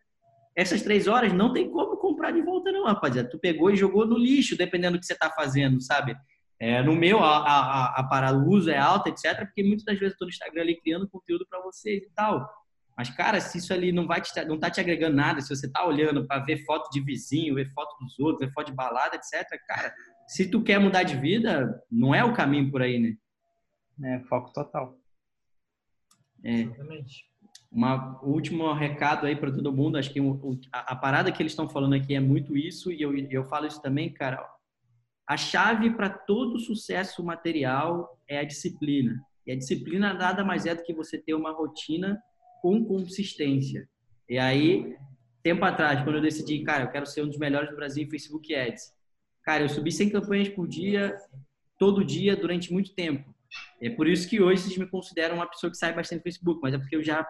Essas 0.56 0.82
três 0.82 1.08
horas 1.08 1.32
não 1.32 1.54
tem 1.54 1.70
como 1.70 1.96
comprar 1.98 2.32
de 2.32 2.42
volta, 2.42 2.72
não, 2.72 2.86
rapaziada. 2.86 3.30
Tu 3.30 3.40
pegou 3.40 3.70
e 3.70 3.76
jogou 3.76 4.06
no 4.06 4.18
lixo, 4.18 4.58
dependendo 4.58 4.98
do 4.98 5.00
que 5.00 5.06
você 5.06 5.16
tá 5.16 5.30
fazendo, 5.30 5.80
sabe? 5.80 6.16
É, 6.60 6.82
no 6.84 6.96
meu, 6.96 7.20
a, 7.20 7.38
a, 7.38 8.00
a 8.00 8.04
para 8.04 8.34
o 8.34 8.50
uso 8.50 8.70
é 8.70 8.78
alta, 8.78 9.10
etc. 9.10 9.46
Porque 9.46 9.64
muitas 9.64 9.86
das 9.86 9.98
vezes 9.98 10.14
eu 10.14 10.18
tô 10.20 10.26
no 10.26 10.30
Instagram 10.30 10.62
ali 10.62 10.80
criando 10.80 11.10
conteúdo 11.10 11.46
para 11.50 11.62
vocês 11.62 12.04
e 12.04 12.10
tal. 12.16 12.48
Mas, 12.98 13.10
cara, 13.10 13.40
se 13.40 13.58
isso 13.58 13.74
ali 13.74 13.92
não 13.92 14.06
vai 14.06 14.22
te, 14.22 14.44
não 14.46 14.60
tá 14.60 14.70
te 14.70 14.80
agregando 14.80 15.16
nada, 15.16 15.42
se 15.42 15.50
você 15.56 15.72
tá 15.72 15.86
olhando 15.86 16.28
para 16.28 16.44
ver 16.44 16.64
foto 16.66 16.90
de 16.92 17.02
vizinho, 17.02 17.56
ver 17.56 17.72
foto 17.74 17.98
dos 18.00 18.20
outros, 18.20 18.46
ver 18.48 18.54
foto 18.54 18.68
de 18.68 18.74
balada, 18.76 19.16
etc., 19.16 19.48
cara, 19.68 19.94
se 20.28 20.50
tu 20.50 20.62
quer 20.62 20.80
mudar 20.80 21.04
de 21.04 21.16
vida, 21.18 21.82
não 21.90 22.14
é 22.14 22.24
o 22.24 22.34
caminho 22.34 22.70
por 22.70 22.82
aí, 22.82 23.00
né? 23.00 23.16
É, 24.04 24.20
foco 24.26 24.52
total. 24.54 24.98
É, 26.44 26.62
Exatamente. 26.62 27.26
uma 27.72 28.20
último 28.24 28.72
recado 28.74 29.26
aí 29.28 29.36
para 29.36 29.52
todo 29.52 29.74
mundo, 29.74 29.98
acho 29.98 30.12
que 30.12 30.20
o- 30.20 30.32
o- 30.32 30.60
a, 30.72 30.94
a 30.94 30.96
parada 30.96 31.32
que 31.32 31.42
eles 31.42 31.52
estão 31.52 31.70
falando 31.70 31.94
aqui 31.94 32.16
é 32.16 32.20
muito 32.20 32.58
isso, 32.58 32.92
e 32.92 33.02
eu, 33.02 33.16
eu 33.30 33.46
falo 33.46 33.68
isso 33.68 33.82
também, 33.82 34.12
cara. 34.12 34.46
A 35.28 35.38
chave 35.38 35.92
para 35.92 36.10
todo 36.10 36.60
sucesso 36.60 37.24
material 37.24 38.20
é 38.28 38.40
a 38.40 38.44
disciplina. 38.44 39.24
E 39.46 39.52
a 39.52 39.56
disciplina 39.56 40.14
nada 40.14 40.44
mais 40.44 40.66
é 40.66 40.76
do 40.76 40.84
que 40.84 40.94
você 40.94 41.18
ter 41.18 41.34
uma 41.34 41.52
rotina 41.52 42.22
com 42.62 42.86
consistência. 42.86 43.88
E 44.30 44.38
aí, 44.38 44.96
tempo 45.44 45.66
atrás, 45.66 46.04
quando 46.04 46.18
eu 46.18 46.22
decidi, 46.22 46.60
cara, 46.64 46.84
eu 46.84 46.92
quero 46.92 47.06
ser 47.06 47.24
um 47.24 47.28
dos 47.28 47.38
melhores 47.38 47.70
do 47.70 47.76
Brasil 47.76 48.04
em 48.04 48.10
Facebook 48.10 48.54
Ads. 48.54 48.94
Cara, 49.44 49.64
eu 49.64 49.70
subi 49.70 49.92
100 49.92 50.12
campanhas 50.12 50.50
por 50.50 50.68
dia, 50.68 51.18
todo 51.78 52.06
dia, 52.06 52.36
durante 52.36 52.72
muito 52.72 52.94
tempo. 52.94 53.34
É 53.82 53.90
por 53.90 54.08
isso 54.08 54.30
que 54.30 54.40
hoje 54.40 54.62
vocês 54.62 54.78
me 54.78 54.88
consideram 54.88 55.36
uma 55.36 55.48
pessoa 55.48 55.72
que 55.72 55.78
sai 55.78 55.94
bastante 55.94 56.20
no 56.20 56.24
Facebook, 56.24 56.60
mas 56.62 56.74
é 56.74 56.78
porque 56.78 56.96
eu 56.96 57.04
já 57.04 57.28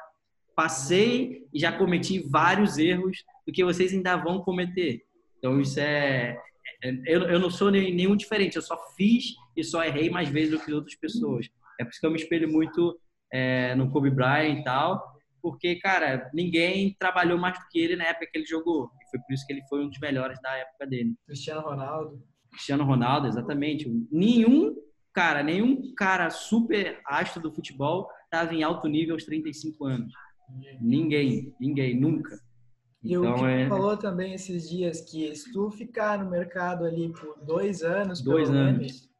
passei 0.55 1.47
e 1.53 1.59
já 1.59 1.71
cometi 1.71 2.19
vários 2.19 2.77
erros 2.77 3.23
do 3.47 3.53
que 3.53 3.63
vocês 3.63 3.93
ainda 3.93 4.17
vão 4.17 4.41
cometer. 4.41 5.01
Então, 5.37 5.59
isso 5.59 5.79
é. 5.79 6.37
é 6.83 6.91
eu, 7.05 7.21
eu 7.23 7.39
não 7.39 7.49
sou 7.49 7.71
nenhum 7.71 8.15
diferente, 8.15 8.57
eu 8.57 8.61
só 8.61 8.77
fiz 8.95 9.33
e 9.55 9.63
só 9.63 9.83
errei 9.83 10.09
mais 10.09 10.29
vezes 10.29 10.51
do 10.51 10.59
que 10.59 10.73
outras 10.73 10.95
pessoas. 10.95 11.49
É 11.79 11.83
por 11.83 11.89
isso 11.89 11.99
que 11.99 12.05
eu 12.05 12.11
me 12.11 12.17
espelho 12.17 12.51
muito 12.51 12.99
é, 13.31 13.73
no 13.75 13.89
Kobe 13.89 14.11
Bryant 14.11 14.59
e 14.59 14.63
tal, 14.63 15.19
porque, 15.41 15.75
cara, 15.75 16.29
ninguém 16.33 16.95
trabalhou 16.99 17.37
mais 17.37 17.57
do 17.57 17.65
que 17.69 17.79
ele 17.79 17.95
na 17.95 18.05
época 18.05 18.27
que 18.31 18.37
ele 18.37 18.45
jogou. 18.45 18.89
E 19.01 19.09
foi 19.09 19.19
por 19.19 19.33
isso 19.33 19.45
que 19.45 19.53
ele 19.53 19.63
foi 19.67 19.83
um 19.83 19.89
dos 19.89 19.99
melhores 19.99 20.39
da 20.41 20.55
época 20.55 20.87
dele. 20.87 21.15
Cristiano 21.25 21.61
Ronaldo. 21.61 22.23
Cristiano 22.51 22.83
Ronaldo, 22.83 23.27
exatamente. 23.27 23.89
Nenhum 24.11 24.75
cara, 25.13 25.43
nenhum 25.43 25.93
cara 25.95 26.29
super 26.29 26.99
astro 27.05 27.41
do 27.41 27.53
futebol 27.53 28.07
estava 28.25 28.53
em 28.53 28.63
alto 28.63 28.87
nível 28.87 29.15
aos 29.15 29.25
35 29.25 29.85
anos. 29.85 30.13
Ninguém, 30.79 31.53
ninguém, 31.59 31.99
nunca. 31.99 32.39
E 33.03 33.13
então, 33.13 33.33
o 33.33 33.35
que 33.35 33.45
é... 33.45 33.67
falou 33.67 33.97
também 33.97 34.33
esses 34.33 34.69
dias 34.69 35.01
que 35.01 35.33
se 35.35 35.51
tu 35.51 35.71
ficar 35.71 36.23
no 36.23 36.29
mercado 36.29 36.85
ali 36.85 37.11
por 37.11 37.43
dois 37.43 37.81
anos, 37.81 38.21
dois 38.21 38.49
anos. 38.49 38.77
Menos, 38.77 39.10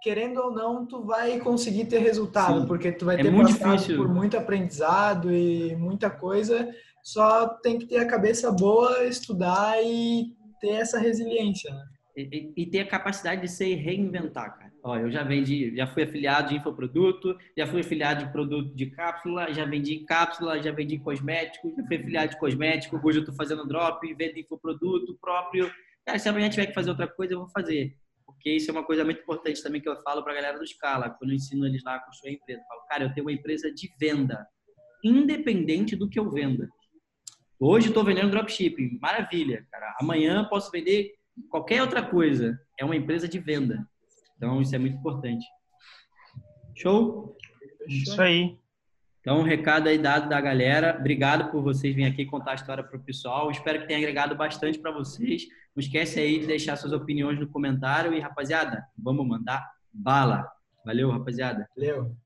querendo 0.00 0.40
ou 0.40 0.50
não, 0.50 0.86
tu 0.86 1.02
vai 1.02 1.38
conseguir 1.38 1.86
ter 1.86 1.98
resultado, 1.98 2.62
Sim. 2.62 2.66
porque 2.66 2.92
tu 2.92 3.04
vai 3.04 3.16
é 3.16 3.22
ter 3.22 3.28
é 3.28 3.36
passado 3.36 3.76
difícil. 3.76 3.96
por 3.96 4.08
muito 4.08 4.36
aprendizado 4.36 5.32
e 5.32 5.76
muita 5.76 6.10
coisa. 6.10 6.68
Só 7.02 7.48
tem 7.48 7.78
que 7.78 7.86
ter 7.86 7.98
a 7.98 8.06
cabeça 8.06 8.50
boa, 8.52 9.04
estudar 9.04 9.82
e 9.82 10.34
ter 10.60 10.72
essa 10.72 10.98
resiliência. 10.98 11.72
Né? 11.72 11.84
E, 12.16 12.52
e, 12.56 12.66
ter 12.66 12.80
a 12.80 12.86
capacidade 12.86 13.40
de 13.40 13.48
se 13.48 13.74
reinventar, 13.74 14.58
cara. 14.58 14.70
Ó, 14.82 14.96
eu 14.96 15.10
já 15.10 15.22
vendi, 15.22 15.74
já 15.76 15.86
fui 15.86 16.02
afiliado 16.02 16.48
de 16.48 16.56
infoproduto, 16.56 17.36
já 17.56 17.66
fui 17.66 17.80
afiliado 17.80 18.24
de 18.24 18.32
produto 18.32 18.74
de 18.74 18.86
cápsula, 18.86 19.52
já 19.52 19.64
vendi 19.64 20.00
cápsula, 20.00 20.60
já 20.62 20.72
vendi 20.72 20.98
cosmético, 20.98 21.72
já 21.76 21.86
fui 21.86 21.96
afiliado 21.96 22.32
de 22.32 22.38
cosmético, 22.38 23.00
hoje 23.02 23.18
eu 23.18 23.22
estou 23.22 23.34
fazendo 23.34 23.66
drop, 23.66 24.14
vendo 24.14 24.38
infoproduto 24.38 25.16
próprio. 25.20 25.70
Cara, 26.04 26.18
se 26.18 26.28
amanhã 26.28 26.48
tiver 26.48 26.66
que 26.66 26.74
fazer 26.74 26.90
outra 26.90 27.06
coisa, 27.06 27.34
eu 27.34 27.40
vou 27.40 27.48
fazer. 27.48 27.94
Porque 28.40 28.56
isso 28.56 28.70
é 28.70 28.72
uma 28.72 28.82
coisa 28.82 29.04
muito 29.04 29.20
importante 29.20 29.62
também 29.62 29.82
que 29.82 29.88
eu 29.88 30.02
falo 30.02 30.22
para 30.24 30.32
a 30.32 30.36
galera 30.36 30.58
do 30.58 30.66
Scala, 30.66 31.10
quando 31.10 31.30
eu 31.30 31.36
ensino 31.36 31.66
eles 31.66 31.84
lá 31.84 31.96
a 31.96 32.00
construir 32.00 32.30
a 32.30 32.34
empresa. 32.34 32.62
Eu 32.62 32.66
falo, 32.66 32.80
cara, 32.88 33.04
eu 33.04 33.12
tenho 33.12 33.26
uma 33.26 33.32
empresa 33.32 33.70
de 33.70 33.92
venda, 34.00 34.48
independente 35.04 35.94
do 35.94 36.08
que 36.08 36.18
eu 36.18 36.30
venda. 36.30 36.66
Hoje 37.58 37.88
estou 37.88 38.02
vendendo 38.02 38.30
dropshipping, 38.30 38.98
maravilha, 38.98 39.66
cara. 39.70 39.94
Amanhã 40.00 40.42
posso 40.48 40.70
vender 40.70 41.12
qualquer 41.50 41.82
outra 41.82 42.02
coisa. 42.02 42.58
É 42.78 42.84
uma 42.84 42.96
empresa 42.96 43.28
de 43.28 43.38
venda. 43.38 43.86
Então, 44.38 44.62
isso 44.62 44.74
é 44.74 44.78
muito 44.78 44.96
importante. 44.96 45.44
Show? 46.74 47.36
Isso 47.86 48.22
aí. 48.22 48.58
Então, 49.20 49.40
um 49.40 49.42
recado 49.42 49.86
aí 49.86 49.98
dado 49.98 50.30
da 50.30 50.40
galera. 50.40 50.96
Obrigado 50.98 51.50
por 51.50 51.62
vocês 51.62 51.94
virem 51.94 52.10
aqui 52.10 52.24
contar 52.24 52.52
a 52.52 52.54
história 52.54 52.82
para 52.82 52.96
o 52.96 53.04
pessoal. 53.04 53.50
Espero 53.50 53.80
que 53.80 53.86
tenha 53.86 53.98
agregado 53.98 54.34
bastante 54.34 54.78
para 54.78 54.90
vocês. 54.90 55.42
Não 55.74 55.80
esquece 55.80 56.20
aí 56.20 56.40
de 56.40 56.46
deixar 56.46 56.76
suas 56.76 56.92
opiniões 56.92 57.38
no 57.38 57.48
comentário. 57.48 58.12
E, 58.12 58.20
rapaziada, 58.20 58.84
vamos 58.96 59.26
mandar 59.26 59.68
bala. 59.92 60.50
Valeu, 60.84 61.10
rapaziada. 61.10 61.68
Valeu. 61.76 62.16